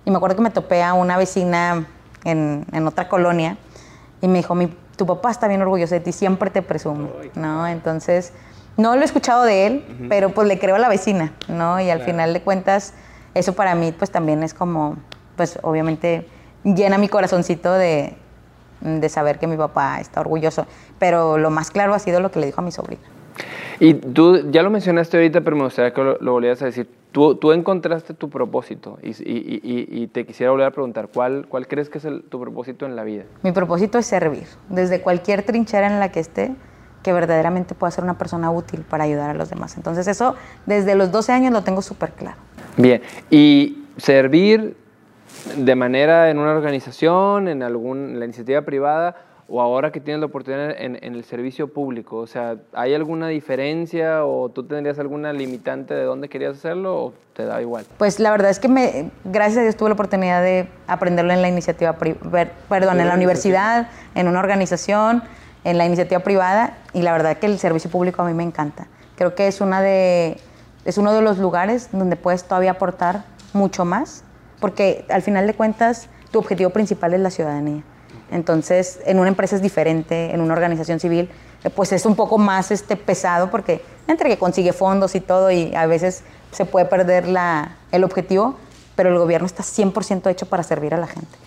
y 0.06 0.10
me 0.10 0.16
acuerdo 0.16 0.36
que 0.36 0.42
me 0.42 0.50
topé 0.50 0.82
a 0.84 0.94
una 0.94 1.18
vecina 1.18 1.84
en, 2.24 2.64
en 2.72 2.86
otra 2.86 3.08
colonia 3.08 3.58
y 4.22 4.28
me 4.28 4.38
dijo, 4.38 4.54
mi, 4.54 4.68
tu 4.96 5.04
papá 5.04 5.32
está 5.32 5.48
bien 5.48 5.60
orgulloso 5.60 5.94
de 5.94 6.00
ti, 6.00 6.12
siempre 6.12 6.48
te 6.48 6.62
presume, 6.62 7.10
¿no? 7.34 7.66
Entonces, 7.66 8.32
no 8.76 8.94
lo 8.94 9.02
he 9.02 9.04
escuchado 9.04 9.42
de 9.42 9.66
él, 9.66 10.06
pero 10.08 10.30
pues 10.30 10.46
le 10.46 10.60
creo 10.60 10.76
a 10.76 10.78
la 10.78 10.88
vecina, 10.88 11.32
¿no? 11.48 11.80
Y 11.80 11.90
al 11.90 12.02
final 12.02 12.32
de 12.32 12.40
cuentas, 12.40 12.94
eso 13.34 13.54
para 13.54 13.74
mí 13.74 13.92
pues 13.92 14.12
también 14.12 14.44
es 14.44 14.54
como, 14.54 14.96
pues 15.36 15.58
obviamente 15.62 16.28
llena 16.62 16.98
mi 16.98 17.08
corazoncito 17.08 17.72
de, 17.72 18.16
de 18.80 19.08
saber 19.08 19.40
que 19.40 19.48
mi 19.48 19.56
papá 19.56 20.00
está 20.00 20.20
orgulloso. 20.20 20.66
Pero 21.00 21.36
lo 21.36 21.50
más 21.50 21.72
claro 21.72 21.94
ha 21.94 21.98
sido 21.98 22.20
lo 22.20 22.30
que 22.30 22.38
le 22.38 22.46
dijo 22.46 22.60
a 22.60 22.64
mi 22.64 22.70
sobrina. 22.70 23.02
Y 23.80 23.94
tú 23.94 24.50
ya 24.50 24.62
lo 24.62 24.70
mencionaste 24.70 25.16
ahorita, 25.16 25.40
pero 25.42 25.56
me 25.56 25.64
gustaría 25.64 25.92
que 25.92 26.02
lo, 26.02 26.32
volvieras 26.32 26.62
a 26.62 26.66
decir. 26.66 26.88
Tú, 27.12 27.34
tú 27.36 27.52
encontraste 27.52 28.12
tu 28.12 28.28
propósito 28.28 28.98
y, 29.02 29.10
y, 29.10 29.60
y, 29.62 30.06
te 30.08 30.26
quisiera 30.26 30.50
volver 30.50 30.66
a 30.66 30.70
preguntar, 30.70 31.08
¿cuál, 31.12 31.46
cuál 31.48 31.66
crees 31.66 31.88
que 31.88 31.96
es 31.96 32.06
tu 32.28 32.38
propósito 32.38 32.84
en 32.84 32.94
la 32.94 33.04
vida? 33.04 33.24
Mi 33.42 33.52
propósito 33.52 33.96
es 33.96 34.04
servir, 34.04 34.44
desde 34.68 35.00
cualquier 35.00 35.42
trinchera 35.42 35.86
en 35.86 35.98
la 35.98 36.12
que 36.12 36.20
esté, 36.20 36.54
que 37.02 37.14
verdaderamente 37.14 37.74
pueda 37.74 37.90
ser 37.90 38.04
una 38.04 38.18
persona 38.18 38.50
útil 38.50 38.80
para 38.82 39.04
ayudar 39.04 39.30
a 39.30 39.34
los 39.34 39.48
demás. 39.48 39.78
Entonces 39.78 40.06
eso, 40.08 40.34
desde 40.66 40.94
los 40.94 41.10
12 41.10 41.32
años 41.32 41.52
lo 41.54 41.62
tengo 41.62 41.80
súper 41.80 42.10
claro. 42.10 42.36
Bien, 42.76 43.00
y 43.30 43.84
servir 43.96 44.76
de 45.56 45.74
manera 45.74 46.30
en 46.30 46.38
una 46.38 46.52
organización, 46.52 47.48
en, 47.48 47.62
algún, 47.62 48.18
la 48.18 48.24
iniciativa 48.24 48.62
privada, 48.62 49.16
o 49.48 49.60
ahora 49.60 49.92
que 49.92 50.00
tienes 50.00 50.20
la 50.20 50.26
oportunidad 50.26 50.70
en, 50.78 50.96
el 51.02 51.24
servicio 51.24 51.72
público? 51.72 52.18
O 52.18 52.26
sea, 52.26 52.56
¿hay 52.72 52.94
alguna 52.94 53.28
diferencia 53.28 54.24
o 54.24 54.48
tú 54.48 54.64
tendrías 54.64 54.98
alguna 54.98 55.32
limitante 55.32 55.94
de 55.94 56.04
dónde 56.04 56.28
querías 56.28 56.56
hacerlo 56.56 56.96
o 56.96 57.12
te 57.34 57.44
da 57.44 57.60
igual? 57.60 57.86
Pues 57.98 58.18
la 58.18 58.30
verdad 58.30 58.50
es 58.50 58.58
que 58.58 58.68
me, 58.68 59.10
gracias 59.24 59.58
a 59.58 59.62
Dios 59.62 59.76
tuve 59.76 59.90
la 59.90 59.94
oportunidad 59.94 60.42
de 60.42 60.68
aprenderlo 60.86 61.32
en 61.32 61.42
la 61.42 61.48
iniciativa, 61.48 61.96
perdón, 62.68 63.00
en 63.00 63.08
la 63.08 63.14
universidad, 63.14 63.88
en 64.14 64.28
una 64.28 64.40
organización, 64.40 65.22
en 65.64 65.78
la 65.78 65.86
iniciativa 65.86 66.20
privada 66.20 66.78
y 66.92 67.02
la 67.02 67.12
verdad 67.12 67.38
que 67.38 67.46
el 67.46 67.58
servicio 67.58 67.90
público 67.90 68.22
a 68.22 68.26
mí 68.26 68.34
me 68.34 68.44
encanta. 68.44 68.86
Creo 69.16 69.34
que 69.34 69.46
es, 69.46 69.60
una 69.60 69.80
de, 69.80 70.38
es 70.84 70.98
uno 70.98 71.12
de 71.12 71.22
los 71.22 71.38
lugares 71.38 71.88
donde 71.92 72.16
puedes 72.16 72.44
todavía 72.44 72.72
aportar 72.72 73.24
mucho 73.52 73.84
más 73.84 74.24
porque 74.60 75.04
al 75.08 75.22
final 75.22 75.46
de 75.46 75.54
cuentas 75.54 76.08
tu 76.30 76.38
objetivo 76.38 76.70
principal 76.70 77.14
es 77.14 77.20
la 77.20 77.30
ciudadanía. 77.30 77.82
Entonces, 78.30 78.98
en 79.06 79.18
una 79.18 79.28
empresa 79.28 79.56
es 79.56 79.62
diferente, 79.62 80.34
en 80.34 80.40
una 80.40 80.54
organización 80.54 81.00
civil, 81.00 81.30
eh, 81.64 81.70
pues 81.70 81.92
es 81.92 82.06
un 82.06 82.16
poco 82.16 82.38
más 82.38 82.70
este, 82.70 82.96
pesado 82.96 83.50
porque 83.50 83.82
entre 84.08 84.28
que 84.28 84.38
consigue 84.38 84.72
fondos 84.72 85.14
y 85.14 85.20
todo 85.20 85.50
y 85.50 85.74
a 85.74 85.86
veces 85.86 86.22
se 86.52 86.64
puede 86.64 86.86
perder 86.86 87.28
la, 87.28 87.76
el 87.92 88.04
objetivo, 88.04 88.56
pero 88.94 89.10
el 89.10 89.18
gobierno 89.18 89.46
está 89.46 89.62
100% 89.62 90.30
hecho 90.30 90.46
para 90.46 90.62
servir 90.62 90.94
a 90.94 90.96
la 90.96 91.06
gente. 91.06 91.38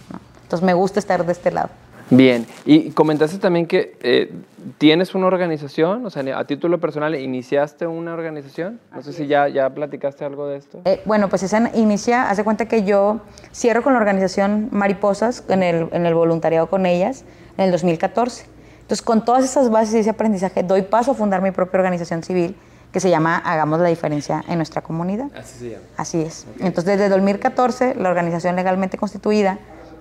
Entonces, 0.43 0.65
me 0.65 0.73
gusta 0.73 0.99
estar 0.99 1.25
de 1.25 1.31
este 1.31 1.51
lado. 1.51 1.69
Bien, 2.11 2.47
y 2.65 2.89
comentaste 2.91 3.37
también 3.37 3.67
que 3.67 3.95
eh, 4.01 4.31
tienes 4.79 5.13
una 5.13 5.27
organización, 5.27 6.03
o 6.05 6.09
sea, 6.09 6.39
a 6.39 6.45
título 6.45 6.79
personal, 6.79 7.13
¿iniciaste 7.15 7.85
una 7.85 8.13
organización? 8.13 8.79
No 8.93 9.03
sé 9.03 9.13
si 9.13 9.27
ya, 9.27 9.47
ya 9.47 9.69
platicaste 9.69 10.25
algo 10.25 10.47
de 10.47 10.57
esto. 10.57 10.81
Eh, 10.85 11.01
bueno, 11.05 11.29
pues 11.29 11.43
esa 11.43 11.71
inicia, 11.75 12.29
hace 12.29 12.43
cuenta 12.43 12.67
que 12.67 12.83
yo 12.83 13.21
cierro 13.53 13.83
con 13.83 13.93
la 13.93 13.99
organización 13.99 14.69
Mariposas, 14.71 15.43
en 15.49 15.61
el, 15.61 15.87
en 15.91 16.07
el 16.07 16.15
voluntariado 16.15 16.67
con 16.67 16.87
ellas, 16.87 17.25
en 17.57 17.65
el 17.65 17.71
2014. 17.71 18.45
Entonces, 18.81 19.01
con 19.03 19.23
todas 19.23 19.43
esas 19.43 19.69
bases 19.69 19.93
y 19.93 19.97
ese 19.99 20.09
aprendizaje, 20.09 20.63
doy 20.63 20.81
paso 20.81 21.11
a 21.11 21.13
fundar 21.13 21.43
mi 21.43 21.51
propia 21.51 21.77
organización 21.77 22.23
civil 22.23 22.55
que 22.91 22.99
se 22.99 23.11
llama 23.11 23.37
Hagamos 23.37 23.79
la 23.81 23.89
Diferencia 23.89 24.43
en 24.47 24.57
nuestra 24.57 24.81
comunidad. 24.81 25.27
Así 25.37 25.59
se 25.59 25.69
llama. 25.69 25.83
Así 25.95 26.21
es. 26.21 26.47
Entonces, 26.59 26.97
desde 26.97 27.07
2014, 27.09 27.93
la 27.93 28.09
organización 28.09 28.55
legalmente 28.55 28.97
constituida 28.97 29.59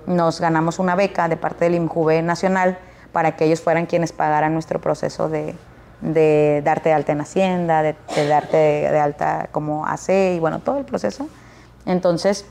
nos 0.08 0.40
ganamos 0.40 0.78
una 0.78 0.96
beca 0.96 1.28
de 1.28 1.36
parte 1.36 1.66
del 1.66 1.74
IMJUVE 1.74 2.22
Nacional 2.22 2.78
para 3.12 3.36
que 3.36 3.44
ellos 3.44 3.60
fueran 3.60 3.86
quienes 3.86 4.12
pagaran 4.12 4.52
nuestro 4.52 4.80
proceso 4.80 5.28
de, 5.28 5.54
darte 6.64 6.88
de 6.88 6.94
alta 6.94 7.12
en 7.12 7.20
Hacienda, 7.20 7.82
de, 7.82 7.94
darte 8.28 8.56
de, 8.56 8.98
alta 8.98 9.48
como 9.52 9.86
AC 9.86 10.08
y 10.36 10.38
bueno, 10.38 10.60
todo 10.60 10.78
el 10.78 10.84
proceso. 10.84 11.28
Entonces, 11.86 12.46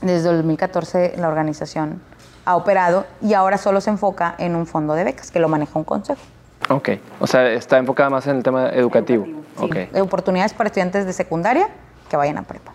desde 0.00 0.28
el 0.30 0.36
2014 0.36 1.14
la 1.16 1.28
organización 1.28 2.00
ha 2.44 2.56
operado 2.56 3.06
y 3.20 3.34
ahora 3.34 3.58
solo 3.58 3.80
se 3.80 3.90
enfoca 3.90 4.34
en 4.38 4.56
un 4.56 4.66
fondo 4.66 4.94
de 4.94 5.04
becas 5.04 5.30
que 5.30 5.38
lo 5.38 5.48
maneja 5.48 5.78
un 5.78 5.84
consejo. 5.84 6.20
Ok, 6.68 6.90
o 7.20 7.26
sea, 7.26 7.48
está 7.50 7.78
enfocada 7.78 8.10
más 8.10 8.26
en 8.26 8.36
el 8.36 8.42
tema 8.42 8.68
educativo. 8.70 9.24
educativo 9.24 9.90
sí. 9.92 10.00
Oportunidades 10.00 10.52
para 10.52 10.68
estudiantes 10.68 11.06
de 11.06 11.12
secundaria 11.12 11.68
que 12.08 12.16
vayan 12.16 12.38
a 12.38 12.42
prepa. 12.42 12.72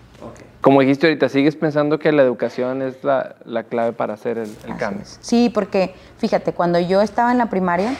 Como 0.67 0.81
dijiste 0.81 1.07
ahorita, 1.07 1.29
¿sigues 1.29 1.55
pensando 1.55 1.97
que 1.97 2.11
la 2.11 2.23
educación 2.23 2.81
es 2.81 3.01
la, 3.01 3.37
la 3.45 3.63
clave 3.63 3.93
para 3.93 4.15
hacer 4.15 4.37
el, 4.37 4.53
cambio? 4.75 5.03
Sí, 5.21 5.49
porque 5.49 5.95
fíjate, 6.17 6.51
cuando 6.51 6.77
yo 6.77 7.01
estaba 7.01 7.31
en 7.31 7.37
la 7.37 7.45
primaria, 7.45 7.95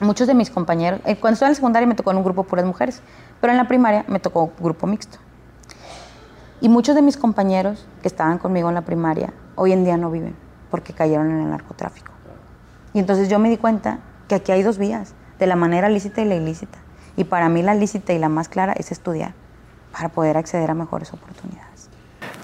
muchos 0.00 0.26
de 0.26 0.34
mis 0.34 0.50
compañeros, 0.50 0.98
eh, 1.04 1.14
cuando 1.14 1.34
estaba 1.34 1.50
en 1.50 1.52
la 1.52 1.54
secundaria 1.54 1.86
me 1.86 1.94
tocó 1.94 2.10
en 2.10 2.16
un 2.16 2.24
grupo 2.24 2.42
puras 2.42 2.64
mujeres, 2.64 3.00
pero 3.40 3.52
en 3.52 3.58
la 3.58 3.68
primaria 3.68 4.04
me 4.08 4.18
tocó 4.18 4.50
grupo 4.58 4.88
mixto. 4.88 5.18
Y 6.60 6.68
muchos 6.68 6.96
de 6.96 7.02
mis 7.02 7.16
compañeros 7.16 7.86
que 8.02 8.08
estaban 8.08 8.38
conmigo 8.38 8.68
en 8.68 8.74
la 8.74 8.82
primaria 8.82 9.32
hoy 9.54 9.70
en 9.70 9.84
día 9.84 9.96
no 9.96 10.10
viven 10.10 10.34
porque 10.72 10.94
cayeron 10.94 11.30
en 11.30 11.42
el 11.42 11.50
narcotráfico. 11.50 12.10
Y 12.92 12.98
entonces 12.98 13.28
yo 13.28 13.38
me 13.38 13.48
di 13.50 13.56
cuenta 13.56 14.00
que 14.26 14.34
aquí 14.34 14.50
hay 14.50 14.64
dos 14.64 14.78
vías, 14.78 15.14
de 15.38 15.46
la 15.46 15.54
manera 15.54 15.88
lícita 15.88 16.22
y 16.22 16.24
la 16.24 16.34
ilícita. 16.34 16.76
Y 17.14 17.22
para 17.22 17.48
mí 17.48 17.62
la 17.62 17.76
lícita 17.76 18.12
y 18.12 18.18
la 18.18 18.28
más 18.28 18.48
clara 18.48 18.72
es 18.72 18.90
estudiar 18.90 19.34
para 19.92 20.08
poder 20.08 20.36
acceder 20.36 20.72
a 20.72 20.74
mejores 20.74 21.12
oportunidades. 21.12 21.73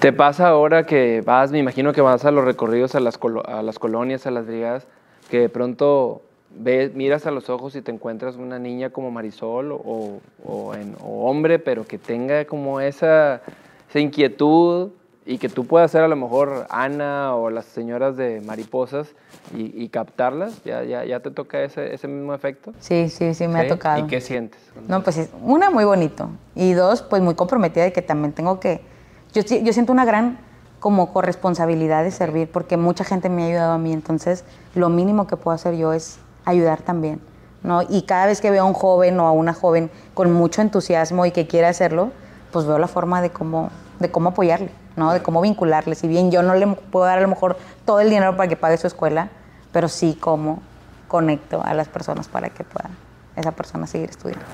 ¿Te 0.00 0.14
pasa 0.14 0.48
ahora 0.48 0.86
que 0.86 1.20
vas, 1.20 1.52
me 1.52 1.58
imagino 1.58 1.92
que 1.92 2.00
vas 2.00 2.24
a 2.24 2.30
los 2.30 2.46
recorridos 2.46 2.94
a 2.94 3.00
las, 3.00 3.18
a 3.44 3.62
las 3.62 3.78
colonias, 3.78 4.26
a 4.26 4.30
las 4.30 4.46
brigadas, 4.46 4.86
que 5.28 5.40
de 5.40 5.48
pronto 5.50 6.22
ves, 6.56 6.94
miras 6.94 7.26
a 7.26 7.30
los 7.30 7.50
ojos 7.50 7.76
y 7.76 7.82
te 7.82 7.92
encuentras 7.92 8.36
una 8.36 8.58
niña 8.58 8.88
como 8.88 9.10
Marisol 9.10 9.72
o, 9.72 10.20
o, 10.42 10.74
en, 10.74 10.96
hombre, 11.04 11.58
pero 11.58 11.86
que 11.86 11.98
tenga 11.98 12.46
como 12.46 12.80
esa, 12.80 13.42
esa, 13.90 14.00
inquietud 14.00 14.88
y 15.26 15.36
que 15.36 15.50
tú 15.50 15.66
puedas 15.66 15.90
ser 15.90 16.00
a 16.00 16.08
lo 16.08 16.16
mejor 16.16 16.66
Ana 16.70 17.36
o 17.36 17.50
las 17.50 17.66
señoras 17.66 18.16
de 18.16 18.40
mariposas 18.40 19.14
y, 19.54 19.86
captarlas? 19.90 20.64
¿Ya, 20.64 20.82
ya, 20.82 21.04
ya 21.04 21.20
te 21.20 21.30
toca 21.30 21.62
ese, 21.62 21.92
ese 21.92 22.08
mismo 22.08 22.32
efecto? 22.32 22.72
Sí, 22.78 23.10
sí, 23.10 23.34
sí, 23.34 23.46
me 23.46 23.60
ha 23.60 23.68
tocado. 23.68 24.02
¿Y 24.02 24.08
qué 24.08 24.22
sientes? 24.22 24.62
No, 24.88 25.02
pues 25.02 25.28
una, 25.42 25.68
muy 25.68 25.84
bonito. 25.84 26.30
Y 26.54 26.72
dos, 26.72 27.02
pues 27.02 27.20
muy 27.20 27.34
comprometida 27.34 27.84
de 27.84 27.92
que 27.92 28.00
también 28.00 28.32
tengo 28.32 28.60
que 28.60 28.88
yo, 29.32 29.42
yo 29.42 29.72
siento 29.72 29.92
una 29.92 30.04
gran 30.04 30.38
como 30.80 31.12
corresponsabilidad 31.12 32.02
de 32.02 32.10
servir 32.10 32.50
porque 32.50 32.76
mucha 32.76 33.04
gente 33.04 33.28
me 33.28 33.44
ha 33.44 33.46
ayudado 33.46 33.72
a 33.72 33.78
mí, 33.78 33.92
entonces 33.92 34.44
lo 34.74 34.88
mínimo 34.88 35.26
que 35.26 35.36
puedo 35.36 35.54
hacer 35.54 35.76
yo 35.76 35.92
es 35.92 36.18
ayudar 36.44 36.82
también. 36.82 37.20
¿no? 37.62 37.82
Y 37.82 38.02
cada 38.02 38.26
vez 38.26 38.40
que 38.40 38.50
veo 38.50 38.64
a 38.64 38.66
un 38.66 38.72
joven 38.72 39.20
o 39.20 39.26
a 39.26 39.32
una 39.32 39.52
joven 39.52 39.90
con 40.14 40.32
mucho 40.32 40.62
entusiasmo 40.62 41.26
y 41.26 41.30
que 41.30 41.46
quiere 41.46 41.66
hacerlo, 41.66 42.10
pues 42.50 42.66
veo 42.66 42.78
la 42.78 42.88
forma 42.88 43.20
de 43.20 43.30
cómo, 43.30 43.70
de 43.98 44.10
cómo 44.10 44.30
apoyarle, 44.30 44.70
¿no? 44.96 45.12
de 45.12 45.22
cómo 45.22 45.42
vincularle. 45.42 45.94
Si 45.94 46.08
bien 46.08 46.30
yo 46.30 46.42
no 46.42 46.54
le 46.54 46.66
puedo 46.66 47.04
dar 47.04 47.18
a 47.18 47.20
lo 47.20 47.28
mejor 47.28 47.58
todo 47.84 48.00
el 48.00 48.08
dinero 48.08 48.36
para 48.36 48.48
que 48.48 48.56
pague 48.56 48.78
su 48.78 48.86
escuela, 48.86 49.28
pero 49.72 49.88
sí 49.88 50.16
cómo 50.18 50.62
conecto 51.08 51.62
a 51.62 51.74
las 51.74 51.88
personas 51.88 52.28
para 52.28 52.48
que 52.48 52.64
puedan 52.64 53.09
esa 53.40 53.52
persona 53.52 53.86
seguir 53.86 54.10
estudiando. 54.10 54.44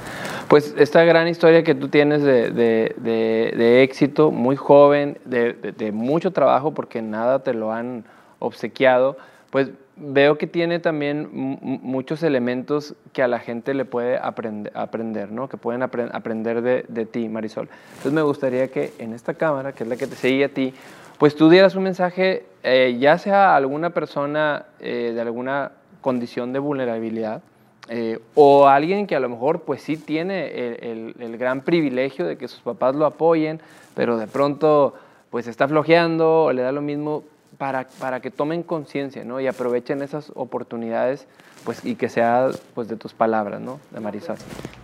Pues 0.49 0.75
esta 0.79 1.05
gran 1.05 1.29
historia 1.29 1.63
que 1.65 1.75
tú 1.75 1.89
tienes 1.89 2.23
de, 2.23 2.51
de, 2.53 3.83
éxito, 3.83 4.31
muy 4.31 4.57
joven, 4.57 5.19
de, 5.25 5.91
mucho 5.93 6.33
trabajo, 6.33 6.73
porque 6.73 7.03
nada 7.03 7.41
te 7.41 7.53
lo 7.53 7.73
han 7.73 8.05
obsequiado, 8.39 9.17
pues 9.51 9.71
veo 9.97 10.37
que 10.37 10.47
tiene 10.47 10.79
también 10.79 11.29
muchos 11.33 12.23
elementos 12.23 12.95
que 13.13 13.23
a 13.23 13.29
la 13.29 13.39
gente 13.39 13.73
le 13.73 13.87
puede 13.87 14.19
aprender 14.19 15.33
¿no? 15.33 15.49
que 15.49 15.57
pueden 15.57 15.83
aprender 15.83 16.63
de, 16.63 17.07
ti, 17.07 17.29
Marisol. 17.29 17.69
Entonces 17.89 18.13
me 18.13 18.23
gustaría 18.23 18.69
que 18.69 18.93
en 18.99 19.15
esta 19.15 19.35
cámara, 19.35 19.73
que 19.73 19.85
es 19.85 19.89
la 19.89 19.97
que 19.97 20.07
te 20.07 20.17
sigue 20.17 20.45
a 20.45 20.49
ti, 20.49 20.75
pues 21.19 21.35
tú 21.35 21.49
dieras 21.49 21.75
un 21.75 21.85
mensaje, 21.85 22.45
eh, 22.63 22.97
ya 23.01 23.17
sea 23.17 23.53
a 23.53 23.57
alguna 23.57 23.91
persona 23.91 24.67
eh, 24.81 25.13
de 25.15 25.21
alguna 25.21 25.73
condición 26.03 26.53
de 26.53 26.59
vulnerabilidad, 26.59 27.43
eh, 27.89 28.19
o 28.35 28.67
alguien 28.67 29.07
que 29.07 29.15
a 29.15 29.21
lo 29.21 29.29
mejor 29.29 29.61
pues 29.61 29.83
sí 29.83 29.97
tiene 29.97 30.75
el, 30.81 31.37
gran 31.39 31.61
privilegio 31.61 32.27
de 32.27 32.37
que 32.37 32.49
sus 32.49 32.61
papás 32.61 32.95
lo 32.95 33.07
apoyen, 33.07 33.61
pero 33.95 34.17
de 34.17 34.27
pronto 34.27 34.95
pues 35.31 35.47
está 35.47 35.69
flojeando 35.69 36.45
o 36.45 36.53
le 36.53 36.63
da 36.63 36.73
lo 36.73 36.83
mismo 36.83 37.23
para, 37.59 37.87
para 37.99 38.21
que 38.21 38.31
tomen 38.31 38.63
conciencia 38.63 39.25
¿no? 39.25 39.41
y 39.41 39.47
aprovechen 39.47 40.03
esas 40.03 40.33
oportunidades 40.35 41.27
pues, 41.65 41.85
y 41.85 41.95
que 41.95 42.09
sea 42.09 42.49
pues, 42.75 42.89
de 42.89 42.97
tus 42.97 43.15
palabras, 43.15 43.61
¿no? 43.61 43.79
de 43.91 44.01
Marisol. 44.01 44.37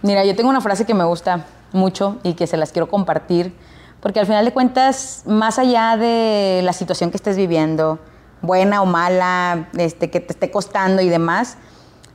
Mira, 0.02 0.24
yo 0.24 0.34
tengo 0.36 0.50
una 0.50 0.60
frase 0.60 0.86
que 0.86 0.94
me 0.94 1.04
gusta 1.04 1.46
mucho 1.72 2.18
y 2.22 2.34
que 2.34 2.46
se 2.46 2.56
las 2.56 2.72
quiero 2.72 2.88
compartir, 2.88 3.52
porque 4.00 4.20
al 4.20 4.26
final 4.26 4.44
de 4.44 4.52
cuentas, 4.52 5.24
más 5.26 5.58
allá 5.58 5.96
de 5.96 6.60
la 6.62 6.72
situación 6.72 7.10
que 7.10 7.16
estés 7.16 7.36
viviendo, 7.36 7.98
buena 8.42 8.82
o 8.82 8.86
mala, 8.86 9.68
este, 9.78 10.10
que 10.10 10.20
te 10.20 10.32
esté 10.32 10.50
costando 10.50 11.02
y 11.02 11.08
demás, 11.08 11.56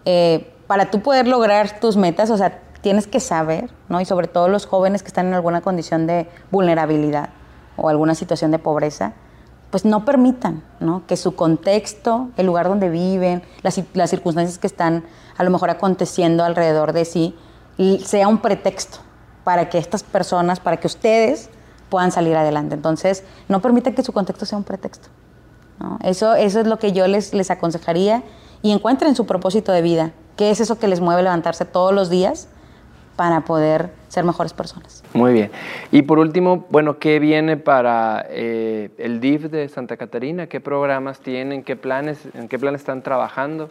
eh, 0.05 0.53
para 0.67 0.91
tú 0.91 1.01
poder 1.01 1.27
lograr 1.27 1.79
tus 1.79 1.97
metas, 1.97 2.29
o 2.29 2.37
sea, 2.37 2.61
tienes 2.81 3.07
que 3.07 3.19
saber, 3.19 3.69
¿no? 3.89 3.99
Y 4.01 4.05
sobre 4.05 4.27
todo 4.27 4.47
los 4.47 4.65
jóvenes 4.65 5.01
que 5.01 5.07
están 5.07 5.27
en 5.27 5.33
alguna 5.33 5.61
condición 5.61 6.07
de 6.07 6.29
vulnerabilidad 6.51 7.29
o 7.75 7.89
alguna 7.89 8.15
situación 8.15 8.51
de 8.51 8.59
pobreza, 8.59 9.13
pues 9.71 9.85
no 9.85 10.05
permitan, 10.05 10.63
¿no? 10.79 11.05
Que 11.07 11.17
su 11.17 11.35
contexto, 11.35 12.29
el 12.37 12.45
lugar 12.45 12.67
donde 12.67 12.89
viven, 12.89 13.43
las, 13.63 13.81
las 13.93 14.09
circunstancias 14.09 14.57
que 14.57 14.67
están 14.67 15.03
a 15.37 15.43
lo 15.43 15.51
mejor 15.51 15.69
aconteciendo 15.69 16.43
alrededor 16.43 16.93
de 16.93 17.05
sí, 17.05 17.35
sea 18.03 18.27
un 18.27 18.39
pretexto 18.39 18.99
para 19.43 19.69
que 19.69 19.77
estas 19.77 20.03
personas, 20.03 20.59
para 20.59 20.77
que 20.77 20.87
ustedes 20.87 21.49
puedan 21.89 22.11
salir 22.11 22.35
adelante. 22.35 22.75
Entonces, 22.75 23.23
no 23.47 23.61
permitan 23.61 23.93
que 23.93 24.03
su 24.03 24.11
contexto 24.13 24.45
sea 24.45 24.57
un 24.57 24.63
pretexto. 24.63 25.09
Eso, 26.03 26.33
eso 26.33 26.59
es 26.59 26.67
lo 26.67 26.79
que 26.79 26.91
yo 26.91 27.07
les, 27.07 27.33
les 27.33 27.51
aconsejaría 27.51 28.23
y 28.61 28.71
encuentren 28.71 29.15
su 29.15 29.25
propósito 29.25 29.71
de 29.71 29.81
vida, 29.81 30.11
qué 30.35 30.51
es 30.51 30.59
eso 30.59 30.79
que 30.79 30.87
les 30.87 31.01
mueve 31.01 31.23
levantarse 31.23 31.65
todos 31.65 31.93
los 31.93 32.09
días 32.09 32.47
para 33.15 33.41
poder 33.41 33.89
ser 34.07 34.23
mejores 34.23 34.53
personas. 34.53 35.03
Muy 35.13 35.33
bien. 35.33 35.51
Y 35.91 36.03
por 36.03 36.19
último, 36.19 36.65
bueno, 36.69 36.99
¿qué 36.99 37.19
viene 37.19 37.57
para 37.57 38.25
eh, 38.29 38.91
el 38.97 39.19
DIF 39.19 39.49
de 39.49 39.67
Santa 39.67 39.97
Catarina? 39.97 40.47
¿Qué 40.47 40.61
programas 40.61 41.19
tienen? 41.19 41.63
¿Qué 41.63 41.75
planes, 41.75 42.19
¿En 42.35 42.47
qué 42.47 42.59
planes 42.59 42.81
están 42.81 43.01
trabajando? 43.01 43.69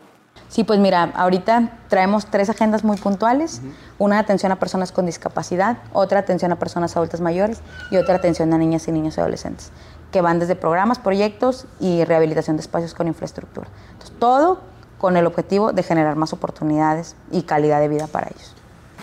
Sí, 0.49 0.65
pues 0.65 0.79
mira, 0.79 1.13
ahorita 1.15 1.79
traemos 1.89 2.27
tres 2.27 2.51
agendas 2.51 2.85
muy 2.85 2.97
puntuales. 2.97 3.63
Una 3.99 4.19
atención 4.19 4.53
a 4.53 4.57
personas 4.57 4.93
con 4.93 5.07
discapacidad, 5.07 5.79
otra 5.93 6.21
atención 6.21 6.53
a 6.53 6.57
personas 6.57 6.97
adultas 6.97 7.21
mayores 7.21 7.63
y 7.91 7.97
otra 7.97 8.17
atención 8.17 8.53
a 8.53 8.59
niñas 8.59 8.87
y 8.89 8.93
niños 8.93 9.17
y 9.17 9.21
adolescentes, 9.21 9.73
que 10.13 10.21
van 10.21 10.39
desde 10.39 10.55
programas, 10.55 10.99
proyectos 10.99 11.67
y 11.81 12.05
rehabilitación 12.05 12.57
de 12.57 12.63
espacios 12.63 12.95
con 12.95 13.07
infraestructura. 13.07 13.69
Entonces, 13.93 14.17
todo 14.19 14.61
con 14.99 15.17
el 15.17 15.27
objetivo 15.27 15.73
de 15.73 15.83
generar 15.83 16.17
más 16.17 16.33
oportunidades 16.33 17.17
y 17.31 17.43
calidad 17.43 17.81
de 17.81 17.89
vida 17.89 18.07
para 18.07 18.29
ellos. 18.29 18.55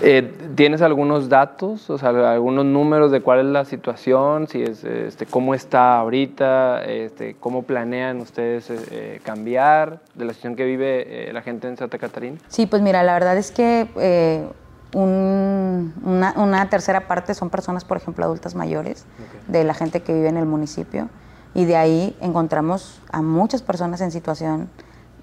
Eh, 0.01 0.33
¿Tienes 0.55 0.81
algunos 0.81 1.29
datos, 1.29 1.89
o 1.89 1.97
sea, 1.97 2.09
algunos 2.09 2.65
números 2.65 3.11
de 3.11 3.21
cuál 3.21 3.39
es 3.39 3.45
la 3.45 3.63
situación, 3.63 4.47
si 4.47 4.63
es, 4.63 4.83
este, 4.83 5.25
cómo 5.25 5.53
está 5.53 5.97
ahorita, 5.97 6.83
este, 6.83 7.35
cómo 7.39 7.63
planean 7.63 8.19
ustedes 8.19 8.69
eh, 8.69 9.21
cambiar 9.23 9.99
de 10.15 10.25
la 10.25 10.33
situación 10.33 10.55
que 10.55 10.65
vive 10.65 11.29
eh, 11.29 11.33
la 11.33 11.41
gente 11.41 11.67
en 11.67 11.77
Santa 11.77 11.99
Catarina? 11.99 12.39
Sí, 12.47 12.65
pues 12.65 12.81
mira, 12.81 13.03
la 13.03 13.13
verdad 13.13 13.37
es 13.37 13.51
que 13.51 14.49
una, 14.93 16.67
tercera 16.69 17.07
parte 17.07 17.35
son 17.35 17.49
personas, 17.49 17.85
por 17.85 17.97
ejemplo, 17.97 18.25
adultas 18.25 18.55
mayores, 18.55 19.05
de 19.47 19.63
la 19.63 19.75
gente 19.75 20.01
que 20.01 20.13
vive 20.13 20.27
en 20.27 20.37
el 20.37 20.45
municipio, 20.45 21.09
y 21.53 21.65
de 21.65 21.77
ahí 21.77 22.17
encontramos 22.19 22.99
a 23.11 23.21
muchas 23.21 23.61
personas 23.61 24.01
en 24.01 24.11
situación 24.11 24.69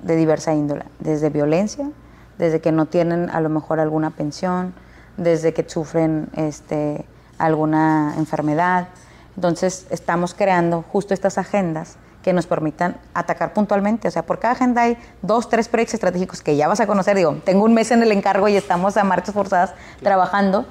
de 0.02 0.16
diversa 0.16 0.54
índole, 0.54 0.84
desde 0.98 1.30
violencia, 1.30 1.90
desde 2.38 2.60
que 2.60 2.72
no 2.72 2.86
tienen 2.86 3.30
a 3.30 3.40
lo 3.40 3.48
mejor 3.48 3.80
alguna 3.80 4.10
pensión, 4.10 4.74
desde 5.16 5.52
que 5.52 5.68
sufren 5.68 6.28
este, 6.36 7.04
alguna 7.38 8.14
enfermedad. 8.16 8.88
Entonces 9.36 9.86
estamos 9.90 10.34
creando 10.34 10.84
justo 10.90 11.14
estas 11.14 11.38
agendas 11.38 11.96
que 12.22 12.32
nos 12.32 12.46
permitan 12.46 12.96
atacar 13.14 13.52
puntualmente. 13.52 14.08
O 14.08 14.10
sea, 14.10 14.24
por 14.24 14.38
cada 14.38 14.52
agenda 14.52 14.82
hay 14.82 14.98
dos, 15.22 15.48
tres 15.48 15.68
proyectos 15.68 15.94
estratégicos 15.94 16.42
que 16.42 16.56
ya 16.56 16.68
vas 16.68 16.80
a 16.80 16.86
conocer. 16.86 17.16
Digo, 17.16 17.36
tengo 17.44 17.64
un 17.64 17.74
mes 17.74 17.90
en 17.90 18.02
el 18.02 18.12
encargo 18.12 18.48
y 18.48 18.56
estamos 18.56 18.96
a 18.96 19.04
marchas 19.04 19.34
forzadas 19.34 19.74
trabajando 20.02 20.66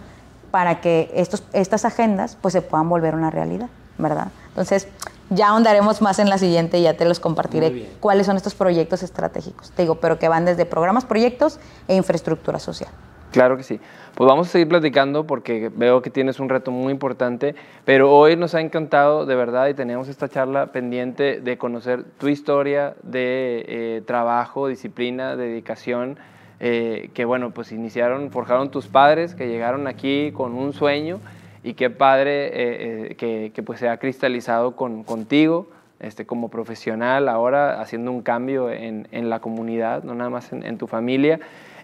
para 0.51 0.81
que 0.81 1.11
estos, 1.13 1.43
estas 1.53 1.85
agendas 1.85 2.37
pues, 2.41 2.53
se 2.53 2.61
puedan 2.61 2.89
volver 2.89 3.15
una 3.15 3.29
realidad, 3.29 3.69
¿verdad? 3.97 4.29
Entonces, 4.49 4.87
ya 5.29 5.49
ahondaremos 5.49 6.01
más 6.01 6.19
en 6.19 6.29
la 6.29 6.37
siguiente 6.37 6.79
y 6.79 6.83
ya 6.83 6.95
te 6.95 7.05
los 7.05 7.19
compartiré 7.19 7.89
cuáles 7.99 8.25
son 8.25 8.37
estos 8.37 8.55
proyectos 8.55 9.03
estratégicos. 9.03 9.71
Te 9.71 9.83
digo, 9.83 9.95
pero 9.95 10.19
que 10.19 10.27
van 10.27 10.45
desde 10.45 10.65
programas, 10.65 11.05
proyectos 11.05 11.59
e 11.87 11.95
infraestructura 11.95 12.59
social. 12.59 12.89
Claro 13.31 13.57
que 13.57 13.63
sí. 13.63 13.79
Pues 14.15 14.27
vamos 14.27 14.47
a 14.47 14.51
seguir 14.51 14.67
platicando 14.67 15.25
porque 15.25 15.71
veo 15.73 16.01
que 16.01 16.09
tienes 16.09 16.39
un 16.39 16.49
reto 16.49 16.71
muy 16.71 16.91
importante, 16.91 17.55
pero 17.85 18.11
hoy 18.11 18.35
nos 18.35 18.55
ha 18.55 18.61
encantado 18.61 19.25
de 19.25 19.35
verdad 19.35 19.67
y 19.67 19.75
tenemos 19.75 20.07
esta 20.07 20.27
charla 20.27 20.71
pendiente 20.71 21.39
de 21.39 21.57
conocer 21.57 22.03
tu 22.17 22.27
historia 22.27 22.95
de 23.03 23.65
eh, 23.67 24.01
trabajo, 24.05 24.67
disciplina, 24.67 25.35
dedicación, 25.35 26.17
eh, 26.59 27.11
que 27.13 27.23
bueno, 27.23 27.51
pues 27.51 27.71
iniciaron, 27.71 28.31
forjaron 28.31 28.71
tus 28.71 28.87
padres, 28.87 29.35
que 29.35 29.47
llegaron 29.47 29.87
aquí 29.87 30.31
con 30.31 30.53
un 30.53 30.73
sueño 30.73 31.19
y 31.63 31.73
qué 31.73 31.89
padre 31.89 32.47
eh, 32.47 33.15
eh, 33.19 33.51
que, 33.53 33.63
pues 33.63 33.79
se 33.79 33.89
ha 33.89 33.97
cristalizado 33.97 34.75
con, 34.75 35.03
contigo 35.03 35.67
este, 35.99 36.25
como 36.25 36.49
profesional 36.49 37.27
ahora 37.27 37.81
haciendo 37.81 38.11
un 38.11 38.21
cambio 38.21 38.71
en, 38.71 39.29
la 39.29 39.39
comunidad, 39.39 40.03
no 40.03 40.15
nada 40.15 40.29
más 40.29 40.51
en, 40.53 40.77
tu 40.77 40.87
familia. 40.87 41.39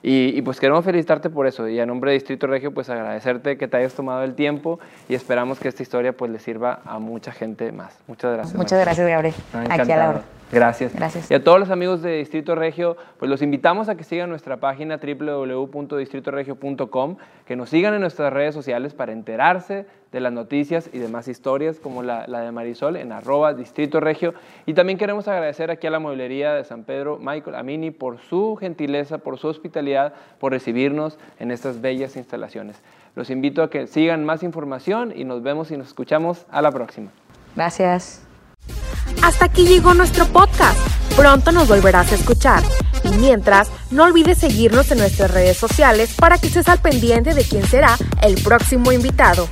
Y, 0.07 0.39
pues 0.43 0.59
queremos 0.59 0.85
felicitarte 0.85 1.31
por 1.31 1.47
eso 1.47 1.67
y 1.67 1.79
a 1.79 1.85
nombre 1.87 2.11
de 2.11 2.15
Distrito 2.15 2.45
Regio 2.45 2.71
pues 2.71 2.91
agradecerte 2.91 3.57
que 3.57 3.67
te 3.67 3.77
hayas 3.77 3.95
tomado 3.95 4.23
el 4.23 4.35
tiempo 4.35 4.79
y 5.09 5.15
esperamos 5.15 5.59
que 5.59 5.67
esta 5.67 5.81
historia 5.81 6.13
pues 6.13 6.29
le 6.29 6.37
sirva 6.37 6.81
a 6.85 6.99
mucha 6.99 7.31
gente 7.31 7.71
más. 7.71 7.97
Muchas 8.07 8.33
gracias. 8.33 8.55
Muchas 8.55 8.79
gracias 8.79 9.07
Gabriel. 9.07 9.33
Aquí 9.67 9.91
a 9.91 9.97
la 9.97 10.09
hora. 10.09 10.21
Gracias. 10.51 10.93
Gracias. 10.93 11.31
Y 11.31 11.33
a 11.33 11.43
todos 11.43 11.59
los 11.59 11.69
amigos 11.69 12.01
de 12.01 12.17
Distrito 12.17 12.55
Regio, 12.55 12.97
pues 13.17 13.29
los 13.29 13.41
invitamos 13.41 13.89
a 13.89 13.95
que 13.95 14.03
sigan 14.03 14.29
nuestra 14.29 14.57
página 14.57 14.97
www.distritoregio.com, 14.97 17.17
que 17.45 17.55
nos 17.55 17.69
sigan 17.69 17.93
en 17.93 18.01
nuestras 18.01 18.31
redes 18.31 18.53
sociales 18.53 18.93
para 18.93 19.11
enterarse 19.11 19.85
de 20.11 20.19
las 20.21 20.31
noticias 20.31 20.89
y 20.93 20.99
demás 20.99 21.27
historias 21.27 21.79
como 21.79 22.01
la, 22.01 22.25
de 22.25 22.51
Marisol 22.51 22.95
en 22.95 23.11
arroba 23.11 23.53
Distrito 23.53 23.99
Regio. 23.99 24.33
Y 24.65 24.73
también 24.73 24.97
queremos 24.97 25.27
agradecer 25.27 25.69
aquí 25.71 25.87
a 25.87 25.89
la 25.89 25.99
mueblería 25.99 26.53
de 26.53 26.63
San 26.63 26.85
Pedro, 26.85 27.17
Michael 27.19 27.55
Amini, 27.55 27.91
por 27.91 28.19
su 28.19 28.55
gentileza, 28.55 29.17
por 29.17 29.37
su 29.37 29.47
hospitalidad, 29.47 30.13
por 30.39 30.53
recibirnos 30.53 31.19
en 31.39 31.51
estas 31.51 31.81
bellas 31.81 32.15
instalaciones. 32.15 32.81
Los 33.15 33.29
invito 33.29 33.61
a 33.63 33.69
que 33.69 33.87
sigan 33.87 34.23
más 34.25 34.43
información 34.43 35.11
y 35.15 35.25
nos 35.25 35.43
vemos 35.43 35.71
y 35.71 35.77
nos 35.77 35.87
escuchamos 35.87 36.45
a 36.49 36.61
la 36.61 36.71
próxima. 36.71 37.11
Gracias. 37.55 38.24
Hasta 39.21 39.45
aquí 39.45 39.65
llegó 39.65 39.93
nuestro 39.93 40.25
podcast. 40.27 40.77
Pronto 41.15 41.51
nos 41.51 41.67
volverás 41.67 42.11
a 42.11 42.15
escuchar. 42.15 42.63
Y 43.03 43.09
mientras, 43.09 43.69
no 43.91 44.03
olvides 44.03 44.37
seguirnos 44.37 44.91
en 44.91 44.99
nuestras 44.99 45.31
redes 45.31 45.57
sociales 45.57 46.13
para 46.15 46.37
que 46.37 46.47
estés 46.47 46.67
al 46.67 46.79
pendiente 46.79 47.33
de 47.33 47.43
quién 47.43 47.65
será 47.67 47.97
el 48.21 48.35
próximo 48.41 48.91
invitado. 48.91 49.47